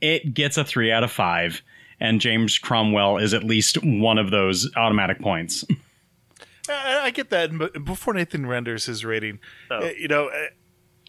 it 0.00 0.34
gets 0.34 0.56
a 0.56 0.64
three 0.64 0.90
out 0.92 1.04
of 1.04 1.10
five, 1.12 1.62
and 2.00 2.20
James 2.20 2.58
Cromwell 2.58 3.18
is 3.18 3.34
at 3.34 3.44
least 3.44 3.76
one 3.84 4.18
of 4.18 4.30
those 4.30 4.68
automatic 4.76 5.20
points. 5.20 5.64
I, 6.68 7.00
I 7.04 7.10
get 7.10 7.30
that. 7.30 7.56
But 7.56 7.84
before 7.84 8.14
Nathan 8.14 8.46
renders 8.46 8.86
his 8.86 9.04
rating, 9.04 9.40
Oh. 9.70 9.78
uh, 9.86 9.90
you 9.98 10.08
know, 10.08 10.28
uh, 10.28 10.46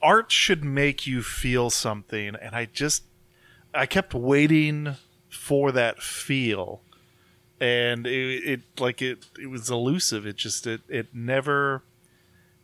art 0.01 0.31
should 0.31 0.63
make 0.63 1.05
you 1.05 1.21
feel 1.21 1.69
something, 1.69 2.35
and 2.35 2.55
I 2.55 2.65
just, 2.65 3.03
I 3.73 3.85
kept 3.85 4.13
waiting 4.13 4.95
for 5.29 5.71
that 5.71 6.01
feel, 6.01 6.81
and 7.59 8.07
it, 8.07 8.43
it 8.43 8.61
like 8.79 9.01
it, 9.01 9.25
it 9.39 9.47
was 9.47 9.69
elusive. 9.69 10.25
It 10.25 10.35
just, 10.37 10.65
it, 10.67 10.81
it 10.89 11.13
never, 11.13 11.83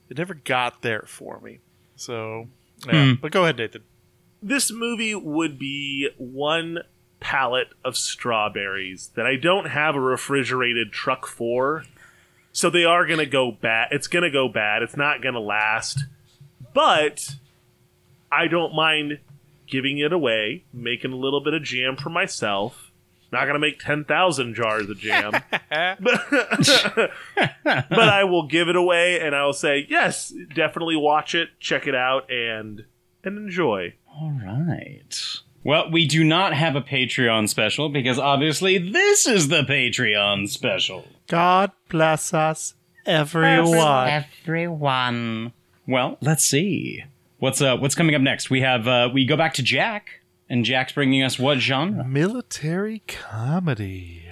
it 0.09 0.17
never 0.17 0.33
got 0.33 0.81
there 0.81 1.03
for 1.07 1.39
me. 1.39 1.59
So, 1.95 2.47
yeah. 2.85 3.05
Hmm. 3.05 3.13
But 3.21 3.31
go 3.31 3.43
ahead, 3.43 3.57
Nathan. 3.57 3.83
This 4.41 4.71
movie 4.71 5.15
would 5.15 5.57
be 5.57 6.09
one 6.17 6.79
pallet 7.19 7.69
of 7.83 7.97
strawberries 7.97 9.11
that 9.15 9.25
I 9.25 9.35
don't 9.35 9.69
have 9.69 9.95
a 9.95 9.99
refrigerated 9.99 10.91
truck 10.91 11.25
for. 11.25 11.83
So 12.51 12.69
they 12.69 12.85
are 12.85 13.05
going 13.05 13.19
to 13.19 13.25
go 13.25 13.51
bad. 13.51 13.89
It's 13.91 14.07
going 14.07 14.23
to 14.23 14.31
go 14.31 14.47
bad. 14.47 14.81
It's 14.81 14.97
not 14.97 15.21
going 15.21 15.35
to 15.35 15.39
last. 15.39 16.05
But 16.73 17.35
I 18.31 18.47
don't 18.47 18.75
mind 18.75 19.19
giving 19.67 19.99
it 19.99 20.13
away, 20.13 20.63
making 20.73 21.11
a 21.11 21.17
little 21.17 21.41
bit 21.41 21.53
of 21.53 21.63
jam 21.63 21.97
for 21.97 22.09
myself. 22.09 22.86
Not 23.31 23.43
going 23.43 23.53
to 23.55 23.59
make 23.59 23.79
10,000 23.79 24.53
jars 24.53 24.89
of 24.89 24.97
jam. 24.99 25.31
but, 25.31 25.99
but 27.63 28.09
I 28.09 28.23
will 28.23 28.47
give 28.47 28.69
it 28.69 28.75
away 28.75 29.19
and 29.19 29.35
I 29.35 29.45
will 29.45 29.53
say, 29.53 29.85
yes, 29.89 30.33
definitely 30.55 30.95
watch 30.95 31.35
it, 31.35 31.49
check 31.59 31.87
it 31.87 31.95
out, 31.95 32.31
and 32.31 32.85
and 33.23 33.37
enjoy. 33.37 33.93
All 34.09 34.31
right. 34.31 35.39
Well, 35.63 35.91
we 35.91 36.07
do 36.07 36.23
not 36.23 36.53
have 36.53 36.77
a 36.77 36.81
Patreon 36.81 37.49
special 37.49 37.89
because 37.89 38.17
obviously 38.17 38.77
this 38.77 39.27
is 39.27 39.49
the 39.49 39.63
Patreon 39.63 40.47
special. 40.47 41.05
God 41.27 41.71
bless 41.89 42.33
us, 42.33 42.73
everyone. 43.05 44.07
Everyone. 44.07 45.51
Well, 45.85 46.17
let's 46.21 46.45
see. 46.45 47.03
What's 47.39 47.61
uh 47.61 47.77
what's 47.77 47.95
coming 47.95 48.15
up 48.15 48.21
next? 48.21 48.49
We 48.49 48.61
have 48.61 48.87
uh 48.87 49.09
we 49.13 49.25
go 49.25 49.35
back 49.35 49.53
to 49.55 49.63
Jack 49.63 50.16
and 50.49 50.65
Jack's 50.65 50.93
bringing 50.93 51.23
us 51.23 51.37
what 51.37 51.59
genre? 51.59 52.03
Military 52.03 53.03
comedy. 53.07 54.23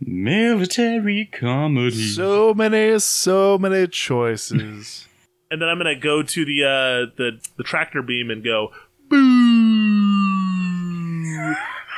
Military 0.00 1.26
comedy. 1.26 2.08
So 2.08 2.54
many, 2.54 2.98
so 2.98 3.58
many 3.58 3.86
choices. 3.86 5.06
and 5.52 5.60
then 5.60 5.68
I'm 5.68 5.76
gonna 5.76 5.94
go 5.94 6.22
to 6.22 6.44
the 6.44 6.64
uh, 6.64 7.12
the 7.16 7.38
the 7.58 7.62
tractor 7.62 8.00
beam 8.00 8.30
and 8.30 8.42
go 8.42 8.72
boo, 9.08 9.18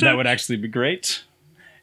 that 0.00 0.14
would 0.16 0.26
actually 0.26 0.56
be 0.56 0.68
great. 0.68 1.24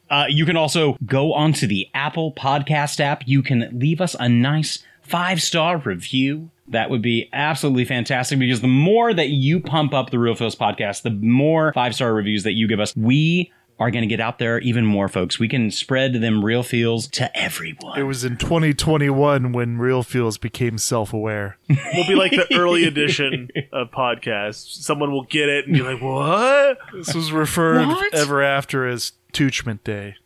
Uh, 0.08 0.26
you 0.28 0.46
can 0.46 0.56
also 0.56 0.96
go 1.04 1.32
onto 1.32 1.66
the 1.66 1.88
Apple 1.94 2.32
Podcast 2.32 3.00
app. 3.00 3.22
You 3.26 3.42
can 3.42 3.68
leave 3.72 4.00
us 4.00 4.14
a 4.18 4.28
nice 4.28 4.84
five 5.02 5.42
star 5.42 5.78
review. 5.78 6.50
That 6.68 6.90
would 6.90 7.02
be 7.02 7.28
absolutely 7.32 7.84
fantastic 7.84 8.38
because 8.38 8.60
the 8.60 8.68
more 8.68 9.14
that 9.14 9.28
you 9.28 9.60
pump 9.60 9.94
up 9.94 10.10
the 10.10 10.18
Real 10.18 10.34
Feels 10.34 10.56
podcast, 10.56 11.02
the 11.02 11.10
more 11.10 11.72
five 11.72 11.94
star 11.94 12.12
reviews 12.12 12.42
that 12.42 12.52
you 12.52 12.66
give 12.68 12.80
us, 12.80 12.94
we 12.96 13.52
are 13.78 13.90
going 13.90 14.02
to 14.02 14.08
get 14.08 14.20
out 14.20 14.38
there 14.38 14.58
even 14.60 14.86
more, 14.86 15.06
folks. 15.08 15.38
We 15.38 15.48
can 15.48 15.70
spread 15.70 16.14
them 16.14 16.44
Real 16.44 16.62
Feels 16.62 17.06
to 17.08 17.36
everyone. 17.38 17.98
It 17.98 18.04
was 18.04 18.24
in 18.24 18.36
2021 18.38 19.52
when 19.52 19.76
Real 19.78 20.02
Feels 20.02 20.38
became 20.38 20.78
self 20.78 21.12
aware. 21.12 21.58
We'll 21.68 22.06
be 22.06 22.14
like 22.14 22.30
the 22.32 22.46
early 22.56 22.84
edition 22.84 23.48
of 23.72 23.90
podcasts. 23.90 24.82
Someone 24.82 25.12
will 25.12 25.24
get 25.24 25.48
it 25.48 25.66
and 25.66 25.74
be 25.74 25.82
like, 25.82 26.00
"What?" 26.00 26.78
This 26.94 27.14
was 27.14 27.32
referred 27.32 27.86
What? 27.88 28.14
ever 28.14 28.42
after 28.42 28.86
as 28.86 29.12
Toochment 29.34 29.84
Day. 29.84 30.16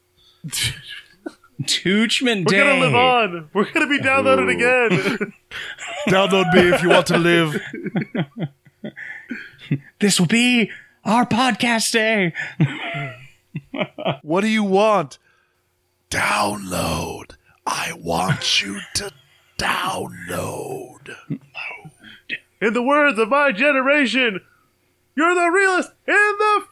Toochment 1.62 2.46
We're 2.46 2.53
Day. 2.53 2.59
gonna 2.59 2.80
live 2.80 2.94
on. 2.94 3.51
We're 3.53 3.70
gonna 3.72 3.88
be 3.88 3.98
downloaded 3.98 4.51
again. 4.55 5.32
Download 6.09 6.55
me 6.55 6.72
if 6.74 6.82
you 6.82 6.88
want 6.90 7.07
to 7.09 7.18
live. 7.18 7.61
This 10.01 10.18
will 10.18 10.26
be 10.26 10.70
our 11.05 11.24
podcast 11.26 11.92
day. 11.92 12.32
What 14.23 14.41
do 14.41 14.49
you 14.49 14.64
want? 14.64 15.18
Download. 16.11 17.37
I 17.66 17.93
want 17.93 18.62
you 18.62 18.81
to 18.95 19.12
download. 19.59 21.14
In 22.61 22.73
the 22.73 22.83
words 22.83 23.18
of 23.18 23.29
my 23.29 23.53
generation, 23.53 24.41
you're 25.14 25.35
the 25.35 25.51
realest 25.51 25.93
and 26.07 26.39
the 26.41 26.62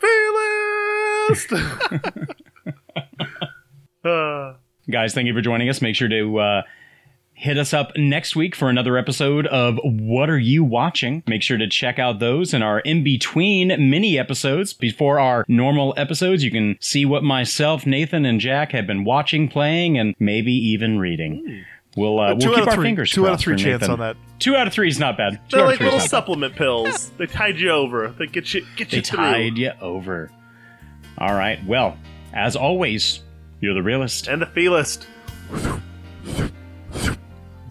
feelest. 1.30 1.52
uh, 4.04 4.54
Guys, 4.90 5.12
thank 5.12 5.26
you 5.26 5.34
for 5.34 5.42
joining 5.42 5.68
us. 5.68 5.82
Make 5.82 5.96
sure 5.96 6.08
to 6.08 6.38
uh, 6.38 6.62
hit 7.38 7.56
us 7.56 7.72
up 7.72 7.92
next 7.96 8.34
week 8.34 8.56
for 8.56 8.68
another 8.68 8.98
episode 8.98 9.46
of 9.46 9.78
What 9.84 10.28
Are 10.28 10.38
You 10.38 10.64
Watching? 10.64 11.22
Make 11.28 11.42
sure 11.42 11.56
to 11.56 11.68
check 11.68 11.98
out 12.00 12.18
those 12.18 12.52
and 12.52 12.64
our 12.64 12.80
in 12.80 13.04
between 13.04 13.68
mini 13.68 14.18
episodes. 14.18 14.72
Before 14.72 15.20
our 15.20 15.44
normal 15.46 15.94
episodes, 15.96 16.42
you 16.42 16.50
can 16.50 16.76
see 16.80 17.04
what 17.04 17.22
myself, 17.22 17.86
Nathan, 17.86 18.24
and 18.26 18.40
Jack 18.40 18.72
have 18.72 18.88
been 18.88 19.04
watching, 19.04 19.48
playing, 19.48 19.96
and 19.98 20.16
maybe 20.18 20.52
even 20.52 20.98
reading. 20.98 21.64
We'll, 21.96 22.18
uh, 22.18 22.34
we'll 22.34 22.56
keep 22.56 22.66
our 22.66 22.74
three. 22.74 22.84
fingers 22.86 23.12
Two 23.12 23.22
out 23.22 23.24
of 23.26 23.30
crossed 23.34 23.44
three 23.44 23.54
for 23.54 23.58
chance 23.62 23.80
Nathan. 23.82 23.92
on 23.92 23.98
that. 24.00 24.16
Two 24.40 24.56
out 24.56 24.66
of 24.66 24.72
three 24.72 24.88
is 24.88 24.98
not 24.98 25.16
bad. 25.16 25.40
Two 25.48 25.58
they're 25.58 25.66
like 25.66 25.78
little 25.78 25.94
not 25.98 26.02
bad. 26.02 26.10
supplement 26.10 26.54
pills. 26.56 27.10
They 27.18 27.26
tide 27.26 27.58
you 27.60 27.70
over. 27.70 28.08
They 28.18 28.26
get 28.26 28.52
you 28.52 28.64
get 28.76 28.90
They 28.90 28.96
you 28.98 29.02
through. 29.04 29.16
tied 29.16 29.58
you 29.58 29.72
over. 29.80 30.30
All 31.18 31.34
right. 31.34 31.64
Well, 31.66 31.96
as 32.32 32.56
always, 32.56 33.20
you're 33.60 33.74
the 33.74 33.82
realist. 33.82 34.26
And 34.26 34.42
the 34.42 34.46
feelist. 34.46 35.06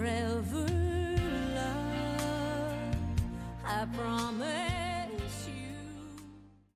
forever 0.00 0.66
love. 1.54 2.96
I 3.66 3.86
promise. 3.94 4.69